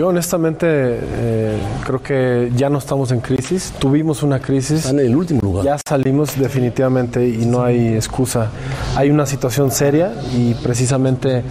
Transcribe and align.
Yo 0.00 0.08
honestamente 0.08 0.66
eh, 0.66 1.58
creo 1.84 2.02
que 2.02 2.50
ya 2.56 2.70
no 2.70 2.78
estamos 2.78 3.12
en 3.12 3.20
crisis. 3.20 3.74
Tuvimos 3.78 4.22
una 4.22 4.40
crisis. 4.40 4.78
Están 4.78 4.98
en 4.98 5.08
el 5.08 5.14
último 5.14 5.42
lugar. 5.42 5.62
Ya 5.62 5.76
salimos 5.86 6.38
definitivamente 6.38 7.28
y 7.28 7.44
no 7.44 7.62
hay 7.62 7.96
excusa. 7.96 8.48
Hay 8.96 9.10
una 9.10 9.26
situación 9.26 9.70
seria 9.70 10.14
y 10.34 10.54
precisamente 10.54 11.42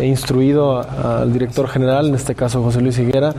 he 0.00 0.06
instruido 0.06 0.78
al 0.78 1.30
director 1.34 1.68
general, 1.68 2.08
en 2.08 2.14
este 2.14 2.34
caso 2.34 2.62
José 2.62 2.80
Luis 2.80 2.98
Higuera, 2.98 3.34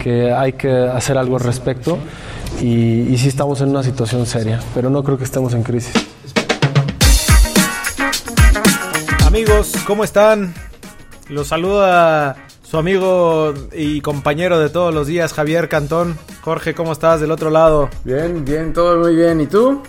que 0.00 0.32
hay 0.32 0.52
que 0.52 0.70
hacer 0.70 1.18
algo 1.18 1.34
al 1.34 1.42
respecto. 1.42 1.98
Y, 2.60 3.08
y 3.12 3.18
sí 3.18 3.26
estamos 3.26 3.60
en 3.60 3.70
una 3.70 3.82
situación 3.82 4.24
seria, 4.26 4.60
pero 4.72 4.88
no 4.88 5.02
creo 5.02 5.18
que 5.18 5.24
estemos 5.24 5.52
en 5.52 5.64
crisis. 5.64 5.94
Amigos, 9.26 9.72
¿cómo 9.84 10.04
están? 10.04 10.54
Los 11.28 11.48
saluda 11.48 12.36
su 12.72 12.78
amigo 12.78 13.52
y 13.74 14.00
compañero 14.00 14.58
de 14.58 14.70
todos 14.70 14.94
los 14.94 15.06
días, 15.06 15.34
Javier 15.34 15.68
Cantón. 15.68 16.16
Jorge, 16.40 16.72
¿cómo 16.74 16.92
estás 16.92 17.20
del 17.20 17.30
otro 17.30 17.50
lado? 17.50 17.90
Bien, 18.02 18.46
bien, 18.46 18.72
todo 18.72 18.98
muy 18.98 19.14
bien. 19.14 19.42
¿Y 19.42 19.46
tú? 19.46 19.82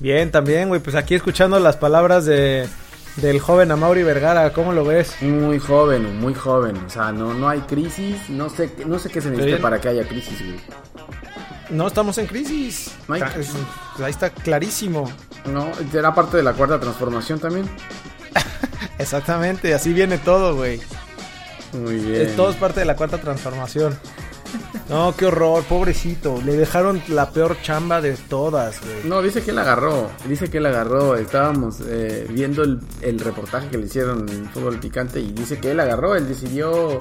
Bien, 0.00 0.30
también, 0.30 0.68
güey. 0.70 0.80
Pues 0.80 0.96
aquí 0.96 1.14
escuchando 1.14 1.60
las 1.60 1.76
palabras 1.76 2.24
de, 2.24 2.66
del 3.16 3.40
joven 3.40 3.70
Amaury 3.70 4.02
Vergara, 4.02 4.54
¿cómo 4.54 4.72
lo 4.72 4.86
ves? 4.86 5.16
Muy 5.20 5.58
joven, 5.58 6.18
muy 6.18 6.32
joven. 6.32 6.78
O 6.78 6.88
sea, 6.88 7.12
no, 7.12 7.34
no 7.34 7.46
hay 7.46 7.60
crisis. 7.60 8.16
No 8.30 8.48
sé, 8.48 8.70
no 8.86 8.98
sé 8.98 9.10
qué 9.10 9.20
se 9.20 9.30
necesita 9.30 9.58
para 9.60 9.78
que 9.78 9.88
haya 9.88 10.08
crisis, 10.08 10.38
güey. 10.42 10.58
No 11.68 11.88
estamos 11.88 12.16
en 12.16 12.26
crisis. 12.26 12.90
No 13.06 13.16
hay 13.16 13.22
es- 13.38 13.52
Ahí 14.02 14.10
está 14.10 14.30
clarísimo. 14.30 15.12
No, 15.44 15.68
será 15.92 16.14
parte 16.14 16.38
de 16.38 16.42
la 16.42 16.54
cuarta 16.54 16.80
transformación 16.80 17.38
también. 17.38 17.68
Exactamente, 18.98 19.74
así 19.74 19.92
viene 19.92 20.16
todo, 20.16 20.56
güey. 20.56 20.80
Muy 21.74 21.96
bien. 21.96 22.22
Es- 22.22 22.36
Todo 22.36 22.50
es 22.50 22.56
parte 22.56 22.80
de 22.80 22.86
la 22.86 22.96
cuarta 22.96 23.18
transformación. 23.18 23.98
No, 24.88 25.14
qué 25.16 25.26
horror, 25.26 25.64
pobrecito. 25.64 26.40
Le 26.44 26.56
dejaron 26.56 27.02
la 27.08 27.30
peor 27.30 27.56
chamba 27.62 28.00
de 28.00 28.12
todas, 28.12 28.80
güey. 28.82 29.04
No, 29.04 29.22
dice 29.22 29.42
que 29.42 29.50
él 29.50 29.58
agarró. 29.58 30.10
Dice 30.28 30.48
que 30.50 30.58
él 30.58 30.66
agarró. 30.66 31.16
Estábamos 31.16 31.78
eh, 31.86 32.26
viendo 32.30 32.62
el, 32.62 32.80
el 33.00 33.18
reportaje 33.18 33.68
que 33.68 33.78
le 33.78 33.86
hicieron 33.86 34.28
en 34.28 34.48
Fútbol 34.50 34.78
Picante 34.78 35.18
y 35.20 35.32
dice 35.32 35.58
que 35.58 35.70
él 35.72 35.80
agarró. 35.80 36.14
Él 36.14 36.28
decidió 36.28 36.98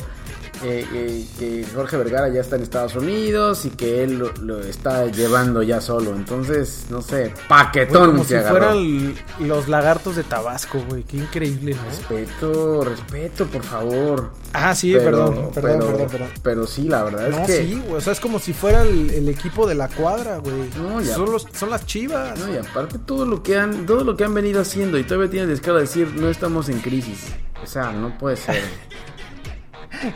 eh, 0.63 0.85
eh, 0.93 1.25
que 1.39 1.65
Jorge 1.73 1.97
Vergara 1.97 2.29
ya 2.29 2.41
está 2.41 2.55
en 2.55 2.63
Estados 2.63 2.95
Unidos 2.95 3.65
y 3.65 3.71
que 3.71 4.03
él 4.03 4.19
lo, 4.19 4.31
lo 4.41 4.59
está 4.61 5.07
llevando 5.07 5.63
ya 5.63 5.81
solo. 5.81 6.11
Entonces, 6.15 6.85
no 6.89 7.01
sé, 7.01 7.29
Güey, 7.29 7.47
paquetón 7.47 8.11
como 8.11 8.23
se 8.23 8.41
si 8.41 8.49
fueran 8.49 9.15
los 9.39 9.67
lagartos 9.67 10.15
de 10.15 10.23
Tabasco, 10.23 10.79
güey. 10.87 11.03
Qué 11.03 11.17
increíble, 11.17 11.75
¿no? 11.75 11.83
Respeto, 11.89 12.83
respeto, 12.85 13.45
por 13.47 13.63
favor. 13.63 14.31
Ah, 14.53 14.75
sí, 14.75 14.93
Pero- 14.93 15.03
perdón, 15.05 15.33
perdón, 15.33 15.51
pero, 15.79 15.87
perdón, 15.91 16.07
perdón. 16.09 16.27
Pero 16.43 16.67
sí, 16.67 16.83
la 16.88 17.03
verdad 17.03 17.29
No, 17.29 17.39
es 17.39 17.47
que. 17.47 17.57
sí, 17.65 17.81
güey. 17.85 17.97
O 17.97 18.01
sea, 18.01 18.13
es 18.13 18.19
como 18.19 18.39
si 18.39 18.53
fuera 18.53 18.83
el, 18.83 19.09
el 19.09 19.27
equipo 19.29 19.65
de 19.67 19.75
la 19.75 19.89
cuadra, 19.89 20.38
güey. 20.38 20.69
No, 20.77 21.01
ya. 21.01 21.15
Son, 21.15 21.31
los- 21.31 21.47
son 21.53 21.69
las 21.71 21.85
chivas. 21.85 22.38
No, 22.39 22.53
y 22.53 22.57
aparte 22.57 22.99
todo 22.99 23.25
lo 23.25 23.41
que 23.41 23.57
han, 23.57 23.85
todo 23.85 24.03
lo 24.03 24.15
que 24.15 24.23
han 24.23 24.33
venido 24.33 24.61
haciendo 24.61 24.97
y 24.99 25.03
todavía 25.03 25.29
tienen 25.31 25.49
descaro 25.49 25.75
de 25.77 25.81
decir 25.81 26.13
no 26.15 26.29
estamos 26.29 26.69
en 26.69 26.79
crisis. 26.79 27.33
O 27.63 27.65
sea, 27.65 27.91
no 27.91 28.17
puede 28.17 28.35
ser. 28.38 28.61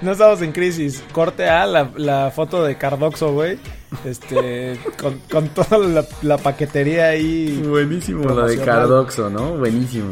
No 0.02 0.12
estamos 0.12 0.42
en 0.42 0.52
crisis. 0.52 1.04
Corte 1.12 1.50
A, 1.50 1.66
la, 1.66 1.92
la 1.96 2.32
foto 2.32 2.64
de 2.64 2.78
Cardoxo, 2.78 3.34
güey. 3.34 3.58
Este, 4.06 4.80
con, 5.00 5.20
con 5.32 5.50
toda 5.50 5.78
la, 5.78 6.06
la 6.22 6.38
paquetería 6.38 7.08
ahí. 7.08 7.64
Buenísimo 7.68 8.28
lo 8.28 8.46
de. 8.46 8.58
Cardoxo, 8.58 9.30
¿no? 9.30 9.58
Buenísimo. 9.58 10.12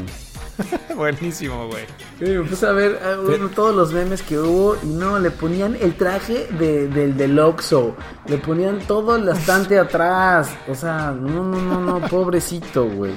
Buenísimo, 0.95 1.67
güey. 1.67 1.83
Me 2.19 2.47
puse 2.47 2.65
a 2.65 2.71
ver 2.71 2.99
eh, 3.03 3.17
bueno, 3.25 3.49
todos 3.49 3.75
los 3.75 3.91
memes 3.91 4.21
que 4.21 4.37
hubo 4.39 4.77
y 4.81 4.87
no, 4.87 5.19
le 5.19 5.29
ponían 5.31 5.75
el 5.81 5.95
traje 5.95 6.47
de, 6.57 6.87
del 6.87 7.17
del 7.17 7.37
Oxxo. 7.37 7.95
Le 8.27 8.37
ponían 8.37 8.79
todo 8.87 9.17
el 9.17 9.27
estante 9.27 9.77
atrás. 9.77 10.55
O 10.69 10.75
sea, 10.75 11.11
no, 11.11 11.43
no, 11.43 11.61
no, 11.61 11.79
no, 11.81 12.07
pobrecito, 12.07 12.85
güey. 12.87 13.13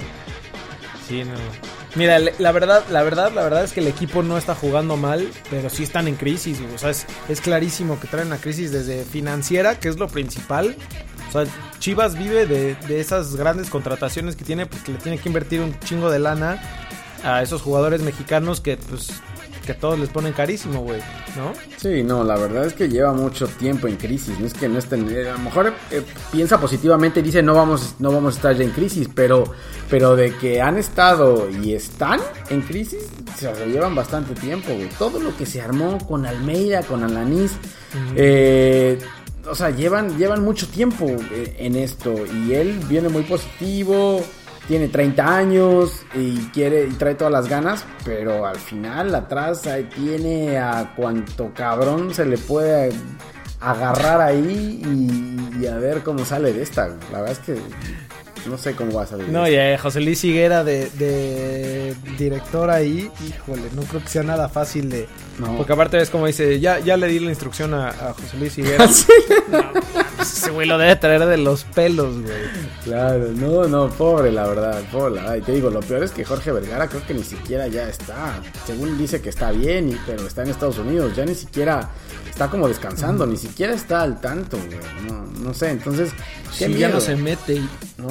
Sí, 1.06 1.22
no. 1.24 1.77
Mira, 1.94 2.18
la 2.18 2.52
verdad, 2.52 2.84
la 2.90 3.02
verdad, 3.02 3.32
la 3.32 3.42
verdad 3.42 3.64
es 3.64 3.72
que 3.72 3.80
el 3.80 3.88
equipo 3.88 4.22
no 4.22 4.36
está 4.36 4.54
jugando 4.54 4.96
mal, 4.96 5.28
pero 5.50 5.70
sí 5.70 5.82
están 5.82 6.06
en 6.06 6.16
crisis. 6.16 6.58
O 6.74 6.78
sea, 6.78 6.90
es, 6.90 7.06
es 7.28 7.40
clarísimo 7.40 7.98
que 7.98 8.06
traen 8.06 8.28
una 8.28 8.38
crisis 8.38 8.70
desde 8.72 9.04
financiera, 9.04 9.78
que 9.80 9.88
es 9.88 9.96
lo 9.98 10.08
principal. 10.08 10.76
O 11.28 11.32
sea, 11.32 11.44
Chivas 11.78 12.18
vive 12.18 12.46
de, 12.46 12.74
de 12.74 13.00
esas 13.00 13.36
grandes 13.36 13.70
contrataciones 13.70 14.36
que 14.36 14.44
tiene, 14.44 14.66
porque 14.66 14.92
le 14.92 14.98
tiene 14.98 15.18
que 15.18 15.28
invertir 15.28 15.60
un 15.60 15.78
chingo 15.80 16.10
de 16.10 16.18
lana 16.18 16.60
a 17.24 17.42
esos 17.42 17.62
jugadores 17.62 18.02
mexicanos 18.02 18.60
que, 18.60 18.76
pues, 18.76 19.10
que 19.68 19.74
todos 19.74 19.98
les 19.98 20.08
ponen 20.08 20.32
carísimo, 20.32 20.80
güey, 20.80 20.98
¿no? 21.36 21.52
Sí, 21.76 22.02
no, 22.02 22.24
la 22.24 22.36
verdad 22.38 22.64
es 22.64 22.72
que 22.72 22.88
lleva 22.88 23.12
mucho 23.12 23.46
tiempo 23.46 23.86
en 23.86 23.96
crisis. 23.96 24.40
No 24.40 24.46
es 24.46 24.54
que 24.54 24.66
no 24.66 24.78
estén. 24.78 25.06
eh, 25.14 25.28
a 25.28 25.34
lo 25.34 25.40
mejor 25.40 25.74
eh, 25.90 26.02
piensa 26.32 26.58
positivamente 26.58 27.20
y 27.20 27.22
dice 27.22 27.42
no 27.42 27.52
vamos, 27.52 27.96
no 27.98 28.10
vamos 28.10 28.32
a 28.32 28.36
estar 28.38 28.56
ya 28.56 28.64
en 28.64 28.70
crisis, 28.70 29.10
pero, 29.14 29.44
pero 29.90 30.16
de 30.16 30.34
que 30.36 30.62
han 30.62 30.78
estado 30.78 31.50
y 31.50 31.74
están 31.74 32.18
en 32.48 32.62
crisis, 32.62 33.10
se 33.36 33.52
llevan 33.66 33.94
bastante 33.94 34.34
tiempo, 34.40 34.72
güey. 34.72 34.88
Todo 34.98 35.20
lo 35.20 35.36
que 35.36 35.44
se 35.44 35.60
armó 35.60 35.98
con 36.08 36.24
Almeida, 36.24 36.82
con 36.82 37.04
Alanis, 37.04 37.52
eh, 38.16 38.98
o 39.50 39.54
sea, 39.54 39.68
llevan, 39.68 40.16
llevan 40.16 40.42
mucho 40.42 40.66
tiempo 40.68 41.04
eh, 41.30 41.56
en 41.58 41.76
esto 41.76 42.14
y 42.26 42.54
él 42.54 42.80
viene 42.88 43.10
muy 43.10 43.22
positivo. 43.24 44.24
Tiene 44.68 44.88
30 44.88 45.36
años 45.36 46.04
y 46.14 46.36
quiere 46.50 46.84
y 46.86 46.92
trae 46.92 47.14
todas 47.14 47.32
las 47.32 47.48
ganas, 47.48 47.84
pero 48.04 48.46
al 48.46 48.58
final 48.58 49.14
atrás 49.14 49.66
tiene 49.94 50.58
a 50.58 50.92
cuanto 50.94 51.52
cabrón 51.54 52.14
se 52.14 52.26
le 52.26 52.36
puede 52.36 52.92
agarrar 53.60 54.20
ahí 54.20 54.80
y, 54.84 55.62
y 55.62 55.66
a 55.66 55.78
ver 55.78 56.02
cómo 56.02 56.24
sale 56.24 56.52
de 56.52 56.62
esta. 56.62 56.88
La 57.10 57.22
verdad 57.22 57.32
es 57.32 57.38
que 57.38 57.56
no 58.46 58.58
sé 58.58 58.74
cómo 58.74 58.92
va 58.92 59.02
a 59.02 59.06
salir. 59.06 59.28
No, 59.28 59.48
y 59.48 59.54
eh, 59.54 59.78
José 59.80 60.00
Luis 60.00 60.22
Higuera 60.24 60.64
de, 60.64 60.90
de 60.90 61.94
director 62.18 62.70
ahí, 62.70 63.10
híjole, 63.26 63.62
no 63.74 63.82
creo 63.82 64.02
que 64.02 64.08
sea 64.08 64.22
nada 64.22 64.48
fácil 64.48 64.88
de... 64.90 65.06
No. 65.38 65.56
Porque 65.56 65.72
aparte 65.72 66.00
es 66.00 66.10
como 66.10 66.26
dice, 66.26 66.58
ya, 66.58 66.80
ya 66.80 66.96
le 66.96 67.06
di 67.06 67.20
la 67.20 67.30
instrucción 67.30 67.72
a, 67.74 67.88
a 67.88 68.12
José 68.14 68.36
Luis 68.38 68.56
Higuera. 68.58 68.86
No, 69.50 69.62
pues 70.16 70.32
ese 70.36 70.50
güey 70.50 70.66
lo 70.66 70.76
debe 70.76 70.96
traer 70.96 71.24
de 71.24 71.38
los 71.38 71.64
pelos, 71.64 72.20
güey. 72.20 72.34
Claro, 72.84 73.28
no, 73.34 73.66
no, 73.66 73.88
pobre 73.88 74.30
la 74.30 74.46
verdad, 74.46 74.82
pobre 74.92 75.14
la 75.14 75.22
verdad. 75.22 75.36
Y 75.36 75.40
te 75.42 75.52
digo, 75.52 75.70
lo 75.70 75.80
peor 75.80 76.02
es 76.02 76.10
que 76.10 76.24
Jorge 76.24 76.52
Vergara 76.52 76.86
creo 76.88 77.06
que 77.06 77.14
ni 77.14 77.22
siquiera 77.24 77.66
ya 77.68 77.88
está. 77.88 78.40
Según 78.66 78.98
dice 78.98 79.22
que 79.22 79.30
está 79.30 79.52
bien, 79.52 79.88
y- 79.90 79.96
pero 80.06 80.26
está 80.26 80.42
en 80.42 80.50
Estados 80.50 80.76
Unidos, 80.78 81.16
ya 81.16 81.24
ni 81.24 81.34
siquiera 81.34 81.88
está 82.38 82.50
como 82.50 82.68
descansando, 82.68 83.26
ni 83.26 83.36
siquiera 83.36 83.74
está 83.74 84.00
al 84.02 84.20
tanto, 84.20 84.58
güey. 84.58 84.78
No, 85.08 85.24
no 85.42 85.52
sé, 85.54 85.70
entonces, 85.70 86.12
qué 86.56 86.66
Sí, 86.66 86.72
ya 86.74 86.86
miedo. 86.86 86.90
no 86.94 87.00
se 87.00 87.16
mete 87.16 87.54
y, 87.54 87.68
No, 87.96 88.08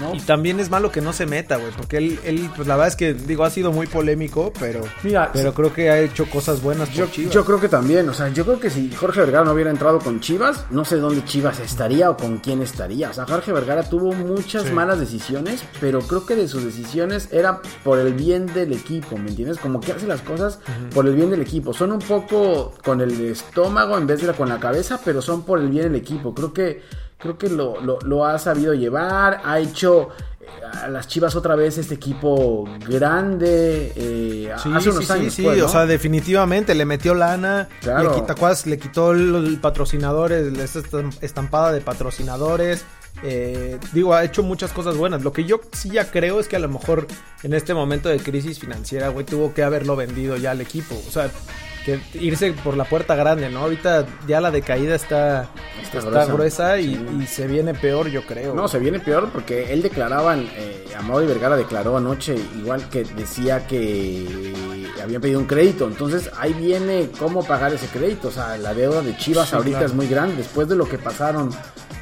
no. 0.00 0.14
y 0.14 0.20
también 0.20 0.60
es 0.60 0.70
malo 0.70 0.90
que 0.90 1.00
no 1.00 1.12
se 1.12 1.26
meta, 1.26 1.56
güey, 1.56 1.70
porque 1.76 1.98
él, 1.98 2.18
él, 2.24 2.50
pues 2.54 2.66
la 2.68 2.74
verdad 2.76 2.88
es 2.88 2.96
que, 2.96 3.14
digo, 3.14 3.44
ha 3.44 3.50
sido 3.50 3.72
muy 3.72 3.86
polémico, 3.86 4.52
pero, 4.58 4.80
Mira, 5.02 5.30
pero 5.32 5.52
creo 5.54 5.72
que 5.72 5.90
ha 5.90 5.98
hecho 6.00 6.26
cosas 6.30 6.62
buenas 6.62 6.88
por 6.88 6.98
Yo, 6.98 7.06
Chivas. 7.06 7.32
yo 7.34 7.44
creo 7.44 7.60
que 7.60 7.68
también, 7.68 8.08
o 8.08 8.14
sea, 8.14 8.28
yo 8.28 8.44
creo 8.44 8.60
que 8.60 8.70
si 8.70 8.90
Jorge 8.92 9.20
Vergara 9.20 9.44
no 9.44 9.52
hubiera 9.52 9.70
entrado 9.70 9.98
con 9.98 10.20
Chivas, 10.20 10.64
no 10.70 10.84
sé 10.84 10.96
dónde 10.96 11.24
Chivas 11.24 11.60
estaría 11.60 12.10
o 12.10 12.16
con 12.16 12.38
quién 12.38 12.62
estaría. 12.62 13.10
O 13.10 13.12
sea, 13.12 13.26
Jorge 13.26 13.52
Vergara 13.52 13.82
tuvo 13.88 14.12
muchas 14.12 14.64
Sí. 14.64 14.72
malas 14.72 14.98
decisiones, 14.98 15.62
pero 15.80 16.00
creo 16.00 16.26
que 16.26 16.36
de 16.36 16.48
sus 16.48 16.64
decisiones 16.64 17.28
era 17.32 17.60
por 17.84 17.98
el 17.98 18.14
bien 18.14 18.46
del 18.46 18.72
equipo, 18.72 19.16
¿me 19.16 19.28
entiendes? 19.30 19.58
Como 19.58 19.80
que 19.80 19.92
hace 19.92 20.06
las 20.06 20.20
cosas 20.22 20.58
por 20.94 21.06
el 21.06 21.14
bien 21.14 21.30
del 21.30 21.40
equipo. 21.42 21.72
Son 21.72 21.92
un 21.92 22.00
poco 22.00 22.72
con 22.84 23.00
el 23.00 23.12
estómago 23.26 23.96
en 23.98 24.06
vez 24.06 24.20
de 24.20 24.26
la- 24.28 24.32
con 24.32 24.48
la 24.48 24.58
cabeza, 24.58 25.00
pero 25.04 25.22
son 25.22 25.42
por 25.44 25.58
el 25.60 25.68
bien 25.68 25.84
del 25.84 25.96
equipo. 25.96 26.34
Creo 26.34 26.52
que, 26.52 26.82
creo 27.26 27.38
que 27.38 27.48
lo, 27.50 27.80
lo- 27.80 27.98
lo 28.00 28.24
ha 28.26 28.38
sabido 28.38 28.74
llevar, 28.74 29.40
ha 29.44 29.58
hecho 29.58 30.08
eh, 30.40 30.46
a 30.84 30.88
las 30.88 31.08
Chivas 31.08 31.34
otra 31.36 31.54
vez 31.56 31.78
este 31.78 31.94
equipo 31.94 32.64
grande 32.88 33.92
eh, 33.96 34.52
Sí, 34.62 34.70
hace 34.74 34.90
unos 34.90 35.04
sí, 35.06 35.12
años. 35.12 35.34
sí, 35.34 35.42
pues, 35.42 35.58
¿no? 35.58 35.66
o 35.66 35.68
sea, 35.68 35.86
definitivamente 35.86 36.74
le 36.74 36.84
metió 36.84 37.14
lana, 37.14 37.68
Claro. 37.80 38.24
le, 38.28 38.34
¿cuál? 38.34 38.56
le 38.64 38.78
quitó 38.78 39.12
el 39.12 39.58
patrocinadores, 39.60 40.56
esta 40.58 40.80
estam- 40.80 41.16
estampada 41.20 41.72
de 41.72 41.80
patrocinadores, 41.80 42.84
eh, 43.22 43.78
digo, 43.92 44.12
ha 44.14 44.24
hecho 44.24 44.42
muchas 44.42 44.72
cosas 44.72 44.96
buenas. 44.96 45.22
Lo 45.22 45.32
que 45.32 45.44
yo 45.44 45.60
sí 45.72 45.88
ya 45.90 46.10
creo 46.10 46.38
es 46.38 46.48
que 46.48 46.56
a 46.56 46.58
lo 46.58 46.68
mejor 46.68 47.06
en 47.42 47.54
este 47.54 47.72
momento 47.72 48.08
de 48.10 48.18
crisis 48.18 48.58
financiera, 48.58 49.08
güey, 49.08 49.24
tuvo 49.24 49.54
que 49.54 49.62
haberlo 49.62 49.96
vendido 49.96 50.36
ya 50.36 50.50
al 50.50 50.60
equipo, 50.60 50.94
o 51.06 51.10
sea, 51.10 51.30
que 51.86 51.98
irse 52.20 52.52
por 52.52 52.76
la 52.76 52.84
puerta 52.84 53.14
grande, 53.14 53.48
¿no? 53.48 53.60
Ahorita 53.60 54.04
ya 54.26 54.40
la 54.42 54.50
decaída 54.50 54.94
está, 54.94 55.48
Está 55.82 55.98
está, 55.98 56.10
gruesa. 56.10 56.32
gruesa, 56.32 56.78
y, 56.80 56.94
Sí. 56.96 57.06
y 57.22 57.26
se 57.26 57.46
viene 57.46 57.72
peor, 57.72 58.08
yo 58.08 58.26
creo. 58.26 58.52
No, 58.54 58.66
se 58.68 58.78
viene 58.78 58.98
peor 58.98 59.30
porque 59.32 59.72
él 59.72 59.80
declaraba, 59.82 60.36
eh, 60.36 60.84
Amaury 60.98 61.26
Vergara 61.26 61.56
declaró 61.56 61.96
anoche 61.96 62.34
igual 62.58 62.88
que 62.90 63.04
decía 63.04 63.66
que 63.66 64.52
había 65.02 65.20
pedido 65.20 65.38
un 65.38 65.46
crédito. 65.46 65.86
Entonces 65.86 66.28
ahí 66.38 66.52
viene 66.52 67.08
cómo 67.18 67.42
pagar 67.44 67.72
ese 67.72 67.86
crédito. 67.86 68.28
O 68.28 68.32
sea, 68.32 68.56
la 68.58 68.74
deuda 68.74 69.00
de 69.02 69.16
Chivas 69.16 69.48
Sí, 69.50 69.54
ahorita 69.56 69.78
claro. 69.78 69.86
es 69.86 69.94
muy 69.94 70.08
grande. 70.08 70.36
Después 70.36 70.68
de 70.68 70.74
lo 70.76 70.88
que 70.88 70.98
pasaron 70.98 71.50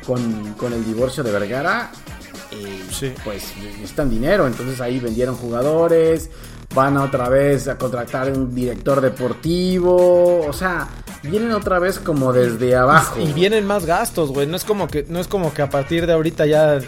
con, 0.07 0.55
con 0.55 0.73
el 0.73 0.85
divorcio 0.85 1.23
de 1.23 1.31
Vergara, 1.33 1.91
eh, 2.53 2.83
Sí. 2.91 3.13
pues 3.25 3.53
necesitan 3.63 4.09
dinero. 4.09 4.47
Entonces 4.47 4.81
ahí 4.81 4.99
vendieron 5.01 5.35
jugadores, 5.37 6.31
van 6.75 6.97
otra 6.97 7.29
vez 7.29 7.69
a 7.69 7.79
contratar 7.79 8.31
un 8.33 8.55
director 8.55 9.01
deportivo. 9.01 10.45
O 10.47 10.53
sea, 10.53 10.89
vienen 11.23 11.53
otra 11.53 11.79
vez 11.79 11.99
como 11.99 12.33
desde 12.33 12.77
abajo. 12.77 13.21
Y, 13.21 13.33
vienen 13.33 13.67
más 13.67 13.87
gastos, 13.87 14.31
güey. 14.31 14.47
No 14.47 14.57
es 14.57 14.65
como 14.65 14.89
que, 14.89 15.07
no 15.09 15.21
es 15.21 15.29
como 15.29 15.53
que 15.55 15.63
a 15.63 15.71
partir 15.71 16.07
de 16.07 16.13
ahorita 16.13 16.47
ya 16.47 16.79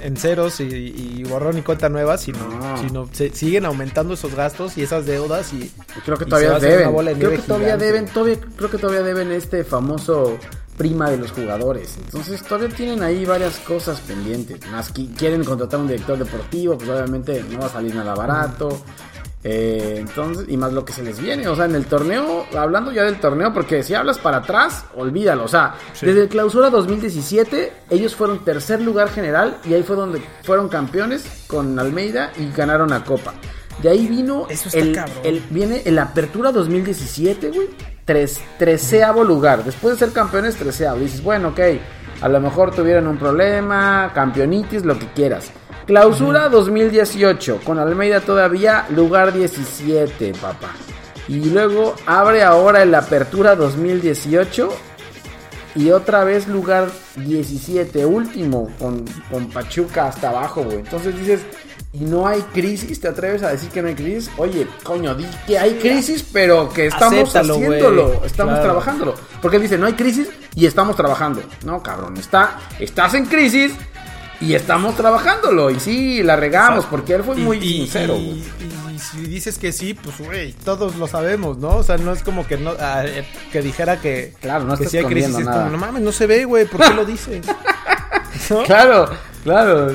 en 0.00 0.16
ceros 0.16 0.60
y, 0.60 1.22
borrón 1.24 1.58
y 1.58 1.62
cuenta 1.62 1.88
nueva, 1.88 2.18
sino, 2.18 2.38
sino 2.80 3.08
se 3.12 3.30
siguen 3.30 3.64
aumentando 3.64 4.14
esos 4.14 4.34
gastos 4.34 4.76
y 4.76 4.82
esas 4.82 5.06
deudas 5.06 5.52
y 5.52 5.70
creo 6.04 6.16
que 6.16 6.24
todavía 6.24 6.58
deben. 6.58 6.92
Creo 7.18 7.30
que 7.30 7.38
todavía 7.38 7.76
deben, 7.76 8.06
todavía, 8.06 8.38
creo 8.56 8.70
que 8.70 8.78
todavía 8.78 9.02
deben 9.02 9.30
este 9.30 9.64
famoso 9.64 10.38
prima 10.76 11.10
de 11.10 11.18
los 11.18 11.32
jugadores. 11.32 11.96
Entonces 11.98 12.42
todavía 12.42 12.74
tienen 12.74 13.02
ahí 13.02 13.24
varias 13.24 13.58
cosas 13.58 14.00
pendientes. 14.00 14.60
Más 14.70 14.90
que 14.90 15.06
quieren 15.12 15.44
contratar 15.44 15.80
un 15.80 15.88
director 15.88 16.18
deportivo, 16.18 16.78
pues 16.78 16.88
obviamente 16.88 17.44
no 17.50 17.58
va 17.60 17.66
a 17.66 17.70
salir 17.70 17.94
nada 17.94 18.14
barato. 18.14 18.80
Eh, 19.44 19.96
entonces, 19.98 20.46
y 20.48 20.56
más 20.56 20.72
lo 20.72 20.84
que 20.84 20.92
se 20.92 21.02
les 21.02 21.20
viene, 21.20 21.46
o 21.46 21.54
sea, 21.54 21.66
en 21.66 21.76
el 21.76 21.86
torneo, 21.86 22.46
hablando 22.56 22.90
ya 22.90 23.04
del 23.04 23.20
torneo, 23.20 23.52
porque 23.52 23.84
si 23.84 23.94
hablas 23.94 24.18
para 24.18 24.38
atrás, 24.38 24.84
olvídalo, 24.96 25.44
o 25.44 25.48
sea, 25.48 25.74
desde 26.00 26.22
el 26.22 26.28
clausura 26.28 26.70
2017, 26.70 27.72
ellos 27.90 28.16
fueron 28.16 28.44
tercer 28.44 28.80
lugar 28.80 29.10
general 29.10 29.58
y 29.64 29.74
ahí 29.74 29.84
fue 29.84 29.94
donde 29.94 30.20
fueron 30.42 30.68
campeones 30.68 31.44
con 31.46 31.78
Almeida 31.78 32.32
y 32.36 32.50
ganaron 32.50 32.90
la 32.90 33.04
copa. 33.04 33.32
De 33.80 33.90
ahí 33.90 34.08
vino 34.08 34.48
el, 34.72 35.00
el, 35.22 35.40
viene 35.50 35.82
el 35.84 36.00
Apertura 36.00 36.50
2017, 36.50 37.50
güey, 37.50 37.68
treceavo 38.58 39.22
lugar. 39.22 39.64
Después 39.64 39.94
de 39.94 40.06
ser 40.06 40.12
campeones, 40.12 40.56
treceavo. 40.56 40.98
Dices, 40.98 41.22
bueno, 41.22 41.48
ok, 41.50 41.60
a 42.20 42.28
lo 42.28 42.40
mejor 42.40 42.74
tuvieron 42.74 43.06
un 43.06 43.18
problema, 43.18 44.10
campeonitis, 44.14 44.84
lo 44.84 44.98
que 44.98 45.06
quieras. 45.12 45.52
Clausura 45.88 46.50
2018, 46.50 47.60
con 47.64 47.78
Almeida 47.78 48.20
todavía 48.20 48.84
lugar 48.90 49.32
17, 49.32 50.34
papá. 50.34 50.74
Y 51.28 51.46
luego 51.46 51.94
abre 52.04 52.42
ahora 52.42 52.82
el 52.82 52.94
Apertura 52.94 53.56
2018 53.56 54.68
y 55.76 55.90
otra 55.90 56.24
vez 56.24 56.46
lugar 56.46 56.90
17, 57.16 58.04
último, 58.04 58.68
con, 58.78 59.02
con 59.30 59.48
Pachuca 59.48 60.08
hasta 60.08 60.28
abajo, 60.28 60.62
güey. 60.62 60.80
Entonces 60.80 61.18
dices, 61.18 61.40
y 61.94 62.00
no 62.00 62.26
hay 62.26 62.42
crisis, 62.52 63.00
¿te 63.00 63.08
atreves 63.08 63.42
a 63.42 63.48
decir 63.48 63.70
que 63.70 63.80
no 63.80 63.88
hay 63.88 63.94
crisis? 63.94 64.30
Oye, 64.36 64.66
coño, 64.82 65.14
di 65.14 65.24
que 65.46 65.58
hay 65.58 65.78
crisis, 65.78 66.22
pero 66.30 66.68
que 66.68 66.88
estamos 66.88 67.34
haciéndolo, 67.34 68.22
estamos 68.26 68.60
trabajándolo. 68.60 69.14
Porque 69.40 69.56
él 69.56 69.62
dice, 69.62 69.78
no 69.78 69.86
hay 69.86 69.94
crisis 69.94 70.28
y 70.54 70.66
estamos 70.66 70.96
trabajando. 70.96 71.42
No, 71.64 71.82
cabrón, 71.82 72.18
está, 72.18 72.58
estás 72.78 73.14
en 73.14 73.24
crisis 73.24 73.72
y 74.40 74.54
estamos 74.54 74.96
trabajándolo. 74.96 75.70
Y 75.70 75.80
sí, 75.80 76.22
la 76.22 76.36
regamos, 76.36 76.86
porque 76.86 77.14
él 77.14 77.22
fue 77.22 77.36
muy 77.36 77.60
sincero, 77.60 78.16
y, 78.16 78.44
si 78.98 79.20
dices 79.22 79.58
que 79.58 79.72
sí, 79.72 79.94
pues, 79.94 80.18
güey, 80.18 80.52
todos 80.52 80.96
lo 80.96 81.06
sabemos, 81.06 81.56
¿no? 81.58 81.76
O 81.76 81.82
sea, 81.82 81.96
no 81.98 82.12
es 82.12 82.22
como 82.22 82.46
que 82.46 82.56
no 82.56 82.72
ah, 82.78 83.04
eh, 83.04 83.24
que 83.52 83.62
dijera 83.62 84.00
que, 84.00 84.34
claro, 84.40 84.64
no 84.64 84.76
que 84.76 84.86
sí 84.86 84.98
hay 84.98 85.04
crisis. 85.04 85.38
Es 85.38 85.46
como, 85.46 85.70
no 85.70 85.78
mames, 85.78 86.02
no 86.02 86.12
se 86.12 86.26
ve, 86.26 86.44
güey, 86.44 86.66
¿por 86.66 86.80
qué 86.80 86.94
lo 86.94 87.04
dices? 87.04 87.46
Claro, 88.64 89.06
claro. 89.42 89.92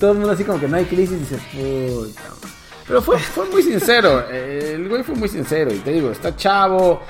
Todo 0.00 0.12
el 0.12 0.18
mundo 0.18 0.32
así 0.32 0.42
como 0.42 0.58
que 0.58 0.66
no 0.66 0.76
hay 0.76 0.86
crisis 0.86 1.12
y 1.12 1.20
dices, 1.20 1.40
puta. 1.52 2.22
Pero 2.86 3.00
fue, 3.00 3.18
fue 3.18 3.46
muy 3.46 3.62
sincero. 3.62 4.28
El 4.28 4.88
güey 4.88 5.04
fue 5.04 5.14
muy 5.14 5.28
sincero. 5.28 5.72
Y 5.72 5.78
te 5.78 5.92
digo, 5.92 6.10
está 6.10 6.34
chavo 6.34 7.02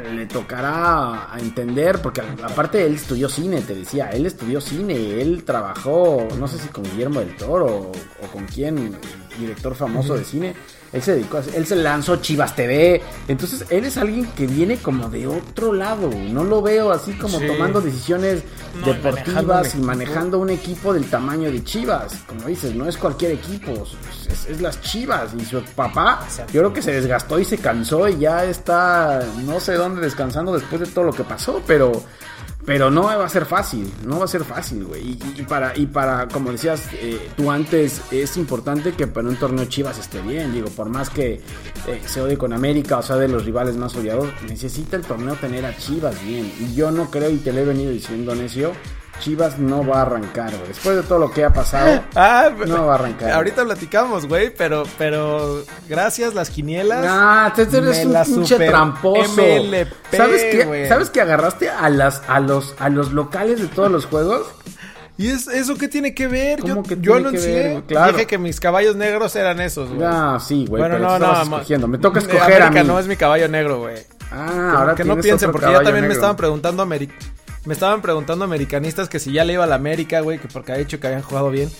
le 0.00 0.26
tocará 0.26 1.32
a 1.32 1.38
entender, 1.38 2.00
porque 2.02 2.20
aparte 2.20 2.84
él 2.84 2.94
estudió 2.94 3.28
cine, 3.28 3.60
te 3.60 3.74
decía, 3.74 4.10
él 4.10 4.26
estudió 4.26 4.60
cine, 4.60 5.20
él 5.20 5.44
trabajó, 5.44 6.26
no 6.38 6.48
sé 6.48 6.58
si 6.58 6.68
con 6.68 6.84
Guillermo 6.84 7.20
del 7.20 7.36
Toro 7.36 7.92
o, 8.22 8.26
con 8.32 8.44
quién, 8.46 8.96
director 9.38 9.74
famoso 9.74 10.14
de 10.14 10.24
cine, 10.24 10.54
él 10.92 11.02
se 11.02 11.14
dedicó 11.14 11.38
a, 11.38 11.42
él 11.54 11.66
se 11.66 11.76
lanzó 11.76 12.16
Chivas 12.16 12.54
TV, 12.54 13.02
entonces 13.26 13.64
él 13.70 13.84
es 13.84 13.96
alguien 13.96 14.26
que 14.32 14.46
viene 14.46 14.76
como 14.76 15.08
de 15.08 15.26
otro 15.26 15.72
lado, 15.72 16.08
no 16.08 16.44
lo 16.44 16.62
veo 16.62 16.92
así 16.92 17.12
como 17.14 17.40
tomando 17.40 17.80
decisiones 17.80 18.42
deportivas 18.84 19.74
y 19.74 19.78
manejando 19.78 20.38
un 20.38 20.50
equipo 20.50 20.92
del 20.92 21.08
tamaño 21.10 21.50
de 21.50 21.64
Chivas, 21.64 22.22
como 22.26 22.46
dices, 22.46 22.74
no 22.74 22.88
es 22.88 22.96
cualquier 22.96 23.32
equipo, 23.32 23.72
es, 24.28 24.60
las 24.60 24.80
Chivas. 24.80 25.34
Y 25.38 25.44
su 25.44 25.62
papá, 25.62 26.26
yo 26.52 26.60
creo 26.60 26.72
que 26.72 26.82
se 26.82 26.92
desgastó 26.92 27.38
y 27.38 27.44
se 27.44 27.58
cansó 27.58 28.08
y 28.08 28.18
ya 28.18 28.44
está 28.44 29.20
no 29.44 29.60
sé 29.60 29.74
dónde 29.74 30.00
descansando 30.00 30.52
después 30.52 30.80
de 30.80 30.86
todo 30.86 31.04
lo 31.04 31.12
que 31.12 31.24
pasó, 31.24 31.62
pero 31.66 32.02
pero 32.66 32.90
no 32.90 33.02
va 33.02 33.24
a 33.24 33.28
ser 33.28 33.44
fácil, 33.44 33.92
no 34.06 34.18
va 34.18 34.24
a 34.24 34.28
ser 34.28 34.44
fácil, 34.44 34.84
güey. 34.84 35.18
Y, 35.36 35.42
para, 35.42 35.76
y 35.76 35.86
para, 35.86 36.28
como 36.28 36.50
decías 36.50 36.88
eh, 36.94 37.30
tú 37.36 37.50
antes, 37.50 38.00
es 38.10 38.36
importante 38.36 38.92
que 38.92 39.06
para 39.06 39.28
un 39.28 39.36
torneo 39.36 39.66
Chivas 39.66 39.98
esté 39.98 40.20
bien. 40.22 40.52
Digo, 40.52 40.68
por 40.68 40.88
más 40.88 41.10
que 41.10 41.40
eh, 41.86 42.02
se 42.06 42.20
odie 42.20 42.38
con 42.38 42.52
América 42.52 42.98
o 42.98 43.02
sea 43.02 43.16
de 43.16 43.28
los 43.28 43.44
rivales 43.44 43.76
más 43.76 43.94
odiados, 43.96 44.30
necesita 44.48 44.96
el 44.96 45.02
torneo 45.02 45.34
tener 45.34 45.64
a 45.66 45.76
Chivas 45.76 46.22
bien. 46.24 46.50
Y 46.58 46.74
yo 46.74 46.90
no 46.90 47.10
creo, 47.10 47.30
y 47.30 47.36
te 47.36 47.52
lo 47.52 47.60
he 47.60 47.64
venido 47.64 47.90
diciendo, 47.90 48.34
Necio, 48.34 48.72
Chivas 49.20 49.58
no 49.58 49.86
va 49.86 49.98
a 49.98 50.02
arrancar, 50.02 50.50
güey. 50.50 50.68
Después 50.68 50.96
de 50.96 51.02
todo 51.02 51.18
lo 51.18 51.30
que 51.30 51.44
ha 51.44 51.52
pasado, 51.52 52.02
ah, 52.14 52.50
no 52.66 52.86
va 52.86 52.92
a 52.92 52.94
arrancar. 52.96 53.32
Ahorita 53.32 53.64
platicamos, 53.64 54.26
güey, 54.26 54.52
pero, 54.54 54.84
pero 54.98 55.64
gracias 55.88 56.34
las 56.34 56.50
quinielas. 56.50 57.04
Ah, 57.08 57.52
tú 57.54 57.62
eres 57.62 58.04
un 58.04 58.36
pinche 58.36 58.56
tramposo. 58.56 59.42
¿Sabes 60.10 60.44
qué? 60.44 60.86
¿Sabes 60.88 61.10
que 61.10 61.20
agarraste 61.20 61.70
a 61.70 61.88
las 61.88 62.22
a 62.28 62.40
los 62.40 62.74
a 62.78 62.88
los 62.88 63.12
locales 63.12 63.60
de 63.60 63.68
todos 63.68 63.90
los 63.90 64.06
juegos? 64.06 64.46
¿Y 65.16 65.28
es, 65.28 65.46
eso 65.46 65.76
qué 65.76 65.86
tiene 65.86 66.12
que 66.12 66.26
ver? 66.26 66.62
Yo, 66.64 66.82
que 66.82 66.96
yo 67.00 67.14
anuncié, 67.14 67.84
claro. 67.86 68.12
dije 68.12 68.26
que 68.26 68.36
mis 68.36 68.58
caballos 68.58 68.96
negros 68.96 69.36
eran 69.36 69.60
esos, 69.60 69.88
güey. 69.90 70.02
Ah, 70.04 70.38
sí, 70.44 70.66
güey, 70.66 70.80
bueno, 70.80 70.96
pero 70.96 71.18
no, 71.18 71.18
no, 71.20 71.42
escogiendo. 71.42 71.86
Me 71.86 71.98
toca 71.98 72.18
escoger 72.18 72.62
a 72.62 72.70
mí. 72.70 72.82
no 72.84 72.98
es 72.98 73.06
mi 73.06 73.16
caballo 73.16 73.48
negro, 73.48 73.78
güey. 73.78 73.98
Ah, 74.32 74.74
ahora 74.78 74.94
que 74.96 75.04
no 75.04 75.16
piensen, 75.16 75.52
porque 75.52 75.70
ya 75.70 75.82
también 75.82 76.08
me 76.08 76.14
estaban 76.14 76.34
preguntando 76.34 76.82
América 76.82 77.14
me 77.64 77.72
estaban 77.72 78.02
preguntando 78.02 78.44
americanistas 78.44 79.08
que 79.08 79.18
si 79.18 79.32
ya 79.32 79.44
le 79.44 79.54
iba 79.54 79.64
a 79.64 79.66
la 79.66 79.76
América, 79.76 80.20
güey, 80.20 80.38
que 80.38 80.48
porque 80.48 80.72
ha 80.72 80.76
dicho 80.76 81.00
que 81.00 81.06
habían 81.06 81.22
jugado 81.22 81.50
bien. 81.50 81.70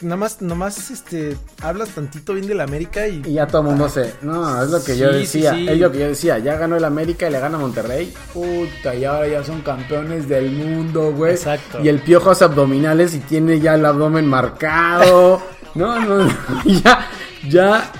Nada 0.00 0.16
más, 0.16 0.40
nomás, 0.40 0.90
este, 0.90 1.36
hablas 1.60 1.90
tantito 1.90 2.32
bien 2.32 2.46
de 2.46 2.54
la 2.54 2.64
América 2.64 3.06
y... 3.06 3.22
Y 3.26 3.34
ya 3.34 3.46
todo 3.46 3.60
el 3.62 3.68
mundo 3.68 3.88
se... 3.88 4.14
No, 4.22 4.62
es 4.62 4.70
lo 4.70 4.82
que 4.82 4.96
yo 4.96 5.12
decía, 5.12 5.58
es 5.58 5.78
lo 5.78 5.92
que 5.92 5.98
yo 5.98 6.08
decía, 6.08 6.38
ya 6.38 6.56
ganó 6.56 6.76
el 6.76 6.84
América 6.84 7.28
y 7.28 7.32
le 7.32 7.38
gana 7.38 7.58
Monterrey. 7.58 8.14
Puta, 8.32 8.94
y 8.94 9.04
ahora 9.04 9.28
ya 9.28 9.44
son 9.44 9.60
campeones 9.60 10.26
del 10.26 10.50
mundo, 10.52 11.12
güey. 11.12 11.32
Exacto. 11.32 11.80
Y 11.82 11.88
el 11.88 12.00
piojo 12.00 12.30
hace 12.30 12.44
abdominales 12.44 13.14
y 13.14 13.18
tiene 13.18 13.60
ya 13.60 13.74
el 13.74 13.84
abdomen 13.84 14.26
marcado. 14.26 15.42
no, 15.74 16.00
no, 16.00 16.24
no, 16.24 16.34
ya, 16.64 17.06
ya... 17.46 17.92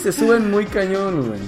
se 0.00 0.12
suben 0.12 0.50
muy 0.52 0.66
cañón, 0.66 1.26
güey. 1.26 1.40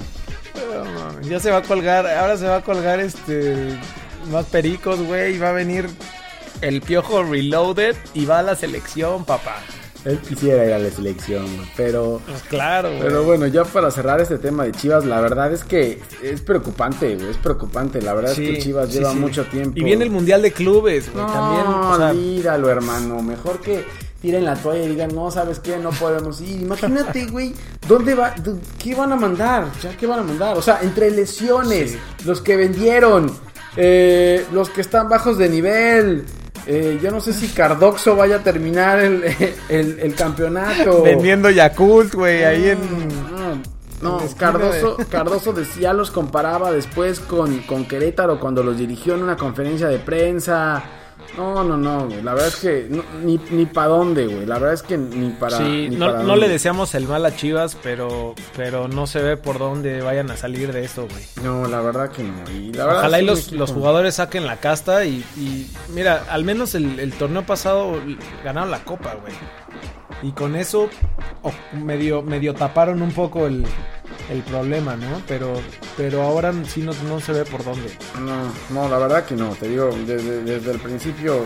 Ya 1.29 1.39
se 1.39 1.51
va 1.51 1.59
a 1.59 1.63
colgar, 1.63 2.07
ahora 2.07 2.37
se 2.37 2.47
va 2.47 2.57
a 2.57 2.63
colgar 2.63 3.01
este 3.01 3.79
más 4.27 4.47
pericos, 4.47 5.01
güey, 5.01 5.39
va 5.39 5.51
a 5.51 5.53
venir 5.53 5.89
el 6.61 6.81
piojo 6.81 7.23
reloaded 7.23 7.97
y 8.15 8.25
va 8.25 8.41
a 8.41 8.43
la 8.43 8.55
selección, 8.55 9.25
papá. 9.25 9.57
Él 10.05 10.21
quisiera 10.21 10.65
ir 10.65 10.73
a 10.73 10.79
la 10.79 10.91
selección, 10.91 11.47
pero. 11.77 12.21
Pues 12.25 12.43
claro, 12.43 12.91
Pero 13.01 13.25
bueno, 13.25 13.49
ya 13.49 13.65
para 13.65 13.91
cerrar 13.91 14.21
este 14.21 14.39
tema 14.39 14.63
de 14.63 14.71
Chivas, 14.71 15.05
la 15.05 15.21
verdad 15.21 15.53
es 15.53 15.65
que 15.65 16.01
es 16.23 16.41
preocupante, 16.43 17.17
güey. 17.17 17.31
Es 17.31 17.39
preocupante. 17.39 18.01
La 18.01 18.15
verdad 18.15 18.31
es 18.31 18.39
que 18.39 18.59
Chivas 18.59 18.93
lleva 18.93 19.13
mucho 19.15 19.45
tiempo. 19.47 19.77
Y 19.77 19.83
viene 19.83 20.05
el 20.05 20.11
Mundial 20.11 20.43
de 20.43 20.53
Clubes, 20.53 21.13
güey. 21.13 21.25
No, 21.25 21.33
también. 21.33 22.47
O 22.63 22.69
hermano. 22.69 23.21
Mejor 23.21 23.61
que 23.61 23.85
tiren 24.21 24.45
la 24.45 24.55
toalla 24.55 24.85
y 24.85 24.89
digan, 24.89 25.13
no, 25.13 25.29
¿sabes 25.33 25.59
qué? 25.59 25.77
No 25.77 25.91
podemos 25.91 26.41
ir. 26.41 26.63
Imagínate, 26.63 27.27
güey, 27.31 27.53
¿dónde 27.89 28.15
va? 28.15 28.33
¿Qué 28.79 28.95
van 28.95 29.11
a 29.11 29.17
mandar? 29.17 29.73
¿Ya 29.83 29.97
qué 29.97 30.07
van 30.07 30.21
a 30.21 30.23
mandar? 30.23 30.57
O 30.57 30.63
sea, 30.63 30.81
entre 30.83 31.11
lesiones, 31.11 31.99
los 32.25 32.41
que 32.41 32.57
vendieron 32.57 33.33
eh, 33.77 34.45
los 34.53 34.71
que 34.71 34.81
están 34.81 35.09
bajos 35.09 35.39
de 35.39 35.49
nivel. 35.49 36.25
Eh, 36.67 36.99
yo 37.01 37.13
no 37.13 37.21
sé 37.21 37.33
si 37.33 37.49
Cardoxo 37.49 38.17
vaya 38.17 38.37
a 38.37 38.43
terminar 38.43 38.99
el, 38.99 39.23
el, 39.69 40.15
campeonato. 40.15 41.03
Vendiendo 41.03 41.51
Yakult, 41.51 42.15
güey, 42.15 42.45
ahí 42.45 42.71
en. 42.71 42.79
No, 44.03 44.21
Cardoso, 44.37 44.99
Cardoso 45.09 45.53
decía, 45.53 45.93
los 45.93 46.11
comparaba 46.11 46.71
después 46.71 47.21
con, 47.21 47.61
con 47.61 47.87
Querétaro 47.87 48.39
cuando 48.39 48.63
los 48.63 48.77
dirigió 48.77 49.15
en 49.15 49.23
una 49.23 49.37
conferencia 49.37 49.89
de 49.89 49.99
prensa. 49.99 50.83
No, 51.37 51.65
no, 51.65 51.77
no, 51.77 52.07
güey. 52.07 52.23
La 52.23 52.33
verdad 52.33 52.49
es 52.49 52.57
que 52.57 52.89
ni, 53.23 53.39
ni 53.51 53.67
para 53.67 53.89
dónde, 53.89 54.27
güey. 54.27 54.47
La 54.47 54.59
verdad 54.59 54.75
es 54.75 54.83
que 54.83 54.97
ni 54.97 55.31
para. 55.31 55.59
Sí, 55.59 55.89
no, 55.91 56.37
le 56.37 56.49
deseamos 56.49 56.95
el 56.95 57.07
mal 57.07 57.25
a 57.27 57.37
Chivas, 57.37 57.77
pero, 57.83 58.35
pero 58.57 58.89
no 58.89 59.07
se 59.07 59.21
ve 59.21 59.37
por 59.37 59.59
dónde 59.59 60.01
vayan 60.03 60.31
a 60.31 60.37
salir 60.37 60.73
de 60.73 60.85
esto, 60.85 61.07
güey. 61.09 61.25
No, 61.43 61.67
la 61.69 61.81
verdad 61.81 62.11
que 62.11 62.23
no. 62.23 62.51
Y 62.51 62.73
la 62.73 62.87
verdad 62.87 63.01
Ojalá 63.01 63.21
y 63.21 63.25
los, 63.25 63.53
los, 63.53 63.73
jugadores 63.73 64.15
saquen 64.17 64.47
la 64.47 64.59
casta 64.59 65.05
y, 65.05 65.25
y 65.37 65.71
mira, 65.95 66.25
al 66.31 66.45
menos 66.45 66.75
el, 66.75 66.99
el 66.99 67.13
torneo 67.13 67.45
pasado 67.45 68.01
ganaron 68.45 68.71
la 68.71 68.85
copa, 68.85 69.15
güey. 69.21 69.35
Y 70.23 70.33
con 70.33 70.57
eso 70.57 70.89
medio, 71.73 72.23
medio 72.23 72.55
taparon 72.55 73.03
un 73.03 73.13
poco 73.13 73.47
el, 73.47 73.65
el 74.31 74.43
problema, 74.43 74.97
¿no? 74.97 75.23
Pero, 75.29 75.55
pero 75.97 76.23
ahora 76.23 76.53
sí 76.65 76.83
no, 76.83 76.93
no 77.09 77.21
se 77.21 77.33
ve 77.33 77.45
por 77.45 77.65
dónde. 77.65 77.91
No, 78.21 78.53
no, 78.71 78.89
la 78.89 78.99
verdad 78.99 79.25
que 79.25 79.37
no, 79.37 79.51
te 79.51 79.69
digo, 79.69 79.91
desde, 80.07 80.43
desde 80.43 80.73
el 80.73 80.79
principio, 80.79 81.43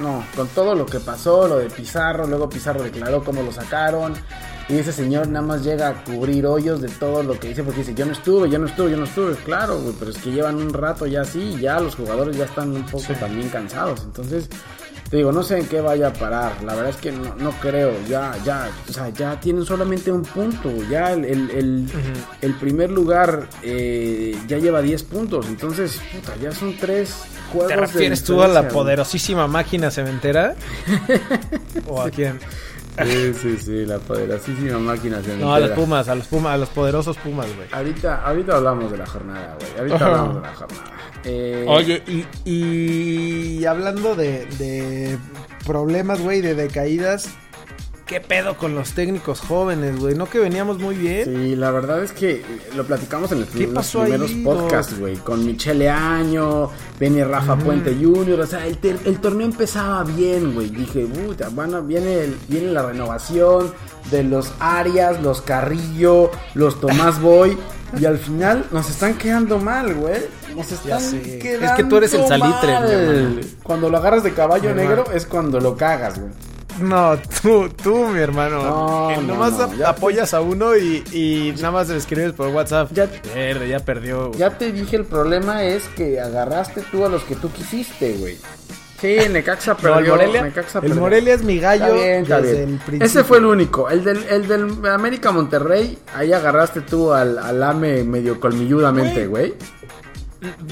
no, 0.00 0.24
con 0.36 0.48
todo 0.48 0.74
lo 0.74 0.86
que 0.86 1.00
pasó, 1.00 1.48
lo 1.48 1.58
de 1.58 1.70
Pizarro, 1.70 2.26
luego 2.26 2.48
Pizarro 2.48 2.82
declaró 2.82 3.24
cómo 3.24 3.42
lo 3.42 3.52
sacaron, 3.52 4.14
Y 4.68 4.78
ese 4.78 4.92
señor 4.92 5.28
nada 5.28 5.44
más 5.44 5.64
llega 5.64 5.88
a 5.88 6.04
cubrir 6.04 6.46
hoyos 6.46 6.80
de 6.80 6.88
todo 6.88 7.22
lo 7.22 7.38
que 7.38 7.48
dice, 7.48 7.62
porque 7.62 7.80
dice, 7.80 7.94
yo 7.94 8.06
no 8.06 8.12
estuve, 8.12 8.48
yo 8.48 8.58
no 8.58 8.66
estuve, 8.66 8.92
yo 8.92 8.96
no 8.96 9.04
estuve. 9.04 9.34
Claro, 9.36 9.80
güey, 9.80 9.94
pero 9.98 10.10
es 10.10 10.18
que 10.18 10.30
llevan 10.30 10.56
un 10.56 10.72
rato 10.72 11.06
ya 11.06 11.22
así, 11.22 11.56
ya 11.60 11.80
los 11.80 11.96
jugadores 11.96 12.36
ya 12.36 12.44
están 12.44 12.70
un 12.70 12.84
poco 12.86 13.12
también 13.14 13.48
cansados. 13.48 14.02
Entonces, 14.04 14.48
te 15.12 15.18
digo, 15.18 15.30
no 15.30 15.42
sé 15.42 15.58
en 15.58 15.66
qué 15.66 15.82
vaya 15.82 16.06
a 16.06 16.12
parar. 16.14 16.64
La 16.64 16.74
verdad 16.74 16.88
es 16.88 16.96
que 16.96 17.12
no, 17.12 17.34
no 17.36 17.50
creo. 17.60 17.92
Ya, 18.08 18.34
ya, 18.46 18.70
o 18.88 18.92
sea, 18.94 19.10
ya 19.10 19.38
tienen 19.38 19.62
solamente 19.62 20.10
un 20.10 20.22
punto. 20.22 20.70
Ya 20.88 21.12
el, 21.12 21.26
el, 21.26 21.50
el, 21.50 21.86
el 22.40 22.54
primer 22.54 22.90
lugar 22.90 23.46
eh, 23.62 24.34
ya 24.48 24.56
lleva 24.56 24.80
10 24.80 25.02
puntos. 25.02 25.48
Entonces, 25.48 26.00
puta, 26.14 26.34
ya 26.40 26.50
son 26.50 26.78
tres 26.78 27.14
juegos. 27.52 27.68
¿Te 27.68 27.74
de 27.74 27.80
refieres 27.82 28.24
tú 28.24 28.40
a 28.40 28.48
la 28.48 28.68
poderosísima 28.68 29.46
máquina 29.46 29.90
cementera? 29.90 30.54
¿O 31.88 32.00
a 32.00 32.08
quién? 32.08 32.40
Sí, 33.04 33.34
sí, 33.34 33.58
sí, 33.58 33.84
la 33.84 33.98
poderosísima 33.98 34.78
máquina 34.78 35.22
se 35.22 35.36
No, 35.36 35.52
a 35.52 35.60
los 35.60 35.72
Pumas, 35.72 36.08
a 36.08 36.14
los 36.14 36.26
Pumas, 36.26 36.54
a 36.54 36.56
los 36.56 36.70
poderosos 36.70 37.18
Pumas, 37.18 37.54
güey. 37.54 37.68
Ahorita, 37.70 38.22
ahorita 38.22 38.56
hablamos 38.56 38.90
de 38.90 38.96
la 38.96 39.06
jornada, 39.06 39.58
güey. 39.60 39.78
Ahorita 39.78 40.06
hablamos 40.06 40.34
de 40.36 40.40
la 40.40 40.54
jornada. 40.54 41.01
Eh, 41.24 41.64
Oye, 41.68 42.02
y, 42.06 42.24
y 42.50 43.64
hablando 43.64 44.14
de, 44.14 44.46
de 44.58 45.18
problemas, 45.66 46.20
güey, 46.20 46.40
de 46.40 46.54
decaídas, 46.54 47.28
¿qué 48.06 48.20
pedo 48.20 48.56
con 48.56 48.74
los 48.74 48.92
técnicos 48.92 49.40
jóvenes, 49.40 49.98
güey? 50.00 50.14
¿No 50.16 50.28
que 50.28 50.38
veníamos 50.40 50.78
muy 50.80 50.96
bien? 50.96 51.24
Sí, 51.24 51.56
la 51.56 51.70
verdad 51.70 52.02
es 52.02 52.12
que 52.12 52.42
lo 52.76 52.84
platicamos 52.84 53.30
en 53.32 53.38
el- 53.38 53.46
¿Qué 53.46 53.66
los 53.68 53.88
primeros 53.88 54.30
ahí, 54.30 54.42
podcasts, 54.42 54.98
güey. 54.98 55.16
Con 55.16 55.46
Michele 55.46 55.88
Año, 55.88 56.70
Benny 56.98 57.22
Rafa 57.22 57.56
Puente 57.56 57.94
Jr. 57.98 58.40
O 58.40 58.46
sea, 58.46 58.66
el, 58.66 58.76
torneo 59.20 59.46
empezaba 59.46 60.02
bien, 60.04 60.52
güey. 60.54 60.68
Dije, 60.70 61.06
puta, 61.06 61.48
bueno, 61.50 61.82
viene, 61.82 62.24
el- 62.24 62.36
viene 62.48 62.72
la 62.72 62.82
renovación 62.82 63.72
de 64.10 64.24
los 64.24 64.52
Arias, 64.58 65.22
los 65.22 65.40
Carrillo, 65.40 66.30
los 66.54 66.80
Tomás 66.80 67.20
Boy. 67.20 67.56
Y 67.98 68.04
al 68.06 68.18
final 68.18 68.64
nos 68.70 68.88
están 68.88 69.14
quedando 69.18 69.58
mal, 69.58 69.94
güey. 69.94 70.20
Nos 70.56 70.70
están 70.72 71.00
sé. 71.00 71.38
quedando 71.38 71.66
Es 71.66 71.72
que 71.72 71.84
tú 71.84 71.96
eres 71.98 72.14
el 72.14 72.26
salitre, 72.26 72.72
mal. 72.72 73.34
mi. 73.36 73.42
Cuando 73.62 73.90
lo 73.90 73.98
agarras 73.98 74.22
de 74.22 74.32
caballo 74.32 74.70
Mi 74.70 74.76
negro 74.76 75.02
hermano. 75.02 75.12
es 75.16 75.26
cuando 75.26 75.60
lo 75.60 75.76
cagas, 75.76 76.18
güey. 76.18 76.32
No, 76.80 77.18
tú, 77.42 77.68
tú, 77.68 78.06
mi 78.08 78.18
hermano. 78.20 78.62
No, 78.62 79.10
Eh, 79.10 79.16
no, 79.18 79.34
nomás 79.34 79.52
no, 79.52 79.64
ap- 79.64 79.74
ya 79.76 79.90
apoyas 79.90 80.32
a 80.32 80.40
uno 80.40 80.74
y, 80.74 81.04
y 81.12 81.52
nada 81.56 81.70
más 81.70 81.88
le 81.90 81.98
escribes 81.98 82.32
por 82.32 82.48
WhatsApp. 82.48 82.90
Ya- 82.94 83.08
Verde, 83.34 83.68
ya 83.68 83.78
perdió. 83.80 84.28
güey. 84.28 84.38
Ya 84.38 84.56
te 84.56 84.72
dije, 84.72 84.96
el 84.96 85.04
problema 85.04 85.62
es 85.64 85.84
que 85.88 86.18
agarraste 86.18 86.80
tú 86.90 87.04
a 87.04 87.10
los 87.10 87.24
que 87.24 87.36
tú 87.36 87.52
quisiste, 87.52 88.14
güey. 88.14 88.38
Sí, 89.02 89.16
Necaxa 89.30 89.72
No, 89.72 89.76
perdió. 89.78 89.98
el 89.98 90.08
Morelia, 90.10 90.42
Necaxa 90.42 90.78
el 90.78 90.82
perdió. 90.84 91.00
Morelia 91.00 91.34
es 91.34 91.42
mi 91.42 91.58
gallo 91.58 91.86
Está 91.86 91.94
bien, 91.96 92.22
está 92.22 92.40
desde 92.40 92.56
bien. 92.58 92.68
el 92.70 92.76
principio. 92.78 93.06
Ese 93.06 93.24
fue 93.24 93.38
el 93.38 93.44
único. 93.46 93.90
El 93.90 94.04
del, 94.04 94.22
el 94.30 94.46
del 94.48 94.86
América 94.86 95.32
Monterrey, 95.32 95.98
ahí 96.14 96.32
agarraste 96.32 96.80
tú 96.82 97.12
al, 97.12 97.36
al 97.38 97.62
AME 97.62 98.04
medio 98.04 98.38
colmilludamente, 98.40 99.26
güey. 99.26 99.54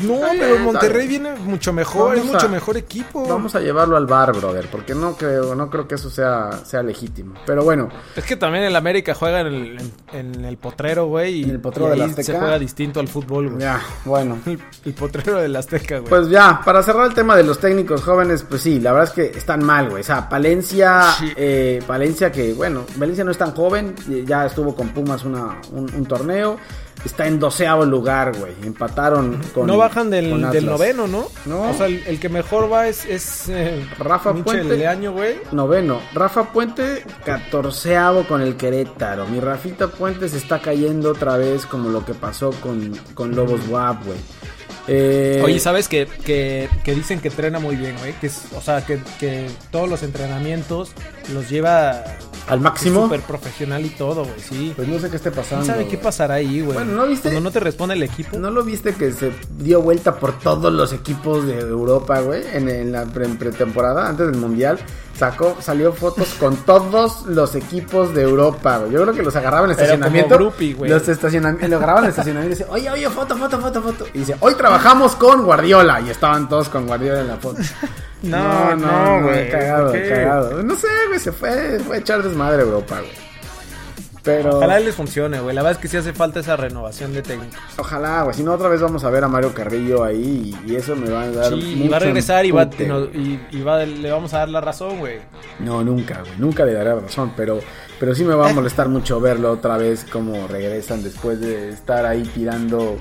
No, 0.02 0.20
pero 0.30 0.58
Monterrey 0.58 1.06
viene 1.06 1.34
mucho 1.36 1.72
mejor, 1.72 2.16
es 2.16 2.24
mucho 2.24 2.46
a- 2.46 2.48
mejor 2.50 2.76
equipo. 2.76 3.26
Vamos 3.28 3.54
a 3.54 3.60
llevarlo 3.60 3.96
al 3.96 4.06
bar, 4.06 4.32
brother, 4.34 4.66
porque 4.70 4.94
no 4.94 5.14
creo, 5.16 5.54
no 5.54 5.70
creo 5.70 5.86
que 5.86 5.94
eso 5.94 6.10
sea, 6.10 6.50
sea 6.64 6.82
legítimo. 6.82 7.34
Pero 7.46 7.62
bueno, 7.62 7.88
Es 8.16 8.24
que 8.24 8.36
también 8.36 8.64
el 8.64 8.74
América 8.74 9.14
juega 9.14 9.40
en 9.40 9.46
el, 9.46 9.78
en, 10.12 10.34
en 10.34 10.44
el 10.44 10.56
potrero, 10.56 11.06
güey. 11.06 11.40
Y, 11.40 11.42
En 11.44 11.50
el 11.50 11.60
potrero 11.60 11.88
y 11.88 11.90
del 11.92 12.00
ahí 12.02 12.10
Azteca. 12.10 12.32
se 12.32 12.38
juega 12.38 12.58
distinto 12.58 12.98
al 13.00 13.08
fútbol, 13.08 13.48
güey. 13.48 13.60
ya, 13.60 13.80
bueno. 14.04 14.38
El, 14.46 14.58
el 14.84 14.94
potrero 14.94 15.36
del 15.40 15.54
Azteca, 15.54 15.98
güey. 15.98 16.08
Pues 16.10 16.28
ya, 16.28 16.60
para 16.64 16.82
cerrar 16.82 17.06
el 17.06 17.14
tema 17.14 17.36
de 17.36 17.44
los 17.44 17.58
técnicos 17.60 18.02
jóvenes, 18.02 18.44
pues 18.48 18.62
sí, 18.62 18.80
la 18.80 18.92
verdad 18.92 19.08
es 19.08 19.14
que 19.32 19.38
están 19.38 19.64
mal, 19.64 19.88
güey. 19.90 20.00
O 20.00 20.04
sea, 20.04 20.28
Palencia, 20.28 21.02
Sí. 21.18 21.32
eh, 21.36 21.80
Palencia 21.86 22.32
que, 22.32 22.52
bueno, 22.54 22.84
Valencia 22.96 23.22
no 23.24 23.30
es 23.30 23.38
tan 23.38 23.52
joven, 23.54 23.94
ya 24.26 24.46
estuvo 24.46 24.74
con 24.74 24.88
Pumas 24.88 25.24
una, 25.24 25.58
un, 25.72 25.92
un 25.94 26.06
torneo, 26.06 26.56
está 27.04 27.26
en 27.26 27.38
doceavo 27.38 27.85
lugar, 27.85 28.37
güey. 28.37 28.52
Empataron 28.62 29.40
con. 29.54 29.66
no 29.66 29.76
bajan 29.76 30.11
del, 30.11 30.40
noveno, 30.64 31.07
¿no? 31.07 31.28
No. 31.47 31.71
O 31.71 31.75
sea, 31.75 31.87
el, 31.87 32.02
el 32.07 32.21
que 32.21 32.28
mejor 32.28 32.73
va 32.73 32.88
es, 32.88 33.04
es 33.07 33.49
eh, 33.49 33.87
Rafa 33.99 34.33
Puente. 34.35 34.76
Leaño, 34.76 35.12
güey. 35.12 35.37
Noveno. 35.52 36.00
Rafa 36.14 36.52
Puente, 36.52 37.04
catorceavo 37.25 38.25
con 38.25 38.42
el 38.42 38.57
Querétaro. 38.57 39.26
Mi 39.26 39.40
Rafita 39.40 39.88
Puente 39.88 40.28
se 40.28 40.38
está 40.38 40.61
cayendo 40.61 41.11
otra 41.11 41.37
vez 41.37 41.66
como 41.66 41.88
lo 41.90 42.04
que 42.04 42.14
pasó 42.14 42.50
con, 42.61 42.92
con 43.14 43.35
Lobos 43.35 43.61
WAP, 43.69 44.04
güey. 44.04 44.19
Eh, 44.88 45.40
Oye, 45.44 45.60
¿sabes 45.60 45.88
que, 45.88 46.06
que, 46.25 46.68
que 46.84 46.94
dicen 46.94 47.20
que 47.20 47.28
entrena 47.28 47.58
muy 47.58 47.76
bien, 47.76 47.94
güey? 47.99 48.12
Que 48.14 48.26
es, 48.26 48.42
o 48.56 48.60
sea, 48.60 48.84
que, 48.84 48.99
que 49.18 49.49
todos 49.70 49.88
los 49.88 50.02
entrenamientos 50.02 50.92
los 51.32 51.49
lleva 51.49 52.02
al 52.49 52.60
máximo. 52.60 53.04
súper 53.04 53.20
profesional 53.20 53.84
y 53.87 53.90
todo, 53.90 54.25
güey, 54.25 54.40
sí. 54.40 54.72
Pues 54.75 54.88
no 54.88 54.99
sé 54.99 55.10
qué 55.10 55.16
esté 55.16 55.30
pasando. 55.30 55.64
¿Quién 55.64 55.76
sabe 55.76 55.88
qué 55.88 55.99
pasará 55.99 56.34
ahí, 56.34 56.60
güey? 56.62 56.75
Bueno, 56.75 56.92
¿no 56.92 57.06
viste? 57.06 57.28
Cuando 57.28 57.40
no 57.42 57.50
te 57.52 57.60
responde 57.60 57.94
el 57.94 58.02
equipo. 58.02 58.38
¿No 58.38 58.50
lo 58.50 58.64
viste 58.64 58.94
que 58.94 59.12
se 59.12 59.30
dio 59.58 59.80
vuelta 59.82 60.16
por 60.18 60.38
todos 60.38 60.72
los 60.72 60.92
equipos 60.92 61.46
de 61.46 61.60
Europa, 61.60 62.20
güey? 62.20 62.42
En, 62.52 62.68
en 62.68 62.90
la 62.92 63.04
pre- 63.04 63.28
pretemporada, 63.28 64.08
antes 64.08 64.26
del 64.26 64.37
Mundial. 64.37 64.78
Sacó, 65.20 65.54
salió 65.60 65.92
fotos 65.92 66.28
con 66.40 66.56
todos 66.64 67.26
los 67.26 67.54
equipos 67.54 68.14
de 68.14 68.22
Europa, 68.22 68.78
güey. 68.78 68.90
Yo 68.92 69.02
creo 69.02 69.12
que 69.12 69.22
los 69.22 69.36
agarraba 69.36 69.66
en 69.66 69.72
el 69.72 69.76
Pero 69.76 69.84
estacionamiento. 69.92 70.34
como 70.34 70.48
groupie, 70.48 70.72
güey. 70.72 70.90
Los 70.90 71.06
estacionamientos, 71.06 71.68
lo 71.68 71.76
agarraban 71.76 72.04
en 72.04 72.06
el 72.06 72.10
estacionamiento 72.10 72.56
y 72.56 72.58
dice, 72.58 72.70
oye, 72.70 72.90
oye, 72.90 73.10
foto, 73.10 73.36
foto, 73.36 73.60
foto, 73.60 73.82
foto. 73.82 74.06
Y 74.14 74.20
dice, 74.20 74.36
hoy 74.40 74.54
trabajamos 74.54 75.14
con 75.16 75.44
Guardiola. 75.44 76.00
Y 76.00 76.08
estaban 76.08 76.48
todos 76.48 76.70
con 76.70 76.86
Guardiola 76.86 77.20
en 77.20 77.28
la 77.28 77.36
foto. 77.36 77.60
No, 78.22 78.76
no, 78.76 79.22
güey, 79.22 79.50
Cagado, 79.50 79.84
¿por 79.90 79.92
qué? 80.02 80.08
cagado. 80.10 80.62
No 80.62 80.76
sé, 80.76 80.88
güey, 81.08 81.18
se 81.18 81.32
fue, 81.32 81.78
fue 81.86 81.96
a 81.96 81.98
echar 82.00 82.22
desmadre 82.22 82.60
a 82.62 82.64
Europa, 82.66 82.96
güey. 82.98 83.29
Pero... 84.22 84.56
Ojalá 84.58 84.78
les 84.80 84.94
funcione, 84.94 85.40
güey. 85.40 85.54
La 85.54 85.62
verdad 85.62 85.78
es 85.78 85.82
que 85.82 85.88
sí 85.88 85.96
hace 85.96 86.12
falta 86.12 86.40
esa 86.40 86.56
renovación 86.56 87.12
de 87.14 87.22
técnicos. 87.22 87.58
Ojalá, 87.78 88.22
güey. 88.24 88.34
Si 88.36 88.42
no, 88.42 88.52
otra 88.52 88.68
vez 88.68 88.80
vamos 88.80 89.02
a 89.04 89.10
ver 89.10 89.24
a 89.24 89.28
Mario 89.28 89.54
Carrillo 89.54 90.04
ahí 90.04 90.54
y, 90.66 90.72
y 90.72 90.76
eso 90.76 90.94
me 90.94 91.08
va 91.08 91.22
a 91.22 91.30
dar. 91.30 91.48
Sí, 91.52 91.72
y 91.72 91.76
mucho 91.76 91.90
va 91.90 91.96
a 91.96 92.00
regresar 92.00 92.44
y, 92.44 92.50
va, 92.50 92.68
y, 92.78 92.82
no- 92.84 93.04
y- 93.04 93.40
y 93.50 93.62
va- 93.62 93.84
le 93.84 94.10
vamos 94.10 94.34
a 94.34 94.38
dar 94.40 94.48
la 94.50 94.60
razón, 94.60 94.98
güey. 94.98 95.20
No, 95.58 95.82
nunca, 95.82 96.20
güey. 96.20 96.32
Nunca 96.38 96.64
le 96.66 96.74
daré 96.74 96.94
razón. 96.94 97.32
Pero, 97.36 97.60
pero 97.98 98.14
sí 98.14 98.24
me 98.24 98.34
va 98.34 98.50
a 98.50 98.52
molestar 98.52 98.88
mucho 98.90 99.20
verlo 99.20 99.52
otra 99.52 99.78
vez 99.78 100.04
como 100.04 100.46
regresan 100.48 101.02
después 101.02 101.40
de 101.40 101.70
estar 101.70 102.04
ahí 102.04 102.22
tirando 102.34 102.98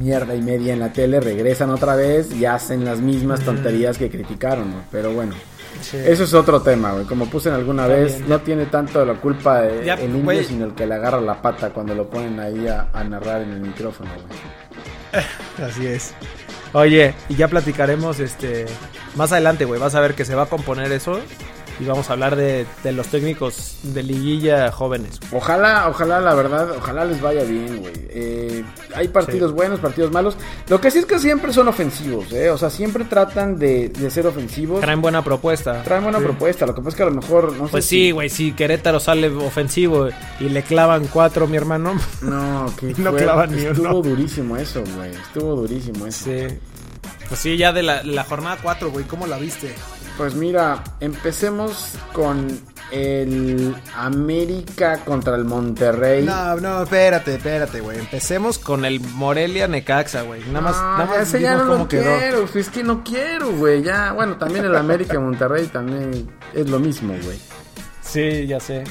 mierda 0.00 0.34
y 0.34 0.40
media 0.40 0.72
en 0.72 0.80
la 0.80 0.90
tele. 0.92 1.20
Regresan 1.20 1.68
otra 1.68 1.96
vez 1.96 2.32
y 2.32 2.46
hacen 2.46 2.84
las 2.86 3.00
mismas 3.00 3.40
tonterías 3.40 3.98
que 3.98 4.08
criticaron, 4.10 4.70
¿no? 4.70 4.76
Pero 4.90 5.12
bueno. 5.12 5.34
Sí. 5.80 5.96
Eso 5.96 6.24
es 6.24 6.34
otro 6.34 6.60
tema, 6.62 6.92
güey. 6.92 7.04
Como 7.06 7.26
puse 7.26 7.48
en 7.48 7.54
alguna 7.56 7.86
vez, 7.86 8.20
no 8.28 8.40
tiene 8.40 8.66
tanto 8.66 9.04
la 9.04 9.14
culpa 9.14 9.62
de- 9.62 9.84
Ya, 9.84 9.94
el 9.94 10.10
indio, 10.10 10.20
sino 10.44 10.64
el 10.66 10.74
que 10.74 10.86
le 10.86 10.94
agarra 10.94 11.20
la 11.20 11.40
pata 11.42 11.70
cuando 11.70 11.94
lo 11.94 12.08
ponen 12.08 12.38
ahí 12.40 12.68
a, 12.68 12.88
a 12.92 13.02
narrar 13.04 13.42
en 13.42 13.52
el 13.52 13.60
micrófono, 13.60 14.10
güey. 14.14 15.64
Así 15.68 15.86
es. 15.86 16.14
Oye, 16.72 17.14
y 17.28 17.34
ya 17.36 17.48
platicaremos 17.48 18.18
este 18.20 18.64
más 19.16 19.30
adelante, 19.32 19.64
güey. 19.66 19.78
Vas 19.80 19.94
a 19.94 20.00
ver 20.00 20.14
que 20.14 20.24
se 20.24 20.34
va 20.34 20.44
a 20.44 20.46
componer 20.46 20.90
eso. 20.92 21.20
Y 21.82 21.84
vamos 21.84 22.08
a 22.08 22.12
hablar 22.12 22.36
de, 22.36 22.64
de 22.84 22.92
los 22.92 23.08
técnicos 23.08 23.74
de 23.82 24.04
liguilla 24.04 24.70
jóvenes. 24.70 25.18
Ojalá, 25.32 25.88
ojalá, 25.88 26.20
la 26.20 26.32
verdad, 26.34 26.70
ojalá 26.78 27.04
les 27.04 27.20
vaya 27.20 27.42
bien, 27.42 27.78
güey. 27.80 27.92
Eh, 28.10 28.64
hay 28.94 29.08
partidos 29.08 29.50
Sí. 29.50 29.56
buenos, 29.56 29.80
partidos 29.80 30.12
malos. 30.12 30.36
Lo 30.68 30.80
que 30.80 30.92
sí 30.92 30.98
es 30.98 31.06
que 31.06 31.18
siempre 31.18 31.52
son 31.52 31.66
ofensivos, 31.66 32.32
¿eh? 32.32 32.50
O 32.50 32.56
sea, 32.58 32.70
siempre 32.70 33.04
tratan 33.04 33.58
de, 33.58 33.88
de 33.88 34.10
ser 34.12 34.28
ofensivos. 34.28 34.80
Traen 34.80 35.00
buena 35.00 35.24
propuesta. 35.24 35.82
Traen 35.82 36.04
buena 36.04 36.18
Sí. 36.18 36.24
propuesta. 36.24 36.66
Lo 36.66 36.74
que 36.74 36.82
pasa 36.82 36.88
es 36.90 36.94
que 36.94 37.02
a 37.02 37.06
lo 37.06 37.12
mejor, 37.20 37.52
no 37.56 37.66
Pues 37.66 37.84
sí, 37.84 38.12
güey, 38.12 38.28
si 38.28 38.52
Querétaro 38.52 39.00
sale 39.00 39.26
ofensivo 39.28 40.08
y 40.38 40.44
le 40.50 40.62
clavan 40.62 41.08
cuatro, 41.12 41.48
mi 41.48 41.56
hermano. 41.56 41.94
No, 42.22 42.72
que 42.78 42.94
No 42.98 43.12
clavan 43.14 43.50
ni 43.56 43.62
Estuvo 43.64 43.88
uno. 43.98 44.02
durísimo 44.10 44.56
eso, 44.56 44.84
güey. 44.96 45.10
Estuvo 45.10 45.56
durísimo 45.56 46.06
eso. 46.06 46.24
Sí. 46.26 46.46
Pues 47.28 47.40
sí, 47.40 47.56
ya 47.56 47.72
de 47.72 47.82
la, 47.82 48.02
la 48.04 48.24
jornada 48.24 48.58
4, 48.62 48.90
güey, 48.90 49.04
¿cómo 49.06 49.26
la 49.26 49.38
viste? 49.38 49.74
Pues 50.16 50.34
mira, 50.34 50.82
empecemos 51.00 51.94
con 52.12 52.46
el 52.90 53.74
América 53.96 54.98
contra 55.04 55.34
el 55.36 55.44
Monterrey. 55.44 56.24
No, 56.24 56.56
no, 56.56 56.82
espérate, 56.82 57.36
espérate, 57.36 57.80
güey. 57.80 57.98
Empecemos 57.98 58.58
con 58.58 58.84
el 58.84 59.00
Morelia 59.00 59.66
Necaxa, 59.66 60.22
güey. 60.22 60.42
Nada 60.48 60.60
más, 60.60 60.76
Ah, 60.76 60.94
nada 60.98 61.06
más 61.06 61.28
ese 61.28 61.40
ya 61.40 61.54
no 61.54 61.60
cómo 61.66 61.74
lo 61.78 61.88
quedó. 61.88 62.18
quiero, 62.18 62.44
es 62.54 62.68
que 62.68 62.82
no 62.84 63.02
quiero, 63.02 63.52
güey. 63.56 63.82
Ya, 63.82 64.12
bueno, 64.12 64.36
también 64.36 64.66
el 64.66 64.76
América 64.76 65.14
y 65.14 65.18
Monterrey 65.18 65.66
también 65.68 66.30
es 66.52 66.68
lo 66.68 66.78
mismo, 66.78 67.14
güey. 67.24 67.38
Sí, 68.02 68.46
ya 68.46 68.60
sé. 68.60 68.84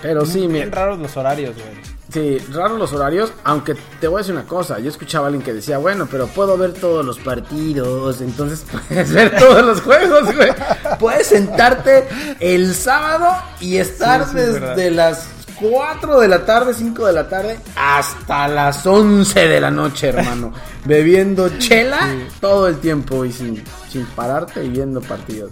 Pero 0.00 0.24
sí, 0.24 0.40
Bien 0.46 0.52
mira, 0.52 0.70
raros 0.70 1.00
los 1.00 1.16
horarios, 1.16 1.56
güey. 1.56 1.97
Sí, 2.12 2.38
raro 2.52 2.76
los 2.76 2.92
horarios, 2.92 3.32
aunque 3.44 3.76
te 4.00 4.08
voy 4.08 4.18
a 4.18 4.22
decir 4.22 4.34
una 4.34 4.44
cosa, 4.44 4.78
yo 4.78 4.88
escuchaba 4.90 5.26
a 5.26 5.28
alguien 5.28 5.44
que 5.44 5.52
decía, 5.52 5.78
bueno, 5.78 6.08
pero 6.10 6.26
puedo 6.28 6.56
ver 6.56 6.72
todos 6.74 7.04
los 7.04 7.18
partidos, 7.18 8.20
entonces 8.20 8.64
puedes 8.88 9.12
ver 9.12 9.36
todos 9.38 9.64
los 9.64 9.80
juegos, 9.80 10.34
güey. 10.34 10.50
Puedes 10.98 11.26
sentarte 11.28 12.08
el 12.40 12.74
sábado 12.74 13.28
y 13.60 13.76
estar 13.78 14.24
Sí, 14.26 14.30
sí, 14.32 14.38
es 14.40 14.52
verdad. 14.54 14.76
desde 14.76 14.90
las 14.90 15.28
4 15.60 16.20
de 16.20 16.28
la 16.28 16.44
tarde, 16.46 16.72
5 16.72 17.06
de 17.06 17.12
la 17.12 17.28
tarde, 17.28 17.58
hasta 17.74 18.46
las 18.48 18.86
11 18.86 19.48
de 19.48 19.60
la 19.60 19.70
noche, 19.70 20.08
hermano, 20.08 20.52
bebiendo 20.84 21.48
chela 21.58 21.98
todo 22.40 22.68
el 22.68 22.78
tiempo 22.78 23.24
y 23.24 23.32
sin, 23.32 23.64
sin 23.90 24.06
pararte 24.06 24.64
y 24.64 24.68
viendo 24.68 25.00
partidos. 25.00 25.50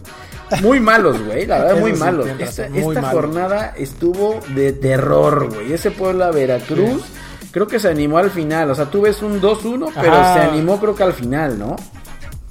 Muy 0.62 0.80
malos, 0.80 1.22
güey. 1.24 1.46
La 1.46 1.58
verdad, 1.58 1.80
muy 1.80 1.92
malos. 1.94 2.26
Esta, 2.38 2.68
muy 2.68 2.80
esta 2.80 3.00
malo. 3.02 3.20
jornada 3.20 3.74
estuvo 3.76 4.40
de 4.54 4.72
terror, 4.72 5.52
güey. 5.52 5.72
Ese 5.72 5.90
Puebla 5.90 6.30
Veracruz. 6.30 7.02
Creo 7.50 7.66
que 7.66 7.80
se 7.80 7.88
animó 7.88 8.18
al 8.18 8.30
final. 8.30 8.70
O 8.70 8.74
sea, 8.74 8.86
tú 8.90 9.02
ves 9.02 9.22
un 9.22 9.40
2-1, 9.40 9.90
pero 9.98 10.14
Ajá. 10.14 10.34
se 10.34 10.40
animó 10.40 10.78
creo 10.78 10.94
que 10.94 11.02
al 11.02 11.14
final, 11.14 11.58
¿no? 11.58 11.76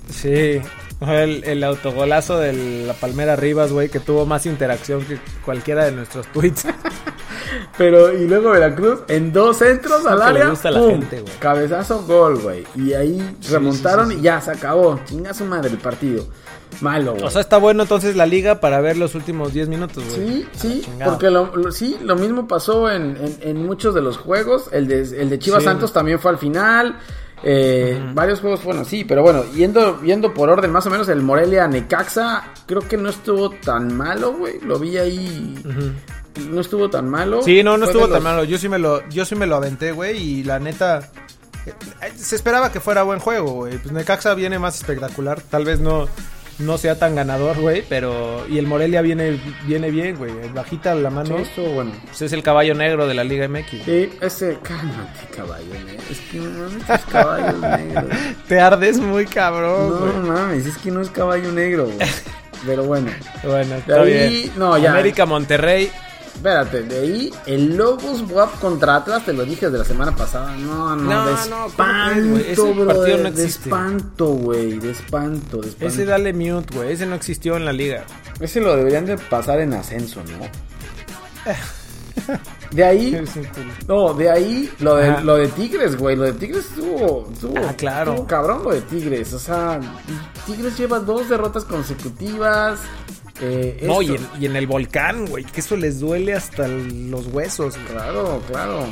Sí. 0.10 0.62
El, 1.02 1.44
el 1.44 1.64
autogolazo 1.64 2.40
de 2.40 2.54
la 2.88 2.94
Palmera 2.94 3.36
Rivas, 3.36 3.72
güey, 3.72 3.90
que 3.90 4.00
tuvo 4.00 4.26
más 4.26 4.46
interacción 4.46 5.04
que 5.04 5.20
cualquiera 5.44 5.86
de 5.86 5.92
nuestros 5.92 6.26
tweets. 6.28 6.66
Pero, 7.78 8.14
y 8.18 8.28
luego 8.28 8.52
Veracruz 8.52 9.02
en 9.08 9.34
dos 9.34 9.58
centros 9.58 10.06
al 10.06 10.22
área. 10.22 10.50
gusta 10.50 10.70
a 10.70 10.72
la 10.72 10.90
gente, 10.90 11.22
güey. 11.22 11.34
Cabezazo, 11.40 12.04
gol, 12.06 12.40
güey. 12.40 12.66
Y 12.76 12.94
ahí 12.94 13.38
remontaron 13.50 14.08
sí, 14.08 14.14
sí, 14.16 14.20
y 14.20 14.24
ya 14.24 14.40
se 14.42 14.52
acabó. 14.52 15.00
Chinga 15.06 15.34
su 15.34 15.46
madre 15.46 15.70
el 15.70 15.78
partido. 15.78 16.26
Malo, 16.82 17.14
güey. 17.14 17.24
O 17.24 17.30
sea, 17.30 17.42
está 17.42 17.58
bueno 17.58 17.84
entonces 17.84 18.16
la 18.16 18.26
liga 18.26 18.60
para 18.60 18.82
ver 18.82 18.98
los 18.98 19.16
últimos 19.16 19.54
10 19.54 19.68
minutos, 19.70 20.04
güey. 20.16 20.28
Sí, 20.28 20.48
sí, 20.54 20.84
porque 21.04 21.30
lo, 21.30 21.56
lo- 21.56 21.72
sí, 21.72 21.98
lo 22.02 22.16
mismo 22.16 22.48
pasó 22.48 22.90
en, 22.92 23.18
en- 23.18 23.38
en 23.42 23.66
muchos 23.66 23.94
de 23.96 24.02
los 24.02 24.18
juegos. 24.18 24.70
El 24.72 24.88
de, 24.88 25.02
el 25.22 25.30
de 25.30 25.40
Chivas 25.40 25.62
Sí. 25.64 25.66
Santos 25.70 25.94
también 25.94 26.20
fue 26.20 26.32
al 26.32 26.38
final. 26.38 26.98
Eh, 27.44 28.02
Varios 28.14 28.40
juegos, 28.40 28.64
bueno, 28.64 28.84
sí, 28.86 29.04
pero 29.04 29.22
bueno, 29.22 29.44
yendo, 29.54 30.02
yendo 30.02 30.34
por 30.34 30.50
orden, 30.50 30.72
más 30.72 30.86
o 30.88 30.90
menos, 30.90 31.08
el 31.10 31.22
Morelia 31.22 31.68
Necaxa, 31.68 32.44
creo 32.66 32.82
que 32.82 32.98
no 32.98 33.10
estuvo 33.10 33.52
tan 33.52 33.96
malo, 33.96 34.34
güey. 34.34 34.60
Lo 34.62 34.80
vi 34.80 34.98
ahí. 34.98 35.56
No 36.50 36.62
estuvo 36.62 36.90
tan 36.90 37.08
malo. 37.10 37.42
Sí, 37.44 37.62
no, 37.64 37.78
no 37.78 37.86
Fue 37.86 37.92
estuvo 37.94 38.06
tan 38.06 38.16
los- 38.16 38.24
malo. 38.24 38.44
Yo 38.46 38.58
sí 38.58 38.68
me 38.68 38.80
lo, 38.80 39.08
yo 39.10 39.26
sí 39.26 39.36
me 39.36 39.46
lo 39.46 39.56
aventé, 39.58 39.92
güey, 39.92 40.18
y 40.18 40.44
la 40.44 40.60
neta 40.60 41.12
eh, 41.66 41.74
eh, 42.02 42.12
se 42.16 42.36
esperaba 42.36 42.72
que 42.72 42.80
fuera 42.80 43.04
buen 43.04 43.20
juego, 43.20 43.52
güey. 43.52 43.78
Pues 43.78 43.92
Necaxa 43.94 44.34
viene 44.34 44.58
más 44.58 44.76
espectacular, 44.78 45.40
tal 45.42 45.66
vez 45.66 45.80
no 45.80 46.08
no 46.60 46.78
sea 46.78 46.98
tan 46.98 47.16
ganador, 47.16 47.60
güey, 47.60 47.84
pero 47.90 48.46
y 48.50 48.58
el 48.58 48.68
Morelia 48.68 49.02
viene 49.02 49.40
viene 49.66 49.92
bien, 49.92 50.16
güey. 50.18 50.32
Bajita 50.54 50.96
la 50.96 51.10
Sí, 51.10 51.16
mano. 51.16 51.38
estuvo 51.40 51.68
bueno. 51.70 51.92
Pues 52.06 52.22
es 52.22 52.32
el 52.34 52.44
caballo 52.44 52.74
negro 52.76 53.08
de 53.08 53.14
la 53.14 53.24
Liga 53.24 53.48
MX. 53.48 53.70
Sí, 53.86 54.10
ese. 54.22 54.58
Cálmate, 54.64 55.28
caballo 55.36 55.74
negro. 55.86 56.04
Es 56.10 56.20
que 56.32 56.38
no 56.38 56.50
mames, 56.70 56.90
es 56.90 57.06
caballo 57.06 57.58
negro. 57.78 58.08
Te 58.48 58.60
ardes 58.60 59.00
muy 59.00 59.26
cabrón, 59.26 60.00
güey. 60.00 60.14
No 60.14 60.34
mames, 60.34 60.66
es 60.66 60.78
que 60.78 60.92
no 60.92 61.02
es 61.02 61.10
caballo 61.10 61.52
negro, 61.52 61.86
güey. 61.86 61.98
Pero 62.66 62.84
bueno. 62.84 63.12
Bueno, 63.44 63.76
está 63.76 64.02
ahí, 64.02 64.30
bien. 64.44 64.52
no, 64.56 64.78
ya. 64.78 64.92
América 64.92 65.26
Monterrey. 65.26 65.92
Espérate, 66.36 66.84
de 66.84 67.00
ahí 67.00 67.34
el 67.48 67.76
Lobos 67.76 68.22
WAP 68.30 68.60
contra 68.60 68.98
Atlas, 68.98 69.26
te 69.26 69.34
lo 69.34 69.46
dije 69.46 69.70
de 69.70 69.78
la 69.80 69.86
semana 69.86 70.16
pasada. 70.16 70.56
No, 70.58 70.96
no, 70.96 71.04
No, 71.04 71.26
de 71.26 71.34
espanto, 71.34 72.76
no 72.76 72.94
de 72.94 73.28
existe. 73.30 73.46
espanto, 73.70 74.26
güey, 74.28 74.78
de 74.78 74.92
espanto, 74.92 75.58
de 75.62 75.70
espanto. 75.70 75.88
Ese 75.94 76.06
dale 76.06 76.34
mute, 76.34 76.76
güey. 76.76 76.92
Ese 76.92 77.06
no 77.06 77.16
existió 77.16 77.56
en 77.58 77.66
la 77.66 77.74
liga. 77.74 78.04
Ese 78.40 78.60
lo 78.62 78.76
deberían 78.76 79.06
de 79.06 79.18
pasar 79.18 79.60
en 79.62 79.74
ascenso, 79.74 80.22
¿no? 80.24 80.46
De 82.72 82.84
ahí, 82.84 83.24
no, 83.88 84.14
de 84.14 84.30
ahí 84.32 84.70
lo 84.80 84.96
de, 84.96 85.10
Ajá. 85.10 85.22
lo 85.22 85.36
de 85.36 85.48
Tigres, 85.50 85.96
güey, 85.98 86.16
lo 86.16 86.24
de 86.24 86.34
Tigres 86.34 86.66
estuvo, 86.66 87.30
estuvo, 87.32 87.54
Ah, 87.60 87.74
claro. 87.78 88.12
estuvo 88.14 88.28
cabrón 88.28 88.64
lo 88.64 88.72
de 88.72 88.82
Tigres, 88.82 89.32
o 89.34 89.40
sea, 89.40 89.80
Tigres 90.46 90.78
lleva 90.78 91.00
dos 91.00 91.30
derrotas 91.30 91.64
consecutivas. 91.66 92.80
Eh, 93.42 93.82
No, 93.84 94.02
y 94.02 94.16
en, 94.16 94.28
y 94.40 94.46
en 94.46 94.56
el 94.56 94.66
volcán, 94.68 95.26
güey. 95.26 95.44
Que 95.44 95.60
eso 95.62 95.76
les 95.76 96.00
duele 96.00 96.34
hasta 96.34 96.68
los 96.68 97.28
huesos, 97.28 97.76
güey. 97.76 97.88
Claro, 97.88 98.42
claro. 98.48 98.86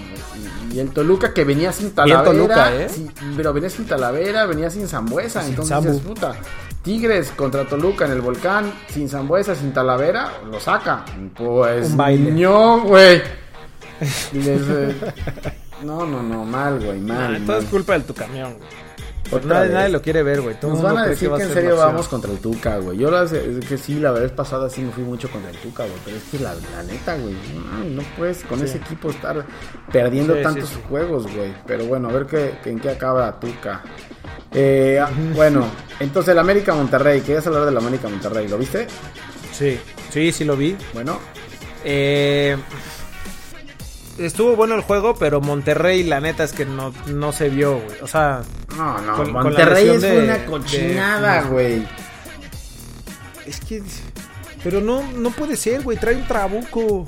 Y, 0.71 0.75
y 0.75 0.79
el 0.79 0.89
Toluca 0.91 1.33
que 1.33 1.43
venía 1.43 1.71
sin 1.71 1.91
Talavera. 1.91 2.23
Toluca, 2.23 2.75
¿eh? 2.75 2.89
sí, 2.89 3.09
pero 3.37 3.53
venía 3.53 3.69
sin 3.69 3.85
Talavera, 3.85 4.45
venía 4.45 4.69
sin 4.69 4.87
Zambuesa. 4.87 5.41
Sin 5.41 5.51
entonces, 5.51 5.83
dices, 5.83 5.99
puta. 6.01 6.35
Tigres 6.83 7.31
contra 7.31 7.65
Toluca 7.65 8.05
en 8.05 8.11
el 8.11 8.21
volcán, 8.21 8.73
sin 8.89 9.07
Zambuesa, 9.07 9.55
sin 9.55 9.71
Talavera, 9.71 10.33
lo 10.51 10.59
saca. 10.59 11.05
Pues. 11.35 11.91
Un 11.91 11.97
baile. 11.97 12.31
No, 12.31 12.81
güey. 12.81 13.21
Y 14.33 14.37
les, 14.39 14.61
eh, 14.61 14.95
no, 15.83 16.05
no, 16.05 16.21
no, 16.21 16.43
mal, 16.43 16.83
güey, 16.83 16.99
mal. 16.99 17.37
Ah, 17.37 17.39
todo 17.45 17.57
es 17.59 17.65
culpa 17.65 17.93
del 17.93 18.03
tu 18.03 18.13
camión, 18.13 18.55
güey. 18.57 18.69
Nadie, 19.45 19.69
nadie 19.73 19.89
lo 19.89 20.01
quiere 20.01 20.23
ver, 20.23 20.41
güey. 20.41 20.55
Nos 20.61 20.81
van 20.81 20.97
a 20.97 21.05
decir 21.07 21.31
va 21.31 21.37
que 21.37 21.43
en 21.43 21.49
ser 21.49 21.57
serio 21.63 21.77
vamos 21.77 22.07
contra 22.07 22.31
el 22.31 22.37
Tuca, 22.39 22.77
güey. 22.77 22.97
Yo 22.97 23.09
la, 23.11 23.23
es 23.23 23.31
que 23.67 23.77
sí, 23.77 23.99
la 23.99 24.11
vez 24.11 24.31
pasada 24.31 24.69
sí 24.69 24.81
me 24.81 24.91
fui 24.91 25.03
mucho 25.03 25.29
contra 25.29 25.49
el 25.51 25.57
Tuca, 25.57 25.83
güey. 25.83 25.97
Pero 26.05 26.17
es 26.17 26.23
que 26.23 26.39
la, 26.39 26.53
la 26.53 26.83
neta, 26.83 27.15
güey, 27.15 27.33
no, 27.33 27.83
no 28.01 28.01
puedes 28.17 28.43
con 28.43 28.59
Sí. 28.59 28.65
ese 28.65 28.77
equipo 28.77 29.09
estar 29.09 29.45
perdiendo 29.91 30.35
Sí, 30.35 30.41
tantos 30.43 30.69
sí, 30.69 30.79
juegos, 30.89 31.23
güey. 31.35 31.53
Pero 31.67 31.85
bueno, 31.85 32.09
a 32.09 32.11
ver 32.13 32.25
qué, 32.25 32.55
qué- 32.63 32.69
en 32.71 32.79
qué 32.79 32.89
acaba 32.91 33.39
Tuca. 33.39 33.81
Eh, 34.53 34.99
ah, 35.01 35.09
bueno, 35.35 35.65
entonces 35.99 36.31
el 36.31 36.39
América 36.39 36.73
Monterrey. 36.75 37.21
Querías 37.21 37.45
hablar 37.47 37.65
del 37.65 37.77
América 37.77 38.07
Monterrey, 38.09 38.47
¿lo 38.47 38.57
viste? 38.57 38.87
Sí, 39.51 39.79
sí, 40.11 40.31
sí 40.31 40.43
lo 40.45 40.55
vi. 40.55 40.75
Bueno, 40.93 41.17
Eh, 41.85 42.55
estuvo 44.17 44.55
bueno 44.55 44.75
el 44.75 44.81
juego, 44.81 45.15
pero 45.15 45.41
Monterrey, 45.41 46.03
la 46.03 46.19
neta 46.19 46.43
es 46.43 46.53
que 46.53 46.65
no, 46.65 46.93
no 47.07 47.31
se 47.31 47.49
vio, 47.49 47.79
güey. 47.79 47.97
O 48.01 48.07
sea, 48.07 48.41
no, 48.75 49.01
no, 49.01 49.15
Con- 49.15 49.33
con 49.33 49.43
Monterrey 49.43 49.87
es 49.89 50.01
lesión 50.01 50.17
de- 50.17 50.23
una 50.23 50.45
cochinada, 50.45 51.41
güey. 51.43 51.87
es 53.45 53.59
que. 53.61 53.83
Pero 54.63 54.79
no, 54.81 55.03
no 55.13 55.29
puede 55.31 55.57
ser, 55.57 55.81
güey. 55.81 55.97
Trae 55.97 56.15
un 56.15 56.27
trabuco. 56.27 57.07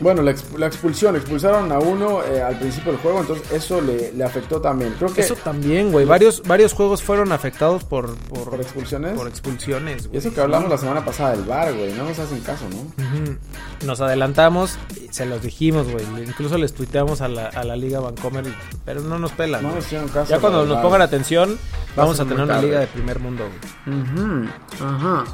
Bueno, 0.00 0.22
la, 0.22 0.32
exp- 0.32 0.56
la 0.58 0.66
expulsión, 0.66 1.14
expulsaron 1.14 1.70
a 1.70 1.78
uno 1.78 2.24
eh, 2.24 2.42
al 2.42 2.58
principio 2.58 2.92
del 2.92 3.00
juego, 3.00 3.20
entonces 3.20 3.52
eso 3.52 3.80
le, 3.80 4.12
le 4.12 4.24
afectó 4.24 4.60
también. 4.60 4.94
Creo 4.98 5.12
que 5.12 5.20
Eso 5.20 5.36
también, 5.36 5.92
güey. 5.92 6.04
Varios, 6.06 6.42
varios 6.44 6.72
juegos 6.72 7.02
fueron 7.02 7.30
afectados 7.30 7.84
por, 7.84 8.16
por, 8.16 8.50
por 8.50 8.60
expulsiones. 8.60 9.12
por 9.16 9.28
expulsiones, 9.28 10.04
Y 10.04 10.08
güey. 10.08 10.18
eso 10.18 10.34
que 10.34 10.40
hablamos 10.40 10.68
la 10.70 10.78
semana 10.78 11.04
pasada 11.04 11.32
del 11.36 11.44
bar, 11.44 11.72
güey. 11.72 11.92
No 11.92 12.04
nos 12.04 12.18
hacen 12.18 12.40
caso, 12.40 12.64
¿no? 12.70 13.86
Nos 13.86 14.00
adelantamos, 14.00 14.76
y 15.00 15.08
se 15.12 15.24
los 15.26 15.42
dijimos, 15.42 15.88
güey. 15.90 16.04
Incluso 16.26 16.58
les 16.58 16.72
tuiteamos 16.74 17.20
a 17.20 17.28
la, 17.28 17.46
a 17.48 17.62
la 17.62 17.76
Liga 17.76 18.00
Vancomer, 18.00 18.46
y- 18.46 18.54
pero 18.84 19.02
no 19.02 19.18
nos 19.18 19.30
pelan. 19.32 19.62
No 19.62 19.74
nos 19.74 19.84
hicieron 19.84 20.08
caso. 20.08 20.30
ya 20.30 20.40
cuando 20.40 20.66
nos 20.66 20.78
pongan 20.82 21.02
atención, 21.02 21.58
vamos 21.94 22.18
a 22.18 22.24
tener 22.24 22.40
una 22.42 22.60
liga 22.60 22.80
de 22.80 22.86
primer 22.88 23.18
mundo. 23.20 23.44
güey. 23.86 24.48
Ajá. 24.80 25.24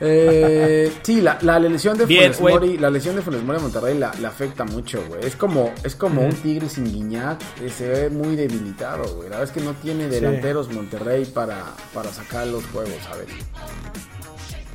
Eh, 0.00 0.92
sí, 1.02 1.20
la, 1.20 1.38
la 1.42 1.58
lesión 1.58 1.98
de 1.98 2.06
Bien, 2.06 2.32
Funes. 2.32 2.54
Mori, 2.54 2.78
la 2.78 2.90
lesión 2.90 3.16
de 3.16 3.22
Funes 3.22 3.42
Mori 3.42 3.58
a 3.58 3.62
Monterrey 3.62 3.98
la, 3.98 4.12
la 4.20 4.28
afecta 4.28 4.64
mucho, 4.64 5.02
güey. 5.08 5.24
Es 5.26 5.34
como, 5.36 5.72
es 5.84 5.94
como 5.96 6.22
un 6.22 6.32
tigre 6.32 6.68
sin 6.68 6.84
guiñac, 6.84 7.40
eh, 7.62 7.68
se 7.70 7.88
ve 7.88 8.10
muy 8.10 8.36
debilitado, 8.36 9.02
güey. 9.16 9.28
La 9.28 9.38
verdad 9.38 9.44
es 9.44 9.50
que 9.50 9.60
no 9.60 9.74
tiene 9.74 10.08
delanteros 10.08 10.72
Monterrey 10.72 11.24
para, 11.26 11.64
para 11.92 12.12
sacar 12.12 12.46
los 12.46 12.64
juegos, 12.66 12.94
a 13.12 13.16
ver. 13.16 13.26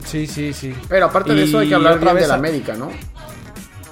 Sí, 0.05 0.27
sí, 0.27 0.53
sí. 0.53 0.73
Pero 0.89 1.05
aparte 1.07 1.33
de 1.33 1.43
eso 1.43 1.59
hay 1.59 1.69
que 1.69 1.75
hablar 1.75 1.93
otra 1.93 2.13
bien 2.13 2.15
de 2.15 2.19
vez 2.21 2.27
la 2.27 2.33
a- 2.35 2.37
América, 2.37 2.73
¿no? 2.75 2.89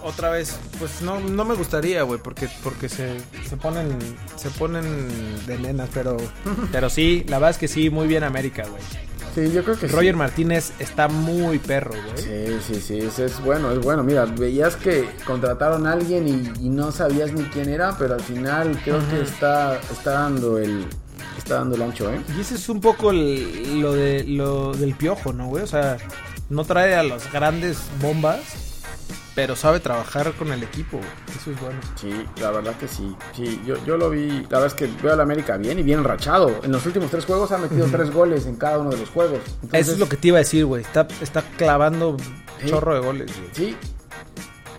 Otra 0.04 0.32
vez, 0.32 0.58
pues 0.80 1.02
no, 1.04 1.20
no 1.20 1.46
me 1.46 1.54
gustaría, 1.54 2.02
güey, 2.02 2.20
porque, 2.22 2.50
porque 2.64 2.90
se, 2.90 3.18
se 3.48 3.56
ponen 3.56 3.98
se 4.36 4.50
ponen 4.50 4.84
de 5.46 5.60
nenas, 5.60 5.90
pero, 5.94 6.18
pero 6.72 6.90
sí, 6.90 7.24
la 7.28 7.38
verdad 7.38 7.52
es 7.52 7.58
que 7.60 7.68
sí, 7.68 7.90
muy 7.92 8.08
bien 8.08 8.24
América, 8.24 8.64
güey. 8.68 8.82
Sí, 9.34 9.52
yo 9.52 9.64
creo 9.64 9.78
que 9.80 9.88
sí. 9.88 9.96
Roger 9.96 10.16
Martínez 10.16 10.74
está 10.80 11.08
muy 11.08 11.58
perro, 11.58 11.92
güey. 11.94 12.18
Sí, 12.18 12.58
sí, 12.76 12.82
sí, 12.82 12.98
ese 13.00 13.26
es 13.26 13.40
bueno, 13.42 13.72
es 13.72 13.80
bueno. 13.80 14.04
Mira, 14.04 14.26
veías 14.26 14.76
que 14.76 15.08
contrataron 15.26 15.88
a 15.88 15.94
alguien 15.94 16.28
y, 16.28 16.66
y 16.66 16.70
no 16.70 16.92
sabías 16.92 17.32
ni 17.32 17.44
quién 17.46 17.70
era, 17.70 17.98
pero 17.98 18.16
al 18.16 18.22
final 18.22 18.78
creo 18.84 19.00
que 19.10 19.22
está, 19.22 19.80
está 19.92 20.12
dando 20.12 20.58
el 20.58 20.86
está 21.38 21.56
dando 21.56 21.76
el 21.76 21.82
ancho, 21.82 22.12
¿eh? 22.12 22.20
Y 22.38 22.42
ese 22.42 22.56
es 22.56 22.68
un 22.70 22.82
poco 22.82 23.12
el- 23.12 23.80
lo 23.82 23.94
de 23.94 24.24
lo 24.26 24.74
del 24.74 24.94
piojo, 24.96 25.32
¿no, 25.34 25.48
güey? 25.48 25.64
O 25.64 25.68
sea, 25.68 25.98
no 26.50 26.66
trae 26.66 26.96
a 26.96 27.04
las 27.04 27.32
grandes 27.32 27.78
bombas, 28.02 28.40
pero 29.36 29.56
sabe 29.56 29.80
trabajar 29.80 30.34
con 30.34 30.52
el 30.52 30.62
equipo. 30.64 31.00
Eso 31.40 31.52
es 31.52 31.62
bueno. 31.62 31.80
Sí, 31.96 32.12
la 32.42 32.52
verdad 32.52 32.76
que 32.78 32.88
sí. 32.88 33.16
Sí, 33.36 33.62
yo, 33.66 33.76
yo 33.86 33.98
lo 33.98 34.10
vi, 34.10 34.28
la 34.50 34.60
verdad 34.60 34.66
es 34.68 34.74
que 34.74 34.90
veo 35.02 35.14
al 35.14 35.22
América 35.22 35.58
bien 35.58 35.80
y 35.80 35.84
bien 35.84 36.00
enrachado. 36.00 36.52
En 36.64 36.72
los 36.72 36.86
últimos 36.86 37.10
tres 37.12 37.26
juegos 37.26 37.52
ha 37.52 37.58
metido 37.58 37.88
tres 37.92 38.12
goles 38.12 38.46
en 38.46 38.56
cada 38.58 38.80
uno 38.80 38.90
de 38.90 38.98
los 38.98 39.10
juegos. 39.10 39.40
Entonces, 39.64 39.80
Eso 39.80 39.92
es 39.94 40.00
lo 40.00 40.10
que 40.10 40.18
te 40.18 40.28
iba 40.30 40.38
a 40.38 40.40
decir, 40.40 40.66
güey. 40.66 40.82
Está, 40.82 41.08
está 41.22 41.42
clavando 41.58 42.18
Sí. 42.62 42.70
chorro 42.70 42.94
de 42.94 43.00
goles, 43.00 43.32
güey. 43.38 43.50
Sí. 43.54 43.78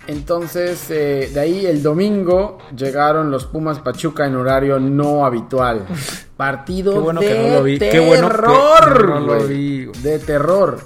Entonces, 0.08 0.90
eh, 0.90 1.30
de 1.32 1.40
ahí 1.40 1.64
el 1.66 1.82
domingo 1.82 2.58
llegaron 2.76 3.30
los 3.30 3.44
Pumas 3.46 3.78
Pachuca 3.78 4.26
en 4.26 4.34
horario 4.34 4.80
no 4.80 5.24
habitual. 5.24 5.86
Partido 6.36 6.92
Qué 6.94 6.98
bueno 6.98 7.20
de 7.20 7.28
que 7.28 7.38
no 7.48 7.54
lo 7.54 7.62
vi. 7.62 7.78
terror, 7.78 7.92
Qué 7.92 8.00
bueno 8.08 8.28
que 8.28 9.02
no 9.06 9.20
lo 9.20 9.44
vi, 9.46 9.84
güey. 9.86 10.00
De 10.02 10.18
terror. 10.18 10.78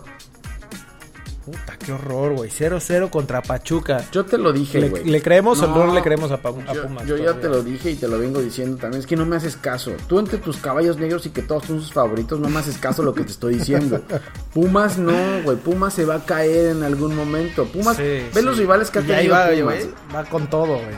Puta, 1.47 1.77
qué 1.79 1.93
horror, 1.93 2.35
güey. 2.35 2.51
0-0 2.51 3.09
contra 3.09 3.41
Pachuca. 3.41 4.05
Yo 4.11 4.25
te 4.25 4.37
lo 4.37 4.53
dije, 4.53 4.81
¿Le, 4.81 4.89
güey. 4.89 5.05
le 5.05 5.23
creemos 5.23 5.63
o 5.63 5.69
No, 5.69 5.87
no 5.87 5.95
le 5.95 6.03
creemos 6.03 6.33
a, 6.33 6.39
Pa- 6.39 6.49
a 6.67 6.75
Yo, 6.75 6.83
Pumas? 6.83 7.07
yo 7.07 7.17
ya 7.17 7.27
todavía? 7.27 7.41
te 7.41 7.49
lo 7.49 7.63
dije 7.63 7.91
y 7.93 7.95
te 7.95 8.09
lo 8.09 8.19
vengo 8.19 8.41
diciendo 8.41 8.77
también. 8.79 9.01
Es 9.01 9.07
que 9.07 9.15
no 9.15 9.25
me 9.25 9.37
haces 9.37 9.57
caso. 9.57 9.93
Tú 10.09 10.19
entre 10.19 10.39
tus 10.39 10.57
caballos 10.57 10.99
negros 10.99 11.25
y 11.27 11.31
que 11.31 11.43
todos 11.43 11.65
son 11.67 11.81
sus 11.81 11.93
favoritos, 11.93 12.41
no 12.41 12.49
me 12.49 12.59
haces 12.59 12.79
caso 12.79 13.05
lo 13.05 13.15
que 13.15 13.23
te 13.23 13.31
estoy 13.31 13.55
diciendo. 13.55 14.03
Pumas 14.53 14.99
no, 14.99 15.13
güey. 15.45 15.57
Pumas 15.57 15.95
se 15.95 16.05
va 16.05 16.17
a 16.17 16.25
caer 16.25 16.71
en 16.77 16.83
algún 16.83 17.15
momento. 17.15 17.65
Pumas, 17.67 17.97
Sí, 17.97 18.03
ve 18.03 18.31
sí. 18.35 18.43
los 18.43 18.59
rivales 18.59 18.91
que 18.91 18.99
ha 18.99 19.03
tenido 19.03 19.35
va, 19.35 19.47
Pumas. 19.47 19.63
güey. 19.63 19.89
Va 20.15 20.25
con 20.25 20.49
todo, 20.51 20.75
güey. 20.75 20.97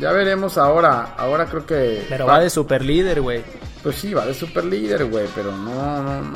Ya 0.00 0.12
veremos 0.12 0.58
ahora. 0.58 1.14
Ahora 1.18 1.46
creo 1.46 1.66
que. 1.66 2.04
Pero 2.08 2.24
va- 2.26 2.34
va 2.34 2.40
de 2.40 2.50
super 2.50 2.84
líder, 2.84 3.20
güey. 3.20 3.42
Pues 3.82 3.96
sí, 3.96 4.14
va 4.14 4.24
de 4.24 4.32
super 4.32 4.64
líder, 4.64 5.06
güey, 5.06 5.26
pero 5.34 5.50
no, 5.50 6.02
no, 6.04 6.20
no. 6.22 6.32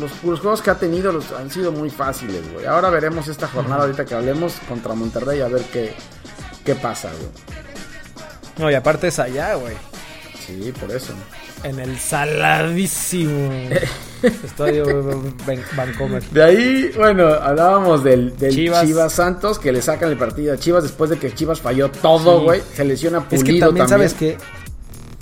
Los, 0.00 0.24
los, 0.24 0.40
juegos 0.40 0.62
que 0.62 0.70
ha 0.70 0.74
tenido 0.76 1.12
los, 1.12 1.30
han 1.32 1.50
sido 1.50 1.72
muy 1.72 1.90
fáciles, 1.90 2.50
güey. 2.52 2.66
Ahora 2.66 2.90
veremos 2.90 3.28
esta 3.28 3.46
jornada, 3.46 3.82
ahorita 3.82 4.04
que 4.04 4.14
hablemos 4.14 4.54
contra 4.68 4.94
Monterrey, 4.94 5.40
a 5.40 5.48
ver 5.48 5.62
qué, 5.72 5.94
qué 6.64 6.74
pasa, 6.74 7.10
güey. 7.10 7.30
No, 8.58 8.70
y 8.70 8.74
aparte 8.74 9.08
es 9.08 9.18
allá, 9.18 9.54
güey. 9.54 9.74
Sí, 10.46 10.72
por 10.78 10.90
eso. 10.90 11.12
En 11.62 11.78
el 11.78 11.98
saladísimo 11.98 13.50
estadio 14.22 15.22
Vancomer. 15.76 16.22
De 16.30 16.42
ahí, 16.42 16.92
bueno, 16.96 17.26
hablábamos 17.28 18.02
del, 18.02 18.36
del 18.36 18.54
Chivas. 18.54 18.86
Chivas. 18.86 19.12
Santos 19.12 19.58
que 19.58 19.70
le 19.70 19.82
sacan 19.82 20.10
el 20.10 20.16
partido 20.16 20.54
a 20.54 20.56
Chivas 20.56 20.82
después 20.82 21.10
de 21.10 21.18
que 21.18 21.34
Chivas 21.34 21.60
falló 21.60 21.90
todo, 21.90 22.42
güey. 22.42 22.62
Se 22.74 22.84
lesiona 22.84 23.20
Pulido 23.28 23.42
es 23.42 23.44
que 23.44 23.60
también, 23.60 23.86
también. 23.86 23.88
sabes 23.88 24.14
que 24.14 24.38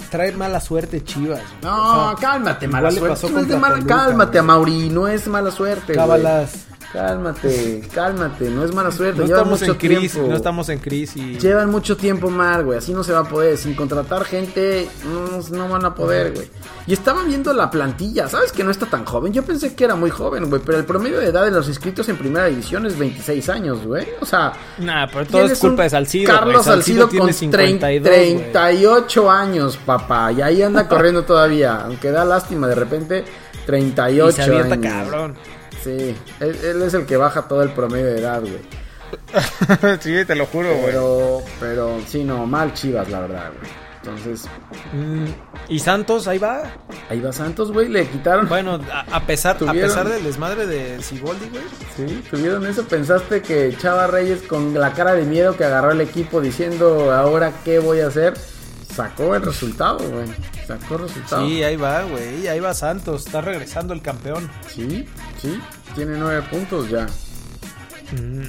trae 0.08 0.32
mala 0.32 0.60
suerte 0.60 1.04
Chivas. 1.04 1.40
Güey. 1.40 1.62
No, 1.62 2.12
o 2.12 2.16
sea, 2.16 2.28
cálmate, 2.30 2.68
mala 2.68 2.90
suerte. 2.90 3.30
No 3.30 3.40
es 3.40 3.48
de 3.48 3.56
mala, 3.56 3.84
cálmate, 3.86 4.42
Mauri, 4.42 4.88
no 4.90 5.08
es 5.08 5.26
mala 5.28 5.50
suerte. 5.50 5.94
Cábalas. 5.94 6.50
Güey. 6.52 6.67
Cálmate, 6.92 7.82
cálmate, 7.94 8.48
no 8.48 8.64
es 8.64 8.74
mala 8.74 8.90
suerte. 8.90 9.20
No 9.20 9.26
Llevan 9.26 9.40
estamos 9.40 9.60
mucho 9.60 9.72
en 9.72 9.78
crisis, 9.78 10.12
tiempo. 10.12 10.30
no 10.30 10.36
estamos 10.36 10.68
en 10.70 10.78
crisis. 10.78 11.42
Llevan 11.42 11.70
mucho 11.70 11.96
tiempo 11.98 12.30
mal, 12.30 12.64
güey. 12.64 12.78
Así 12.78 12.94
no 12.94 13.04
se 13.04 13.12
va 13.12 13.20
a 13.20 13.24
poder. 13.24 13.58
Sin 13.58 13.74
contratar 13.74 14.24
gente, 14.24 14.88
no, 15.04 15.40
no 15.56 15.68
van 15.68 15.84
a 15.84 15.94
poder, 15.94 16.32
güey. 16.32 16.48
Y 16.86 16.94
estaba 16.94 17.24
viendo 17.24 17.52
la 17.52 17.70
plantilla. 17.70 18.26
¿Sabes 18.28 18.52
que 18.52 18.64
no 18.64 18.70
está 18.70 18.86
tan 18.86 19.04
joven? 19.04 19.34
Yo 19.34 19.42
pensé 19.42 19.74
que 19.74 19.84
era 19.84 19.96
muy 19.96 20.08
joven, 20.08 20.48
güey. 20.48 20.62
Pero 20.64 20.78
el 20.78 20.86
promedio 20.86 21.20
de 21.20 21.26
edad 21.26 21.44
de 21.44 21.50
los 21.50 21.68
inscritos 21.68 22.08
en 22.08 22.16
primera 22.16 22.46
división 22.46 22.86
es 22.86 22.98
26 22.98 23.48
años, 23.50 23.84
güey. 23.84 24.06
O 24.20 24.24
sea. 24.24 24.54
Nah, 24.78 25.06
pero 25.12 25.26
todo 25.26 25.44
es 25.44 25.58
culpa 25.58 25.82
de 25.82 25.90
Salcido. 25.90 26.32
Carlos. 26.32 26.64
Salcido, 26.64 27.06
tiene 27.06 27.26
con 27.26 27.34
52, 27.34 28.02
38 28.10 29.30
años, 29.30 29.76
papá. 29.76 30.32
Y 30.32 30.40
ahí 30.40 30.62
anda 30.62 30.88
corriendo 30.88 31.24
todavía. 31.24 31.82
Aunque 31.84 32.10
da 32.10 32.24
lástima 32.24 32.66
de 32.66 32.74
repente. 32.74 33.24
38 33.66 34.28
y 34.30 34.32
se 34.32 34.42
avienta 34.42 34.74
años. 34.74 34.86
cabrón. 34.86 35.34
Sí, 35.88 36.14
él, 36.40 36.58
él, 36.62 36.82
es 36.82 36.92
el 36.92 37.06
que 37.06 37.16
baja 37.16 37.48
todo 37.48 37.62
el 37.62 37.70
promedio 37.70 38.06
de 38.06 38.18
edad, 38.18 38.40
güey. 38.40 38.60
sí, 40.00 40.24
te 40.26 40.34
lo 40.34 40.44
juro, 40.46 40.68
güey. 40.68 40.84
Pero, 40.84 41.42
pero 41.58 42.00
sí, 42.06 42.24
no, 42.24 42.46
mal 42.46 42.74
Chivas, 42.74 43.08
la 43.08 43.20
verdad, 43.20 43.50
güey. 43.58 43.70
Entonces. 44.02 44.46
Mm, 44.92 45.26
¿Y 45.68 45.78
Santos 45.78 46.28
ahí 46.28 46.38
va? 46.38 46.62
Ahí 47.08 47.20
va 47.20 47.32
Santos, 47.32 47.72
güey. 47.72 47.88
Le 47.88 48.06
quitaron. 48.06 48.48
Bueno, 48.48 48.80
a, 48.92 49.00
a 49.16 49.26
pesar, 49.26 49.56
a 49.66 49.72
pesar 49.72 50.08
del 50.08 50.22
desmadre 50.24 50.66
de 50.66 51.02
Siboldi, 51.02 51.48
güey. 51.48 51.64
Sí, 51.96 52.22
tuvieron 52.30 52.66
eso. 52.66 52.84
Pensaste 52.84 53.40
que 53.40 53.74
Chava 53.78 54.08
Reyes, 54.08 54.42
con 54.42 54.78
la 54.78 54.92
cara 54.92 55.14
de 55.14 55.24
miedo 55.24 55.56
que 55.56 55.64
agarró 55.64 55.92
el 55.92 56.02
equipo 56.02 56.40
diciendo, 56.42 57.12
¿ahora 57.12 57.52
qué 57.64 57.78
voy 57.78 58.00
a 58.00 58.08
hacer? 58.08 58.34
Sacó 58.94 59.34
el 59.34 59.42
resultado, 59.42 59.98
güey. 59.98 60.26
Sacó 60.66 60.96
el 60.96 61.02
resultado. 61.02 61.46
Sí, 61.46 61.62
ahí 61.62 61.76
va, 61.76 62.02
güey. 62.02 62.48
Ahí 62.48 62.60
va 62.60 62.74
Santos. 62.74 63.26
Está 63.26 63.40
regresando 63.40 63.94
el 63.94 64.02
campeón. 64.02 64.50
Sí, 64.68 65.06
sí. 65.40 65.60
Tiene 65.98 66.16
nueve 66.16 66.42
puntos 66.50 66.88
ya. 66.88 67.06
Mm. 68.12 68.42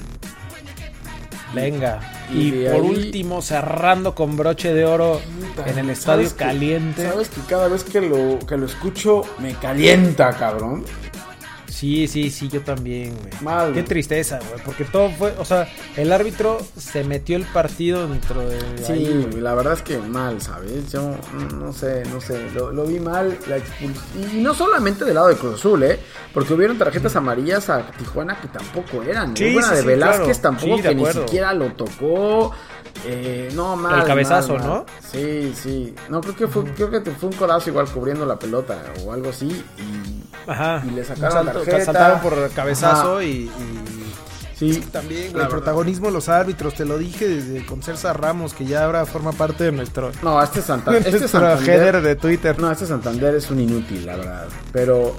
Venga. 1.53 1.99
Y 2.31 2.51
por 2.51 2.75
ahí- 2.75 2.79
último, 2.81 3.41
cerrando 3.41 4.13
con 4.13 4.38
broche 4.38 4.71
de 4.73 4.85
oro 4.85 5.19
en 5.65 5.79
el 5.79 5.89
estadio 5.89 6.17
¿Sabes 6.29 6.33
que- 6.33 6.38
caliente. 6.45 7.09
Sabes 7.09 7.29
que 7.29 7.41
cada 7.49 7.67
vez 7.67 7.83
que 7.83 8.01
lo, 8.01 8.38
que 8.45 8.55
lo 8.55 8.67
escucho 8.67 9.23
me 9.39 9.53
calienta, 9.55 10.31
cabrón. 10.33 10.85
Sí, 11.80 12.10
sí, 12.10 12.30
sí, 12.30 12.50
yo 12.50 12.60
también, 12.60 13.15
güey. 13.15 13.32
Mal, 13.42 13.72
Qué 13.74 13.84
tristeza, 13.84 14.39
güey. 14.39 14.62
Porque 14.65 14.84
todo 14.84 15.10
fue, 15.12 15.34
o 15.39 15.46
sea, 15.46 15.65
el 15.96 16.12
árbitro 16.12 16.60
se 16.78 17.06
metió 17.06 17.38
el 17.38 17.44
partido 17.46 18.06
dentro 18.06 18.42
de 18.42 18.60
Sí, 18.86 18.92
ahí, 18.92 19.28
güey. 19.30 19.42
la 19.42 19.56
verdad 19.56 19.74
es 19.76 19.82
que 19.82 19.98
mal, 19.98 20.42
¿sabes? 20.42 20.92
Yo 20.92 21.15
no 21.58 21.72
sé, 21.72 22.04
no 22.12 22.20
sé, 22.20 22.52
lo, 22.54 22.74
lo 22.74 22.86
vi 22.86 23.00
mal, 23.00 23.38
la 23.48 23.56
expulsión. 23.56 24.04
Y 24.34 24.42
no 24.42 24.54
solamente 24.54 25.06
del 25.06 25.15
lado 25.15 25.30
de 25.30 25.36
Cruz 25.38 25.56
Azul, 25.56 25.82
¿eh? 25.84 25.98
Porque 26.34 26.54
hubieron 26.54 26.78
tarjetas 26.78 27.15
amarillas 27.15 27.70
a 27.70 27.82
Tijuana 27.92 28.42
que 28.42 28.50
tampoco 28.50 29.02
eran. 29.04 29.38
Sí, 29.38 29.46
Hubo 29.52 29.60
una 29.60 29.68
sí, 29.70 29.76
de 29.76 29.82
sí, 29.82 29.88
Velázquez 29.88 30.39
claro. 30.39 30.42
tampoco 30.42 30.76
Sí, 30.76 30.82
de 30.82 30.89
que 30.89 30.96
ni 30.96 31.06
siquiera 31.06 31.54
lo 31.54 31.72
tocó. 31.74 32.52
Eh, 33.06 33.50
no, 33.54 33.78
mal. 33.78 34.02
El 34.02 34.06
cabezazo, 34.06 34.56
mal, 34.56 34.68
mal. 34.68 34.70
¿no? 34.70 34.86
Sí, 35.10 35.54
sí. 35.56 35.96
No, 36.10 36.20
creo 36.20 36.36
que 36.36 36.48
fue, 36.48 36.65
creo 36.74 36.89
que 36.92 37.00
fue 37.12 37.30
un 37.30 37.36
codazo 37.36 37.70
igual 37.70 37.88
cubriendo 37.88 38.26
la 38.26 38.38
pelota 38.38 38.78
o 39.06 39.13
algo 39.13 39.30
así. 39.30 39.63
Y, 39.78 40.18
Ajá. 40.49 40.83
Y 40.88 40.91
le 40.91 41.03
sacaron 41.05 41.31
salto- 41.45 41.59
tarjeta. 41.63 41.85
saltaron 41.85 42.19
por 42.21 42.49
cabezazo 42.51 43.13
Ajá. 43.17 43.23
y, 43.23 43.27
y- 43.27 43.51
sí. 44.57 44.69
Es 44.71 44.77
que 44.79 44.85
también, 44.88 45.19
güey, 45.21 45.27
el 45.29 45.33
verdad. 45.35 45.49
protagonismo 45.49 46.07
de 46.07 46.12
los 46.13 46.27
árbitros, 46.29 46.73
te 46.73 46.85
lo 46.85 46.97
dije 46.97 47.27
desde 47.27 47.65
con 47.65 47.81
Cersa 47.81 48.13
Ramos, 48.13 48.53
que 48.53 48.65
ya 48.65 48.83
ahora 48.85 49.05
forma 49.05 49.31
parte 49.31 49.63
de 49.65 49.71
nuestro, 49.71 50.12
No, 50.21 50.41
este 50.43 50.62
Santander. 50.62 51.01
Este 51.05 51.19
nuestro 51.19 51.39
Santander 51.39 51.69
header 51.79 52.01
de 52.01 52.15
Twitter. 52.15 52.59
no, 52.59 52.71
este 52.71 52.85
Santander 52.85 53.35
es 53.35 53.49
un 53.51 53.59
inútil, 53.62 54.05
la 54.05 54.15
verdad. 54.17 54.47
Pero 54.73 55.15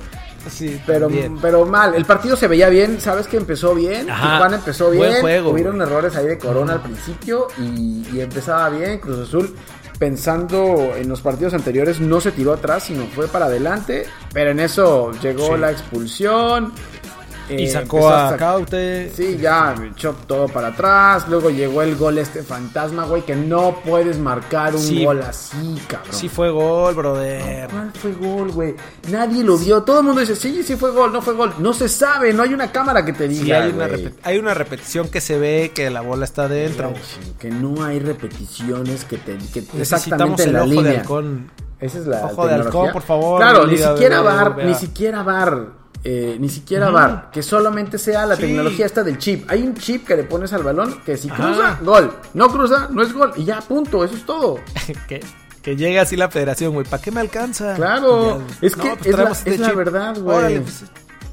Sí, 0.49 0.81
Pero, 0.87 1.09
también. 1.09 1.37
pero 1.39 1.67
mal, 1.67 1.95
el 1.95 2.07
partido 2.07 2.35
se 2.35 2.49
veía 2.49 2.71
bien, 2.71 2.99
sabes 2.99 3.27
que 3.27 3.37
empezó 3.37 3.75
bien, 3.75 4.09
Ajá. 4.09 4.23
Tijuana 4.37 4.57
empezó 4.57 4.87
Buen 4.87 5.11
bien, 5.11 5.21
juego, 5.21 5.51
hubieron 5.51 5.83
errores 5.83 6.17
ahí 6.17 6.27
de 6.27 6.39
Corona 6.39 6.73
al 6.73 6.81
principio 6.81 7.49
y, 7.59 8.07
y 8.11 8.21
empezaba 8.23 8.71
bien, 8.71 9.01
Cruz 9.01 9.19
Azul 9.29 9.55
pensando 10.01 10.95
en 10.97 11.09
los 11.11 11.21
partidos 11.21 11.53
anteriores 11.53 12.01
no 12.01 12.21
se 12.23 12.33
tiró 12.33 12.55
atrás, 12.55 12.85
sino 12.85 13.05
fue 13.15 13.29
para 13.29 13.45
adelante, 13.45 14.07
pero 14.33 14.51
en 14.51 14.59
eso 14.59 15.13
llegó 15.23 15.55
Sí. 15.55 15.61
la 15.61 15.71
expulsión. 15.71 16.73
Y 17.59 17.65
eh, 17.65 17.71
sacó 17.71 17.97
empezó 17.99 18.15
a 18.15 18.31
sac- 18.33 18.39
Caute. 18.39 19.13
Sí, 19.15 19.37
ya 19.41 19.75
echó 19.95 20.15
todo 20.27 20.49
para 20.49 20.69
atrás. 20.69 21.27
Luego 21.29 21.51
llegó 21.51 21.83
el 21.83 21.97
gol 21.97 22.19
este 22.19 22.43
fantasma, 22.43 23.05
güey, 23.05 23.23
que 23.23 23.35
no 23.37 23.77
puedes 23.85 24.19
marcar 24.19 24.75
un 24.75 24.81
Sí. 24.81 25.05
gol 25.05 25.23
así, 25.23 25.81
cabrón. 25.87 26.13
Sí 26.13 26.29
fue 26.29 26.51
gol, 26.51 26.95
brother. 26.95 27.69
¿Cuál 27.71 27.93
fue 27.93 28.13
gol, 28.13 28.51
güey? 28.53 28.75
Nadie 29.11 29.43
lo 29.45 29.57
vio. 29.59 29.83
Todo 29.83 30.01
el 30.01 30.07
mundo 30.07 30.21
dice, 30.21 30.37
sí, 30.37 30.63
sí 30.63 30.77
fue 30.77 30.91
gol, 30.91 31.13
no 31.13 31.21
fue 31.23 31.35
gol. 31.35 31.53
No 31.59 31.73
se 31.73 31.89
sabe, 31.89 32.33
no 32.33 32.43
hay 32.43 32.55
una 32.55 32.71
cámara 32.73 33.05
que 33.05 33.13
te 33.13 33.27
diga. 33.29 33.45
Sí, 33.45 33.53
hay 33.53 33.71
una, 33.73 33.89
hay 34.23 34.39
una 34.39 34.55
repetición 34.55 35.09
que 35.09 35.21
se 35.21 35.39
ve 35.39 35.73
que 35.75 35.91
la 35.91 36.01
bola 36.01 36.25
está 36.25 36.49
dentro. 36.49 36.93
Que 37.39 37.51
no 37.51 37.83
hay 37.85 37.99
repeticiones 37.99 39.05
que 39.05 39.17
te 39.19 39.37
que 39.53 39.65
Necesitamos 39.75 40.41
el 40.41 40.53
la 40.53 40.65
ojo 40.65 40.83
de 40.83 40.99
halcón. 40.99 41.51
Esa 41.81 41.99
es 41.99 42.07
la 42.07 42.27
Ojo 42.27 42.47
de 42.47 42.55
halcón, 42.55 42.93
por 42.93 43.01
favor, 43.01 43.41
Claro, 43.41 43.67
ni 43.67 43.79
siquiera. 43.79 44.21
VAR, 44.21 44.57
ni 44.65 44.75
siquiera 44.75 45.23
VAR. 45.23 45.80
Eh, 46.03 46.37
ni 46.41 46.49
siquiera 46.49 46.91
VAR, 46.91 47.31
que 47.31 47.43
solamente 47.43 47.99
sea 47.99 48.25
la 48.27 48.37
Sí. 48.37 48.43
tecnología 48.43 48.87
esta 48.87 49.03
del 49.03 49.19
chip. 49.19 49.51
Hay 49.51 49.63
un 49.63 49.75
chip 49.75 50.07
que 50.07 50.17
le 50.17 50.25
pones 50.25 50.53
al 50.53 50.63
balón 50.63 51.01
que 51.05 51.17
si 51.17 51.29
Ajá. 51.29 51.43
cruza, 51.45 51.79
gol. 51.83 52.13
No 52.35 52.49
cruza, 52.49 52.89
no 52.91 53.03
es 53.03 53.13
gol. 53.13 53.33
Y 53.37 53.45
ya, 53.45 53.61
punto. 53.61 54.03
Eso 54.05 54.15
es 54.17 54.25
todo. 54.25 54.61
que, 55.09 55.21
que 55.63 55.77
llegue 55.77 56.01
así 56.01 56.17
la 56.17 56.31
federación, 56.31 56.73
güey. 56.73 56.87
¿Para 56.87 57.03
qué 57.03 57.11
me 57.11 57.21
alcanza? 57.21 57.75
Claro, 57.75 58.39
Ya, 58.39 58.67
es 58.67 58.77
que 58.77 58.89
no, 58.89 58.97
pues 58.97 59.07
es, 59.09 59.19
la, 59.19 59.31
este 59.31 59.51
es 59.55 59.61
la 59.61 59.67
chip. 59.69 59.77
verdad, 59.77 60.17
güey. 60.19 60.61
Pues, 60.61 60.85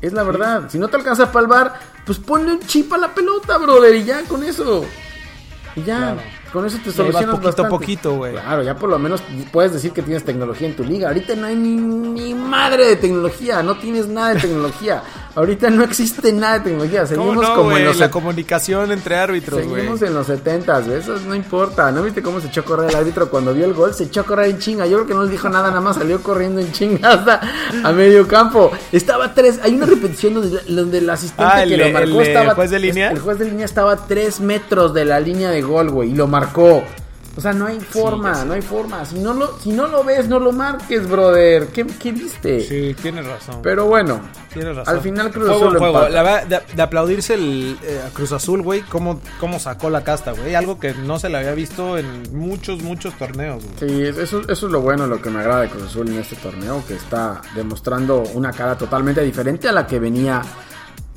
Es 0.01 0.13
la 0.13 0.23
verdad. 0.23 0.63
Si 0.69 0.77
no 0.77 0.89
te 0.89 0.97
alcanza 0.97 1.31
para 1.31 1.41
el 1.43 1.47
bar, 1.47 1.73
pues 2.05 2.19
ponle 2.19 2.51
un 2.53 2.59
chip 2.59 2.91
a 2.93 2.97
la 2.97 3.13
pelota, 3.15 3.57
brother, 3.57 3.95
y 3.95 4.03
ya 4.03 4.21
con 4.23 4.43
eso. 4.43 4.83
Y 5.75 5.81
ya, 5.83 5.97
Claro. 5.97 6.21
Con 6.51 6.65
eso 6.65 6.77
te 6.83 6.91
solucionas 6.91 7.35
poquito 7.39 7.65
a 7.65 7.69
poquito, 7.69 8.15
güey. 8.15 8.33
Claro, 8.33 8.63
ya 8.63 8.75
por 8.75 8.89
lo 8.89 8.99
menos 8.99 9.21
puedes 9.51 9.73
decir 9.73 9.91
que 9.91 10.01
tienes 10.01 10.23
tecnología 10.23 10.67
en 10.67 10.75
tu 10.75 10.83
liga. 10.83 11.09
Ahorita 11.09 11.35
no 11.35 11.47
hay 11.47 11.55
ni, 11.55 11.75
ni 11.75 12.33
madre 12.33 12.85
de 12.87 12.95
tecnología, 12.95 13.61
no 13.63 13.77
tienes 13.77 14.07
nada 14.07 14.33
de 14.33 14.41
tecnología. 14.41 15.03
Ahorita 15.35 15.69
no 15.69 15.83
existe 15.83 16.33
nada 16.33 16.57
de 16.57 16.71
tecnología. 16.71 17.01
¿Cómo 17.01 17.07
Seguimos 17.09 17.47
no, 17.47 17.55
como 17.55 17.77
en 17.77 17.85
los 17.85 17.97
La 17.99 18.09
comunicación 18.09 18.91
entre 18.91 19.17
árbitros, 19.17 19.63
güey. 19.65 19.81
Seguimos 19.81 20.01
en 20.01 20.13
los 20.15 20.25
70 20.25 20.79
eso 20.97 21.19
no 21.27 21.35
importa. 21.35 21.91
¿No 21.91 22.01
viste 22.01 22.23
cómo 22.23 22.39
se 22.39 22.47
echó 22.47 22.61
a 22.61 22.65
correr 22.65 22.89
el 22.89 22.95
árbitro 22.95 23.29
cuando 23.29 23.53
vio 23.53 23.65
el 23.65 23.75
gol? 23.75 23.93
Se 23.93 24.05
echó 24.05 24.21
a 24.21 24.23
correr 24.23 24.49
en 24.49 24.57
chinga. 24.57 24.87
Yo 24.87 24.97
creo 24.97 25.07
que 25.07 25.13
no 25.13 25.23
le 25.23 25.29
dijo 25.29 25.47
nada, 25.47 25.69
nada 25.69 25.79
más 25.81 25.97
salió 25.97 26.21
corriendo 26.23 26.59
en 26.59 26.71
chinga 26.71 27.13
hasta 27.13 27.41
a 27.83 27.91
medio 27.91 28.27
campo. 28.27 28.71
Estaba 28.91 29.33
tres. 29.35 29.59
Hay 29.61 29.75
una 29.75 29.85
repetición 29.85 30.33
donde, 30.33 30.59
donde 30.67 30.97
el 30.97 31.09
asistente 31.09 31.43
Ah, 31.45 31.61
el 31.63 31.69
que 31.69 31.77
lo 31.77 31.89
marcó 31.91 32.21
el 32.21 32.27
estaba. 32.27 32.55
juez 32.55 32.71
de 32.71 32.79
línea. 32.79 33.11
El 33.11 33.19
juez 33.19 33.37
de 33.37 33.45
línea 33.45 33.65
estaba 33.65 33.91
a 33.91 34.07
tres 34.07 34.39
metros 34.39 34.93
de 34.93 35.05
la 35.05 35.19
línea 35.19 35.51
de 35.51 35.61
gol, 35.61 35.91
güey, 35.91 36.09
y 36.11 36.15
lo 36.15 36.25
marcó. 36.25 36.36
O 37.37 37.41
sea, 37.41 37.53
no 37.53 37.67
hay 37.67 37.79
forma, 37.79 38.43
no 38.45 38.53
hay 38.53 38.63
forma. 38.63 39.05
Si 39.05 39.19
no 39.19 39.31
lo, 39.31 39.59
si 39.59 39.69
no 39.71 39.85
lo 39.87 40.03
ves, 40.03 40.27
no 40.27 40.39
lo 40.39 40.51
marques, 40.51 41.07
brother. 41.07 41.67
¿Qué, 41.67 41.85
qué 41.85 42.11
viste? 42.11 42.61
Sí, 42.61 42.95
tienes 42.99 43.27
razón. 43.27 43.59
Pero 43.61 43.85
bueno, 43.85 44.21
Tienes 44.51 44.75
razón. 44.75 44.95
al 44.95 45.01
final 45.01 45.29
Cruz 45.31 45.47
Azul 45.51 45.77
juego. 45.77 46.09
La 46.09 46.23
verdad, 46.23 46.47
de, 46.47 46.75
de 46.75 46.81
aplaudirse 46.81 47.35
el, 47.35 47.77
eh, 47.83 48.01
a 48.07 48.09
Cruz 48.09 48.31
Azul, 48.31 48.63
güey, 48.63 48.81
cómo, 48.81 49.21
cómo 49.39 49.59
sacó 49.59 49.91
la 49.91 50.03
casta, 50.03 50.31
güey. 50.31 50.55
Algo 50.55 50.79
que 50.79 50.95
no 50.95 51.19
se 51.19 51.29
le 51.29 51.37
había 51.37 51.53
visto 51.53 51.99
en 51.99 52.23
muchos, 52.35 52.81
muchos 52.81 53.13
torneos, 53.19 53.63
güey. 53.63 53.87
Sí, 53.87 54.01
eso, 54.19 54.41
eso 54.41 54.65
es 54.65 54.71
lo 54.71 54.81
bueno, 54.81 55.05
lo 55.05 55.21
que 55.21 55.29
me 55.29 55.39
agrada 55.41 55.61
de 55.61 55.69
Cruz 55.69 55.83
Azul 55.83 56.07
en 56.07 56.17
este 56.17 56.37
torneo, 56.37 56.83
que 56.87 56.95
está 56.95 57.43
demostrando 57.53 58.23
una 58.33 58.51
cara 58.51 58.75
totalmente 58.75 59.21
diferente 59.21 59.69
a 59.69 59.73
la 59.73 59.85
que 59.85 59.99
venía 59.99 60.41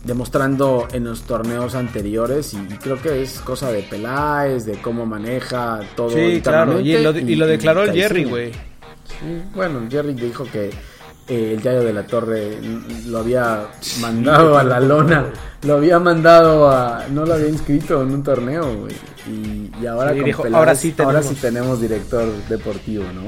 demostrando 0.04 0.88
en 0.92 1.04
los 1.04 1.22
torneos 1.22 1.74
anteriores 1.74 2.54
y, 2.54 2.56
y 2.58 2.76
creo 2.78 3.00
que 3.00 3.22
es 3.22 3.40
cosa 3.40 3.70
de 3.70 3.82
Peláez, 3.82 4.64
de 4.64 4.80
cómo 4.80 5.04
maneja 5.06 5.80
todo 5.94 6.10
Sí, 6.10 6.40
claro. 6.42 6.80
Y 6.80 6.96
lo, 7.02 7.16
y 7.16 7.34
lo 7.36 7.46
declaró 7.46 7.84
el. 7.84 7.92
Jerry, 7.92 8.24
güey. 8.24 8.52
Sí, 8.52 9.42
bueno, 9.54 9.80
Jerry 9.90 10.14
dijo 10.14 10.44
que 10.44 10.70
eh, 11.28 11.54
el 11.54 11.62
Yayo 11.62 11.82
de 11.82 11.92
la 11.92 12.06
Torre 12.06 12.58
lo 13.06 13.18
había 13.18 13.66
mandado 14.00 14.56
a 14.58 14.64
la 14.64 14.80
lona, 14.80 15.26
lo 15.62 15.74
había 15.74 15.98
mandado 15.98 16.70
a, 16.70 17.06
no 17.10 17.26
lo 17.26 17.34
había 17.34 17.48
inscrito 17.48 18.02
en 18.02 18.12
un 18.12 18.22
torneo, 18.22 18.74
güey. 18.76 18.94
Y, 19.28 19.86
ahora 19.86 20.12
Sí, 20.12 20.18
con 20.18 20.24
dijo, 20.24 20.42
Peláez, 20.42 20.58
ahora 20.58 20.74
sí 20.74 20.94
ahora 20.98 21.20
tenemos. 21.20 21.26
sí 21.26 21.34
tenemos 21.40 21.80
director 21.80 22.26
deportivo, 22.48 23.04
¿no? 23.12 23.22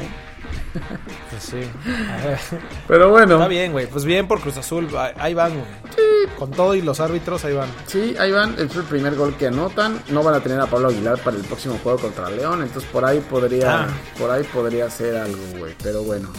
Pues 1.31 1.43
sí. 1.43 1.61
A 1.87 2.17
ver. 2.27 2.39
Pero 2.89 3.11
bueno. 3.11 3.35
Está 3.35 3.49
bien, 3.49 3.73
güey. 3.73 3.87
Pues 3.87 4.05
bien 4.05 4.27
por 4.27 4.41
Cruz 4.41 4.57
Azul. 4.57 4.89
Ahí- 5.19 5.35
van, 5.35 5.53
güey. 5.53 5.65
Con 6.39 6.51
todo 6.51 6.75
y 6.75 6.83
los 6.83 6.99
árbitros, 7.01 7.45
ahí 7.45 7.55
van. 7.55 7.69
Sí, 7.87 8.15
ahí 8.19 8.33
van, 8.33 8.55
es 8.59 8.75
el 8.75 8.83
primer 8.85 9.15
gol 9.15 9.35
que 9.37 9.49
anotan. 9.49 10.03
No 10.09 10.23
van 10.23 10.35
a 10.35 10.41
tener 10.41 10.61
a 10.61 10.67
Pablo 10.67 10.89
Aguilar 10.89 11.19
para 11.19 11.37
el 11.37 11.43
próximo 11.45 11.79
juego 11.83 11.99
contra 11.99 12.31
León, 12.31 12.63
entonces 12.63 12.89
por 12.91 13.05
ahí 13.05 13.21
podría, 13.21 13.83
Ah. 13.85 13.87
por 14.19 14.31
ahí 14.31 14.43
podría 14.45 14.89
ser 14.91 15.17
algo, 15.17 15.43
güey. 15.59 15.75
Pero 15.83 16.03
bueno, 16.03 16.31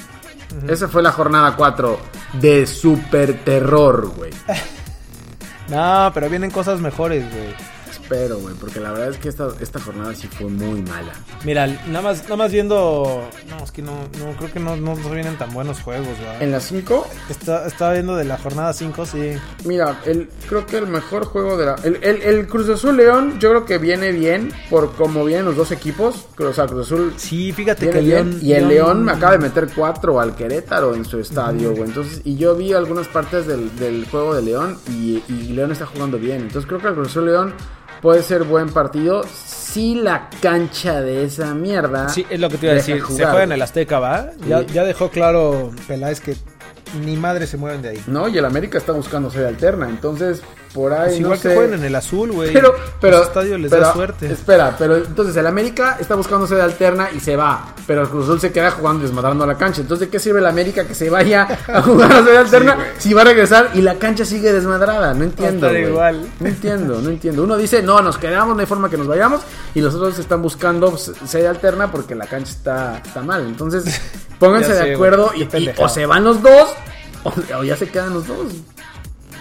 esa 0.68 0.88
fue 0.88 1.02
la 1.04 1.12
jornada 1.12 1.56
4 1.56 2.00
de 2.34 2.66
super 2.66 3.44
terror, 3.44 4.08
güey. 4.16 4.32
No, 5.70 6.12
pero 6.14 6.30
vienen 6.30 6.52
cosas 6.52 6.82
mejores, 6.82 7.24
güey. 7.34 7.56
Espero, 8.04 8.38
güey, 8.40 8.54
porque 8.56 8.80
la 8.82 8.92
verdad 8.92 9.10
es 9.10 9.18
que 9.18 9.30
esta, 9.30 9.48
esta 9.62 9.80
jornada 9.80 10.14
sí 10.14 10.28
fue 10.28 10.48
muy 10.48 10.82
mala. 10.82 11.14
Mira, 11.46 11.68
nada 11.88 12.02
más, 12.02 12.24
nada 12.24 12.36
más 12.36 12.52
viendo. 12.52 13.28
No, 13.50 13.64
es 13.64 13.72
que 13.72 13.82
no, 13.82 13.94
no 14.20 14.36
creo 14.38 14.52
que 14.52 14.60
no, 14.60 14.76
no 14.76 14.96
vienen 15.10 15.38
tan 15.38 15.54
buenos 15.54 15.80
juegos, 15.82 16.08
¿verdad? 16.20 16.42
En 16.42 16.52
las 16.52 16.64
5, 16.66 17.08
Está, 17.30 17.66
estaba 17.66 17.94
viendo 17.94 18.16
de 18.16 18.26
la 18.26 18.38
jornada 18.38 18.74
5, 18.74 19.06
sí. 19.06 19.34
mira, 19.66 20.02
el, 20.06 20.30
creo 20.50 20.66
que 20.66 20.78
el 20.78 20.88
mejor 20.88 21.26
juego 21.26 21.58
de 21.58 21.66
la. 21.66 21.76
El, 21.84 21.98
el- 22.04 22.22
el 22.24 22.48
Cruz 22.48 22.68
Azul 22.70 22.98
León, 22.98 23.40
yo 23.40 23.50
creo 23.52 23.66
que 23.66 23.78
viene 23.78 24.12
bien 24.12 24.52
por 24.70 24.94
cómo 24.96 25.24
vienen 25.24 25.46
los 25.46 25.56
dos 25.56 25.72
equipos. 25.72 26.26
O 26.38 26.54
sea, 26.54 26.66
Cruz 26.68 26.88
Azul 26.88 27.14
Sí, 27.18 27.52
fíjate 27.54 27.90
que 27.90 28.00
bien, 28.02 28.32
León. 28.32 28.40
y 28.42 28.54
el 28.54 28.68
León 28.68 29.04
me 29.06 29.14
acaba 29.14 29.32
de 29.34 29.40
meter 29.40 29.70
cuatro 29.74 30.20
al 30.20 30.36
Querétaro 30.36 30.94
en 30.94 31.06
su 31.06 31.20
estadio, 31.20 31.72
güey. 31.72 31.84
Entonces, 31.84 32.22
y 32.26 32.36
yo 32.36 32.56
vi 32.56 32.74
algunas 32.74 33.08
partes 33.08 33.48
del, 33.48 33.74
del 33.78 34.06
juego 34.12 34.36
de 34.36 34.42
León 34.42 34.78
y, 34.90 35.24
y 35.30 35.54
León 35.54 35.72
está 35.72 35.86
jugando 35.86 36.18
bien. 36.18 36.42
Entonces 36.42 36.66
creo 36.68 36.80
que 36.82 36.88
el 36.90 36.94
Cruz 36.96 37.08
Azul 37.10 37.26
León 37.26 37.54
puede 38.04 38.22
ser 38.22 38.44
buen 38.44 38.70
partido 38.70 39.24
si 39.34 39.96
la 39.96 40.30
cancha 40.42 41.02
de 41.02 41.24
esa 41.24 41.56
mierda. 41.56 42.10
Sí, 42.10 42.24
es 42.30 42.40
lo 42.40 42.50
que 42.50 42.58
te 42.58 42.66
iba 42.68 42.74
a 42.74 42.76
decir. 42.76 42.98
Se 43.08 43.24
juega 43.26 43.44
en 43.44 43.54
el 43.54 43.62
Azteca, 43.64 43.98
¿va? 44.00 44.30
Ya, 44.48 44.60
Sí. 44.60 44.66
ya 44.74 44.84
dejó 44.84 45.10
claro 45.10 45.72
Peláez 45.88 46.20
que 46.20 46.36
ni 47.04 47.16
madre 47.16 47.48
se 47.48 47.58
mueven 47.58 47.82
de 47.82 47.90
ahí. 47.90 48.04
No, 48.06 48.28
y 48.28 48.38
el 48.38 48.46
América 48.46 48.78
está 48.78 48.92
buscando 48.92 49.32
sede 49.32 49.48
alterna. 49.48 49.90
Entonces, 49.90 50.42
por 50.74 50.94
ahí. 50.94 51.10
Pues 51.10 51.20
no 51.20 51.28
igual 51.28 51.40
que 51.40 51.50
sé. 51.50 51.56
jueguen 51.56 51.80
en 51.80 51.86
el 51.86 51.96
azul, 51.96 52.32
güey. 52.32 52.52
Pero, 52.52 52.74
pero, 53.00 53.18
Ese 53.18 53.28
estadio 53.28 53.58
les 53.58 53.72
pero, 53.72 53.84
da 53.84 53.94
suerte. 53.94 54.32
Espera, 54.32 54.76
pero 54.78 54.98
entonces 54.98 55.36
el 55.36 55.46
América 55.46 55.98
está 56.00 56.16
buscando 56.16 56.48
sede 56.48 56.62
alterna 56.62 57.10
y 57.16 57.20
se 57.20 57.36
va. 57.36 57.74
Pero 57.86 58.02
el 58.02 58.10
Cruz 58.10 58.26
Azul 58.26 58.40
se 58.40 58.52
queda 58.52 58.72
jugando 58.72 59.04
y 59.04 59.08
desmadrando 59.08 59.46
la 59.46 59.58
cancha. 59.58 59.82
Entonces, 59.82 60.08
¿de 60.08 60.12
qué 60.12 60.20
sirve 60.20 60.40
el 60.40 60.46
América 60.48 60.86
que 60.86 60.96
se 60.96 61.10
vaya 61.10 61.48
a 61.68 61.82
jugar 61.84 62.12
a 62.12 62.24
sede 62.24 62.38
alterna 62.38 62.78
si 62.98 63.14
va 63.14 63.22
a 63.22 63.26
regresar 63.26 63.72
y 63.74 63.82
la 63.82 63.96
cancha 63.96 64.26
sigue 64.26 64.52
desmadrada? 64.52 65.14
No 65.14 65.24
entiendo. 65.24 65.70
güey. 65.70 65.84
igual. 65.84 66.28
No 66.40 66.48
entiendo, 66.48 67.02
no 67.02 67.10
entiendo. 67.10 67.44
Uno 67.44 67.58
dice, 67.58 67.84
no, 67.84 68.02
nos 68.02 68.18
quedamos, 68.18 68.56
no 68.56 68.62
hay 68.62 68.68
forma 68.68 68.90
que 68.90 68.98
nos 68.98 69.08
vayamos. 69.08 69.42
Y 69.76 69.82
los 69.82 69.94
otros 69.94 70.18
están 70.18 70.42
buscando 70.42 70.98
sede 70.98 71.48
alterna 71.48 71.92
porque 71.92 72.16
la 72.16 72.26
cancha 72.26 72.52
está, 72.52 73.02
está 73.04 73.22
mal. 73.22 73.46
Entonces, 73.46 74.02
pónganse 74.40 74.74
sé, 74.74 74.84
de 74.84 74.94
acuerdo 74.94 75.32
y, 75.36 75.48
o 75.78 75.90
se 75.90 76.06
van 76.06 76.24
los 76.24 76.42
dos 76.42 76.74
o 77.24 77.64
ya 77.64 77.78
se 77.78 77.88
quedan 77.88 78.14
los 78.14 78.28
dos. 78.28 78.54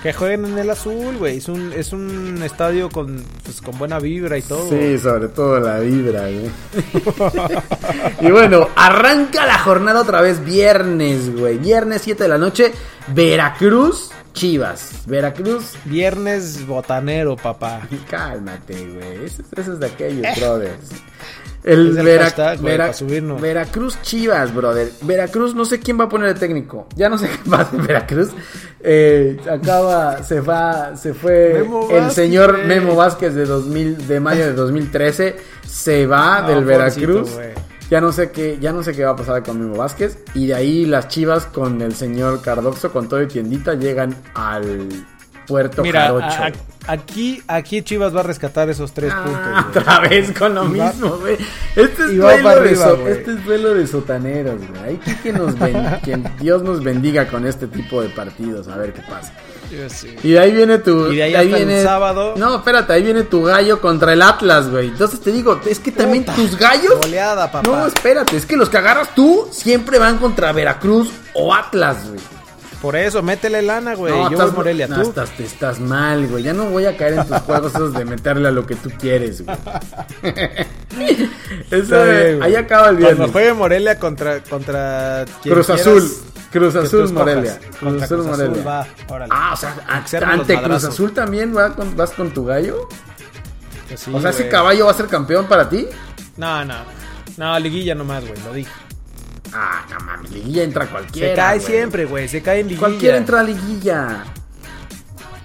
Que 0.03 0.13
jueguen 0.13 0.45
en 0.47 0.59
el 0.59 0.69
azul, 0.69 1.17
güey. 1.19 1.39
Es 1.39 1.49
un, 1.49 1.73
es 1.73 1.93
un 1.93 2.43
estadio 2.43 2.91
con, 2.91 3.23
pues, 3.45 3.61
con 3.61 3.79
buena 3.79 4.01
vibra 4.01 4.37
y 4.37 4.43
todo. 4.43 4.69
Sí, 4.69 4.99
sobre 4.99 5.29
todo 5.29 5.61
la 5.61 5.79
vibra, 5.79 6.23
güey. 6.23 6.51
y 8.29 8.31
bueno, 8.33 8.69
arranca 8.75 9.47
la 9.47 9.59
jornada 9.59 10.01
otra 10.01 10.21
vez 10.21 10.45
viernes, 10.45 11.35
güey. 11.39 11.59
Viernes 11.59 12.03
7 12.03 12.25
de 12.25 12.29
la 12.29 12.39
noche, 12.39 12.73
Veracruz, 13.15 14.11
Chivas. 14.33 15.03
Veracruz, 15.07 15.75
Viernes 15.85 16.67
botanero, 16.67 17.37
papá. 17.37 17.83
cálmate, 18.11 18.75
güey. 18.89 19.25
Eso, 19.27 19.43
eso 19.57 19.73
es 19.75 19.79
de 19.81 19.87
aquellos, 19.87 20.27
brothers. 20.41 20.91
El, 21.65 21.97
el 21.97 22.05
Vera- 22.05 22.25
hashtag, 22.25 22.59
güey, 22.61 22.73
Vera- 22.73 22.85
para 22.87 22.95
subirnos. 22.95 23.41
Veracruz 23.41 24.01
Chivas, 24.03 24.53
brother. 24.53 24.91
Veracruz, 25.03 25.55
no 25.55 25.65
sé 25.65 25.79
quién 25.79 25.99
va 26.01 26.05
a 26.05 26.09
poner 26.09 26.31
el 26.31 26.39
técnico. 26.39 26.89
Ya 26.97 27.09
no 27.09 27.19
sé 27.19 27.29
qué 27.45 27.49
va 27.51 27.59
a 27.59 27.61
hacer 27.63 27.81
Veracruz. 27.81 28.31
Eh, 28.81 29.39
acaba, 29.49 30.23
se 30.25 30.41
va, 30.41 30.97
se 30.97 31.15
fue 31.15 31.53
Memo 31.63 31.89
el 31.91 31.97
Vázquez, 32.01 32.15
señor. 32.15 32.65
Memo 32.65 32.97
Vázquez 32.97 33.35
de 33.35 33.45
2000, 33.47 34.09
de 34.09 34.19
mayo 34.19 34.45
de 34.47 34.55
2013. 34.55 35.37
Se 35.69 36.05
va 36.07 36.43
No, 36.43 36.49
del 36.49 36.65
Veracruz. 36.65 37.31
Ya 37.93 38.01
no 38.01 38.11
sé 38.11 38.31
qué, 38.31 38.57
ya 38.59 38.73
no 38.73 38.83
sé 38.83 38.95
qué 38.95 39.05
va 39.05 39.11
a 39.11 39.17
pasar 39.17 39.43
con 39.43 39.61
Memo 39.61 39.77
Vázquez. 39.77 40.17
Y 40.33 40.47
de 40.47 40.55
ahí 40.55 40.87
las 40.87 41.09
Chivas 41.09 41.45
con 41.45 41.83
el 41.83 41.95
señor 41.95 42.41
Cardoxo, 42.41 42.91
con 42.91 43.07
todo 43.07 43.21
y 43.21 43.29
tiendita, 43.29 43.75
llegan 43.75 44.17
al 44.33 44.89
puerto 45.47 45.83
Mira, 45.83 46.03
Jarocho. 46.03 46.25
a- 46.27 46.47
a- 46.47 46.93
aquí, 46.93 47.43
aquí 47.47 47.83
Chivas 47.83 48.15
va 48.15 48.21
a 48.21 48.25
rescatar 48.25 48.69
esos 48.71 48.93
tres 48.93 49.13
Ah, 49.15 49.23
puntos. 49.25 49.43
güey. 49.53 49.65
otra 49.79 50.01
vez 50.01 50.33
con 50.39 50.55
lo 50.55 50.63
va- 50.63 50.69
mismo, 50.91 51.11
güey. 51.19 51.37
Este 51.77 52.05
es 52.05 52.17
duelo 52.17 52.61
de 52.63 52.77
so- 52.77 52.97
güey. 52.99 53.13
este 53.13 53.33
es 53.33 53.45
duelo 53.45 53.75
de 53.75 53.87
sotaneros, 53.87 54.61
güey. 54.69 54.83
Hay 54.85 54.97
que, 54.99 55.19
que 55.21 55.33
nos 55.33 55.59
ben- 55.59 56.01
que 56.05 56.17
Dios 56.41 56.63
nos 56.63 56.83
bendiga 56.83 57.27
con 57.29 57.47
este 57.47 57.67
tipo 57.67 58.03
de 58.03 58.09
partidos, 58.11 58.69
a 58.69 58.77
ver 58.77 58.93
qué 58.93 59.03
pasa. 59.03 59.33
Yo 59.71 59.89
sí. 59.89 60.15
Y 60.23 60.33
de 60.33 60.39
ahí 60.39 60.53
viene 60.53 60.79
tu. 60.79 61.11
Y 61.11 61.17
de 61.17 61.23
ahí 61.23 61.35
el 61.35 61.49
viene, 61.55 61.83
sábado. 61.83 62.35
No, 62.37 62.57
espérate, 62.57 62.93
ahí 62.93 63.03
viene 63.03 63.23
tu 63.23 63.43
gallo 63.45 63.81
contra 63.81 64.13
el 64.13 64.21
Atlas, 64.21 64.69
güey. 64.69 64.89
Entonces 64.89 65.19
te 65.21 65.33
digo, 65.33 65.59
es 65.65 65.79
que 65.79 65.91
también 65.93 66.25
Puta, 66.25 66.37
tus 66.37 66.59
gallos. 66.59 66.97
Goleada, 66.99 67.51
papá. 67.51 67.67
No, 67.71 67.87
espérate, 67.87 68.37
es 68.37 68.45
que 68.45 68.57
los 68.59 68.69
que 68.69 68.77
agarras 68.77 69.15
tú 69.15 69.49
siempre 69.51 69.99
van 69.99 70.19
contra 70.19 70.53
Veracruz 70.53 71.11
o 71.33 71.55
Atlas, 71.55 72.07
güey. 72.07 72.21
Por 72.83 72.97
eso, 72.97 73.23
métele 73.23 73.63
lana, 73.63 73.95
güey. 73.95 74.13
No, 74.13 74.25
Yo 74.25 74.33
estás, 74.33 74.47
voy 74.49 74.57
Morelia, 74.57 74.89
no, 74.89 74.97
tú. 75.03 75.09
estás, 75.11 75.31
te 75.37 75.45
estás 75.45 75.79
mal, 75.79 76.27
güey. 76.27 76.43
Ya 76.43 76.53
no 76.53 76.65
voy 76.65 76.85
a 76.87 76.97
caer 76.97 77.15
en 77.15 77.27
tus 77.29 77.39
juegos 77.39 77.73
esos 77.75 77.95
de 77.95 78.05
meterle 78.05 78.49
a 78.49 78.51
lo 78.51 78.67
que 78.67 78.75
tú 78.75 78.91
quieres, 78.99 79.45
güey. 79.47 79.57
Eso, 81.71 81.97
güey. 81.97 82.43
ahí 82.43 82.57
acaba 82.57 82.89
el 82.91 82.97
Cuando 82.97 83.15
viernes. 83.17 83.31
juegue 83.33 83.53
Morelia 83.55 83.99
contra, 83.99 84.43
contra 84.43 85.25
Cruz 85.43 85.71
Azul. 85.71 86.11
Cruz 86.51 86.75
Azul. 86.77 87.13
Morelia. 87.13 87.59
Cruz 87.79 88.03
Azul, 88.03 88.25
Morelia. 88.25 88.63
va. 88.65 88.87
Ah, 89.31 89.53
o 89.55 89.57
sea, 89.57 90.29
ante 90.29 90.61
Cruz. 90.61 90.85
Azul 90.85 91.13
también 91.13 91.55
vas 91.55 91.73
con, 91.75 91.97
vas 91.97 92.11
con 92.11 92.31
tu 92.35 92.45
gallo. 92.45 92.89
Que 93.89 93.97
sí, 93.97 94.11
o 94.13 94.21
sea, 94.21 94.31
ese 94.31 94.49
caballo 94.49 94.87
va 94.87 94.91
a 94.91 94.95
ser 94.95 95.07
campeón 95.07 95.47
para 95.47 95.69
ti. 95.69 95.87
No, 96.37 96.65
no. 96.65 96.75
No, 97.37 97.59
liguilla 97.59 97.95
nomás, 97.95 98.27
güey, 98.27 98.39
lo 98.45 98.53
dije. 98.53 98.71
Ah, 99.55 99.85
no 99.91 100.01
mames, 100.07 100.31
liguilla 100.31 100.63
entra 100.65 100.87
cualquiera. 100.87 101.29
Se 101.31 101.37
cae 101.37 101.59
güey. 101.59 101.67
siempre, 101.71 102.05
güey, 102.07 102.29
se 102.29 102.43
cae 102.43 102.61
en 102.61 102.69
liguilla. 102.69 102.81
Cualquiera 102.89 103.17
entra 103.19 103.41
a 103.41 103.43
liguilla. 103.43 104.25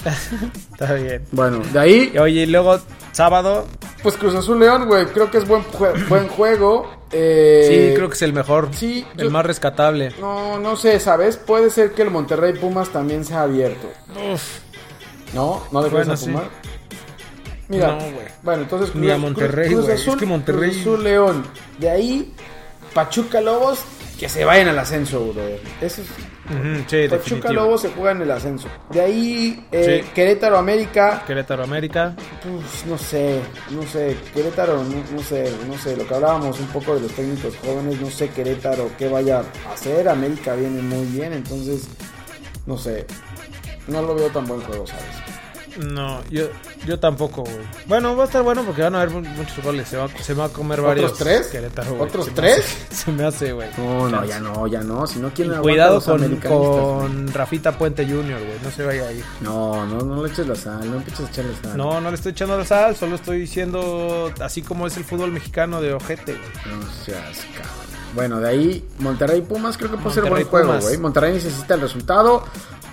Está 0.72 0.93
bien. 0.93 1.26
Bueno, 1.32 1.60
de 1.74 1.80
ahí, 1.80 2.12
Y 2.13 2.17
Oye, 2.17 2.41
y 2.43 2.46
luego, 2.46 2.80
sábado, 3.12 3.67
pues 4.04 4.15
Cruz 4.15 4.36
Azul 4.36 4.60
León, 4.60 4.86
güey. 4.88 5.06
Creo 5.08 5.30
que 5.30 5.39
es 5.39 5.48
buen, 5.48 5.63
jue- 5.65 6.08
buen 6.08 6.28
juego. 6.30 6.96
Eh, 7.12 7.65
sí, 7.89 7.96
creo 7.96 8.08
que 8.10 8.15
es 8.15 8.22
el 8.22 8.34
mejor. 8.34 8.70
sí, 8.74 9.06
El 9.17 9.26
yo- 9.26 9.32
más 9.32 9.46
rescatable. 9.46 10.13
No, 10.20 10.60
no 10.60 10.76
sé, 10.76 11.00
¿sabes? 11.00 11.38
Puede 11.38 11.70
ser 11.70 11.91
que 11.91 12.04
el 12.04 12.12
Monterrey 12.12 12.54
Pumas 12.54 12.89
también 12.89 13.26
sea 13.26 13.41
abierto. 13.41 13.89
Uf. 14.34 14.60
¿No? 15.34 15.63
¿No 15.72 15.82
le 15.82 15.89
Bueno, 15.89 16.13
a 16.13 16.17
sí. 16.17 16.28
Pumas? 16.28 16.43
Mira, 17.70 17.88
No, 17.89 17.98
güey. 17.98 18.28
bueno, 18.43 18.63
entonces 18.63 18.96
Ni 18.96 19.10
a 19.12 19.17
Monterrey, 19.17 19.74
güey. 19.74 19.91
Es 19.91 20.04
que 20.06 20.26
Monterrey- 20.26 20.72
Cruz 20.72 20.82
Azul 20.82 21.04
León. 21.04 21.46
De 21.80 21.89
ahí, 21.89 22.34
Pachuca 22.93 23.41
Lobos, 23.41 23.80
que 24.19 24.27
se 24.30 24.43
vayan 24.45 24.67
al 24.69 24.80
ascenso, 24.80 25.32
bro. 25.34 25.43
Eso 25.82 26.01
es, 26.01 26.08
Ujú, 26.49 26.84
sí, 26.88 27.08
Pachuca. 27.10 27.51
Lobos 27.51 27.82
se 27.82 27.89
juega 27.89 28.12
en 28.12 28.21
el 28.21 28.32
ascenso. 28.32 28.67
De 28.89 29.01
ahí, 29.01 29.67
eh, 29.71 30.01
Sí. 30.03 30.12
Querétaro 30.15 30.58
América. 30.58 31.23
Querétaro 31.27 31.63
América. 31.63 32.15
Pues, 32.41 32.86
no 32.86 32.97
sé, 32.97 33.41
no 33.71 33.84
sé, 33.84 34.15
Querétaro, 34.34 34.84
no, 34.84 35.03
no 35.12 35.21
sé, 35.21 35.51
no 35.67 35.77
sé, 35.77 35.97
lo 35.97 36.08
que 36.08 36.13
hablábamos 36.15 36.60
un 36.60 36.67
poco 36.67 36.95
de 36.95 37.01
los 37.01 37.12
técnicos 37.12 37.56
jóvenes, 37.58 37.99
no 37.99 38.10
sé 38.10 38.30
Querétaro 38.30 38.89
qué 38.97 39.10
vaya 39.10 39.43
a 39.67 39.73
hacer, 39.73 40.08
América 40.08 40.56
viene 40.56 40.82
muy 40.82 41.06
bien, 41.08 41.34
entonces, 41.34 41.88
no 42.65 42.77
sé, 42.77 43.06
no 43.88 44.01
lo 44.01 44.15
veo 44.15 44.30
tan 44.30 44.45
buen 44.45 44.62
juego, 44.62 44.88
¿sabes? 44.88 45.03
No, 45.77 46.21
yo, 46.29 46.45
yo 46.85 46.99
tampoco, 46.99 47.43
güey. 47.43 47.55
Bueno, 47.85 48.15
va 48.15 48.23
a 48.23 48.25
estar 48.25 48.41
bueno 48.41 48.63
porque 48.63 48.81
van 48.81 48.95
a 48.95 49.01
haber 49.01 49.13
mu- 49.13 49.21
muchos 49.29 49.63
goles. 49.63 49.87
Se 49.87 49.95
va, 49.97 50.07
se 50.07 50.33
va 50.33 50.45
a 50.45 50.49
comer 50.49 50.79
¿Otros 50.79 50.89
varios. 50.95 51.17
tres? 51.17 51.47
Querétaro, 51.47 51.91
güey. 51.95 52.01
¿Otros 52.09 52.25
Se 52.25 52.31
me 52.31 52.35
tres? 52.35 52.57
hace- 52.57 52.95
Se 53.05 53.11
me 53.11 53.23
hace, 53.25 53.53
güey. 53.53 53.69
No, 53.77 54.09
no, 54.09 54.25
ya 54.25 54.39
no, 54.39 54.65
ya 54.67 54.81
no, 54.81 55.05
si 55.05 55.19
no 55.19 55.27
Y 55.27 55.31
quieren 55.31 55.61
cuidado 55.61 56.01
con, 56.01 56.37
con 56.37 57.33
Rafita 57.33 57.77
Puente 57.77 58.05
Jr., 58.05 58.39
güey. 58.39 58.59
No 58.63 58.71
se 58.71 58.83
vaya 58.85 59.07
ahí. 59.07 59.23
No, 59.41 59.85
no, 59.85 59.99
no 60.01 60.23
le 60.23 60.29
eches 60.31 60.47
la 60.47 60.55
sal, 60.55 60.89
no 60.89 60.97
empieces 60.97 61.27
a 61.27 61.29
echarle 61.29 61.51
sal. 61.61 61.77
No, 61.77 62.01
no 62.01 62.09
le 62.09 62.15
estoy 62.15 62.31
echando 62.31 62.57
la 62.57 62.65
sal. 62.65 62.95
Solo 62.95 63.15
estoy 63.15 63.39
diciendo 63.39 64.31
así 64.39 64.61
como 64.63 64.87
es 64.87 64.97
el 64.97 65.03
fútbol 65.03 65.31
mexicano 65.31 65.79
de 65.81 65.93
ojete, 65.93 66.33
güey. 66.33 66.75
No 66.75 66.81
seas 67.05 67.45
cabrón. 67.53 67.87
Bueno, 68.15 68.39
de 68.39 68.49
ahí 68.49 68.87
Monterrey 68.99 69.41
Pumas 69.41 69.77
creo 69.77 69.91
que 69.91 69.97
puede 69.97 70.15
ser 70.15 70.23
Monterrey, 70.23 70.45
buen 70.49 70.65
juego, 70.65 70.81
güey. 70.81 70.97
Monterrey 70.97 71.33
necesita 71.33 71.75
el 71.75 71.81
resultado. 71.81 72.43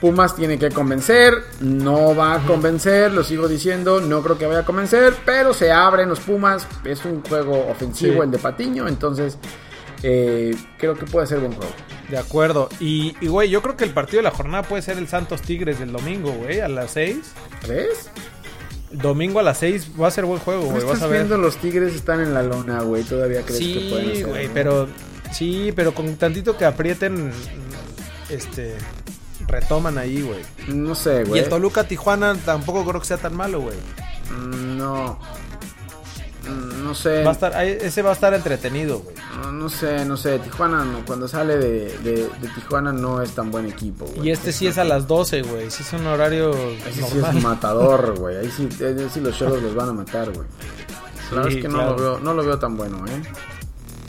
Pumas 0.05 0.37
tiene 0.37 0.59
que 0.59 0.69
convencer, 0.69 1.33
no 1.61 2.15
va 2.15 2.35
a 2.35 2.39
convencer, 2.47 3.11
lo 3.11 3.25
sigo 3.25 3.49
diciendo, 3.49 4.03
no 4.03 4.23
creo 4.23 4.37
que 4.37 4.45
vaya 4.45 4.61
a 4.61 4.65
convencer, 4.67 5.15
pero 5.25 5.55
se 5.55 5.73
abren 5.73 6.11
los 6.11 6.21
Pumas, 6.21 6.67
es 6.85 7.07
un 7.07 7.23
juego 7.23 7.69
ofensivo 7.71 8.13
Sí. 8.17 8.19
el 8.21 8.31
de 8.31 8.39
Patiño, 8.39 8.87
entonces 8.87 9.39
eh, 10.03 10.55
creo 10.77 10.95
que 10.95 11.07
puede 11.07 11.27
ser 11.27 11.39
buen 11.39 11.53
juego. 11.55 11.73
De 12.11 12.19
acuerdo. 12.19 12.69
Y, 12.81 13.17
y, 13.23 13.29
güey, 13.29 13.49
yo 13.49 13.63
creo 13.63 13.79
que 13.79 13.85
el 13.85 13.93
partido 13.93 14.19
de 14.19 14.25
la 14.25 14.31
jornada 14.31 14.63
puede 14.65 14.83
ser 14.83 14.99
el 14.99 15.09
Santos 15.09 15.41
Tigres 15.41 15.79
del 15.79 15.91
domingo, 15.91 16.33
güey, 16.33 16.61
a 16.61 16.69
las 16.69 16.91
6. 16.91 17.17
¿Crees? 17.63 18.11
Domingo 18.93 19.41
a 19.41 19.43
las 19.43 19.57
6 19.57 19.93
va 19.99 20.09
a 20.09 20.11
ser 20.11 20.27
buen 20.27 20.41
juego, 20.41 20.65
¿No 20.65 20.69
güey. 20.73 20.85
Vas 20.85 21.01
a 21.01 21.07
ver. 21.07 21.21
viendo 21.21 21.39
los 21.39 21.57
Tigres 21.57 21.95
están 21.95 22.21
en 22.21 22.35
la 22.35 22.43
lona, 22.43 22.83
güey? 22.83 23.05
¿Todavía 23.05 23.41
crees 23.41 23.59
que 23.59 23.89
pueden 23.91 24.15
Sí, 24.17 24.23
güey, 24.23 24.51
pero 24.53 24.87
Sí, 25.33 25.73
pero 25.75 25.95
con 25.95 26.15
tantito 26.17 26.59
que 26.59 26.67
aprieten, 26.67 27.33
este, 28.29 28.75
retoman 29.47 29.99
ahí, 29.99 30.23
güey. 30.23 30.41
No 30.69 30.95
sé, 30.95 31.23
Y 31.23 31.29
güey. 31.29 31.41
el 31.43 31.49
Toluca 31.49 31.85
Tijuana 31.85 32.35
tampoco 32.45 32.85
creo 32.85 33.01
que 33.01 33.07
sea 33.07 33.19
tan 33.19 33.37
malo, 33.37 33.61
güey. 33.61 33.77
Mm, 34.31 34.77
No. 34.79 35.19
Mm, 36.49 36.85
No 36.85 36.95
sé. 36.95 37.23
Va 37.25 37.31
a 37.31 37.33
estar, 37.33 37.65
ese 37.65 38.03
va 38.03 38.11
a 38.11 38.13
estar 38.13 38.35
entretenido, 38.35 38.99
güey. 38.99 39.17
No, 39.43 39.51
no 39.53 39.69
sé, 39.71 40.05
no 40.05 40.17
sé. 40.19 40.39
Tijuana, 40.39 40.85
no, 40.85 41.05
cuando 41.07 41.27
sale 41.27 41.57
de, 41.57 41.97
de- 41.99 42.29
de 42.29 42.49
Tijuana 42.55 42.93
no 42.93 43.23
es 43.23 43.31
tan 43.35 43.51
buen 43.51 43.67
equipo, 43.67 44.05
güey. 44.05 44.29
Y 44.29 44.31
este 44.31 44.53
sí 44.53 44.67
es 44.67 44.77
a 44.77 44.85
las 44.85 45.07
12, 45.09 45.41
güey. 45.43 45.71
Sí 45.71 45.83
es 45.83 45.93
un 45.95 46.07
horario 46.07 46.51
Ese 46.87 47.03
sí 47.03 47.19
es 47.19 47.43
matador, 47.43 48.15
güey. 48.19 48.37
Ahí 48.37 48.51
sí, 48.55 48.69
ahí 48.85 49.09
sí 49.13 49.21
los 49.21 49.37
cholos 49.39 49.63
los 49.63 49.75
van 49.75 49.89
a 49.89 49.93
matar, 49.95 50.31
güey. 50.33 50.47
La 51.31 51.37
verdad 51.37 51.51
Sí, 51.51 51.57
es 51.57 51.63
que 51.63 51.69
no, 51.69 51.75
claro. 51.77 51.91
lo 51.93 51.97
veo, 52.03 52.19
no 52.21 52.35
lo 52.35 52.45
veo 52.45 52.59
tan 52.59 52.77
bueno, 52.77 53.03
¿eh? 53.07 53.23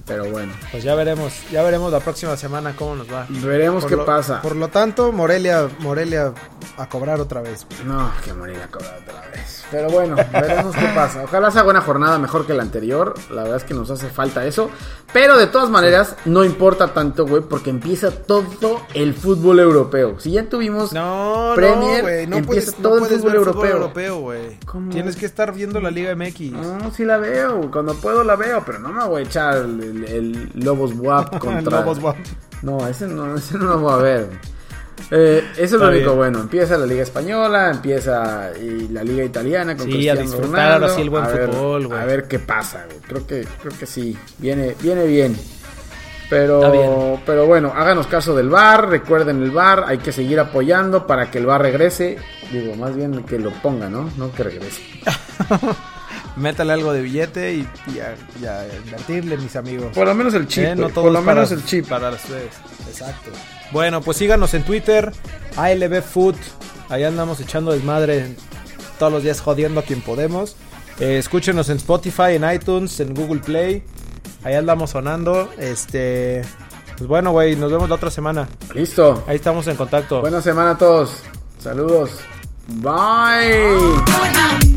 Pero 0.05 0.25
bueno. 0.29 0.53
Pues 0.71 0.83
ya 0.83 0.93
veremos, 0.93 1.33
ya 1.51 1.63
veremos 1.63 1.91
la 1.91 1.99
próxima 1.99 2.37
semana 2.37 2.75
cómo 2.75 2.95
nos 2.95 3.11
va. 3.11 3.25
Veremos 3.29 3.83
Por 3.83 3.89
qué 3.89 3.95
lo- 3.97 4.05
pasa. 4.05 4.41
Por 4.41 4.55
lo 4.55 4.67
tanto, 4.67 5.11
Morelia, 5.11 5.67
Morelia 5.79 6.31
a 6.77 6.87
cobrar 6.87 7.19
otra 7.19 7.41
vez. 7.41 7.65
güey. 7.67 7.83
No, 7.85 8.11
que 8.23 8.31
morir 8.33 8.57
a 8.63 8.67
cobrar 8.67 8.99
otra 9.01 9.21
vez. 9.31 9.65
Pero 9.71 9.89
bueno, 9.89 10.15
veremos 10.31 10.75
qué 10.75 10.85
pasa. 10.93 11.23
Ojalá 11.23 11.49
sea 11.49 11.63
buena 11.63 11.81
jornada 11.81 12.19
mejor 12.19 12.45
que 12.45 12.53
la 12.53 12.61
anterior. 12.61 13.15
La 13.31 13.41
verdad 13.41 13.57
es 13.57 13.63
que 13.63 13.73
nos 13.73 13.89
hace 13.89 14.07
falta 14.09 14.45
eso. 14.45 14.69
Pero 15.11 15.37
de 15.37 15.47
todas 15.47 15.69
maneras, 15.71 16.15
no 16.25 16.43
importa 16.43 16.93
tanto, 16.93 17.25
güey, 17.25 17.41
porque 17.41 17.71
empieza 17.71 18.11
todo 18.11 18.81
el 18.93 19.13
fútbol 19.15 19.59
europeo. 19.59 20.19
Si 20.19 20.31
ya 20.31 20.47
tuvimos. 20.47 20.93
No, 20.93 21.53
Premier, 21.55 21.97
no, 22.03 22.09
güey. 22.09 22.27
No 22.27 22.37
empieza 22.37 22.71
puedes, 22.73 22.81
todo 22.83 22.99
no 22.99 23.05
el 23.07 23.11
fútbol 23.13 23.31
ver 23.31 23.35
europeo. 23.37 23.53
fútbol 23.61 23.71
europeo, 23.81 24.19
güey. 24.19 24.59
¿Cómo? 24.65 24.91
Tienes 24.91 25.15
que 25.15 25.25
estar 25.25 25.51
viendo 25.51 25.81
la 25.81 25.89
Liga 25.89 26.15
MX. 26.15 26.51
No, 26.51 26.91
sí 26.91 27.03
la 27.05 27.17
veo. 27.17 27.71
Cuando 27.71 27.95
puedo 27.95 28.23
la 28.23 28.35
veo, 28.35 28.61
pero 28.65 28.77
no 28.79 28.89
me 28.89 29.03
voy 29.05 29.23
a 29.23 29.25
echar 29.25 29.55
el, 29.57 29.94
el 30.03 30.49
Lobos 30.55 30.93
WAP 30.93 31.37
contra. 31.39 31.79
Lobos 31.81 31.99
WAP. 31.99 32.17
No, 32.61 32.85
ese 32.87 33.07
no, 33.07 33.35
ese 33.35 33.57
no 33.57 33.65
lo 33.65 33.79
voy 33.79 33.93
a 33.93 33.97
ver. 33.97 34.27
Eh, 35.11 35.43
eso 35.57 35.75
es 35.75 35.81
lo 35.81 35.89
único 35.89 36.15
bueno. 36.15 36.39
Empieza 36.39 36.77
la 36.77 36.85
Liga 36.85 37.03
Española, 37.03 37.69
empieza 37.69 38.51
y 38.59 38.87
la 38.87 39.03
Liga 39.03 39.23
Italiana 39.23 39.75
con 39.75 39.85
Sí, 39.85 39.91
a 40.09 40.15
Cristiano 40.15 40.21
disfrutar 40.21 40.49
Ronaldo. 40.49 40.85
ahora 40.85 40.95
sí 40.95 41.01
el 41.01 41.09
buen 41.09 41.23
a 41.23 41.27
ver, 41.27 41.49
fútbol, 41.49 41.87
güey. 41.87 41.99
A 41.99 42.05
ver 42.05 42.27
qué 42.27 42.39
pasa, 42.39 42.85
güey. 42.87 42.99
Creo 43.01 43.27
que, 43.27 43.47
creo 43.61 43.77
que 43.77 43.85
sí. 43.85 44.17
Viene, 44.37 44.75
viene 44.81 45.05
bien. 45.05 45.35
Pero, 46.29 46.71
bien. 46.71 47.21
pero 47.23 47.45
bueno, 47.45 47.71
háganos 47.75 48.07
caso 48.07 48.35
del 48.35 48.49
bar, 48.49 48.89
recuerden 48.89 49.43
el 49.43 49.51
bar, 49.51 49.83
hay 49.85 49.99
que 49.99 50.11
seguir 50.11 50.39
apoyando 50.39 51.05
para 51.05 51.29
que 51.29 51.37
el 51.37 51.45
bar 51.45 51.61
regrese. 51.61 52.17
Digo, 52.51 52.75
más 52.75 52.95
bien 52.95 53.23
que 53.25 53.37
lo 53.37 53.51
ponga, 53.61 53.89
¿no? 53.89 54.09
No 54.17 54.31
que 54.31 54.43
regrese. 54.43 54.81
Métale 56.37 56.73
algo 56.73 56.91
de 56.91 57.01
billete 57.01 57.53
y, 57.53 57.67
y 57.95 57.99
a, 57.99 58.15
y 58.41 58.45
a 58.45 58.65
invertirle, 58.85 59.37
mis 59.37 59.55
amigos. 59.55 59.91
Por 59.93 60.05
lo 60.07 60.13
menos 60.13 60.33
el 60.33 60.47
chip, 60.47 60.63
Eh, 60.65 60.75
no 60.75 60.89
por 60.89 61.05
lo 61.11 61.19
para- 61.23 61.35
menos 61.35 61.51
el 61.51 61.63
chip. 61.65 61.87
Para 61.87 62.09
ustedes. 62.09 62.53
Exacto. 62.89 63.31
Bueno, 63.71 64.01
pues 64.01 64.17
síganos 64.17 64.53
en 64.53 64.63
Twitter, 64.63 65.11
ALB 65.55 66.01
Food. 66.01 66.35
Ahí 66.89 67.03
andamos 67.03 67.39
echando 67.39 67.71
desmadre 67.71 68.35
todos 68.99 69.11
los 69.11 69.23
días 69.23 69.39
jodiendo 69.41 69.79
a 69.79 69.83
quien 69.83 70.01
podemos. 70.01 70.55
Eh, 70.99 71.17
escúchenos 71.17 71.69
en 71.69 71.77
Spotify, 71.77 72.35
en 72.35 72.49
iTunes, 72.53 72.99
en 72.99 73.13
Google 73.13 73.39
Play. 73.41 73.83
Ahí 74.43 74.53
andamos 74.55 74.91
sonando. 74.91 75.49
Este. 75.57 76.43
Pues 76.97 77.07
bueno, 77.09 77.31
güey, 77.31 77.55
nos 77.55 77.71
vemos 77.71 77.89
la 77.89 77.95
otra 77.95 78.09
semana. 78.11 78.47
Listo. 78.73 79.23
Ahí 79.27 79.35
estamos 79.37 79.67
en 79.67 79.75
contacto. 79.75 80.21
Buena 80.21 80.41
semana 80.41 80.71
a 80.71 80.77
todos. 80.77 81.17
Saludos. 81.59 82.11
Bye. 82.67 83.67
Bye. 84.05 84.74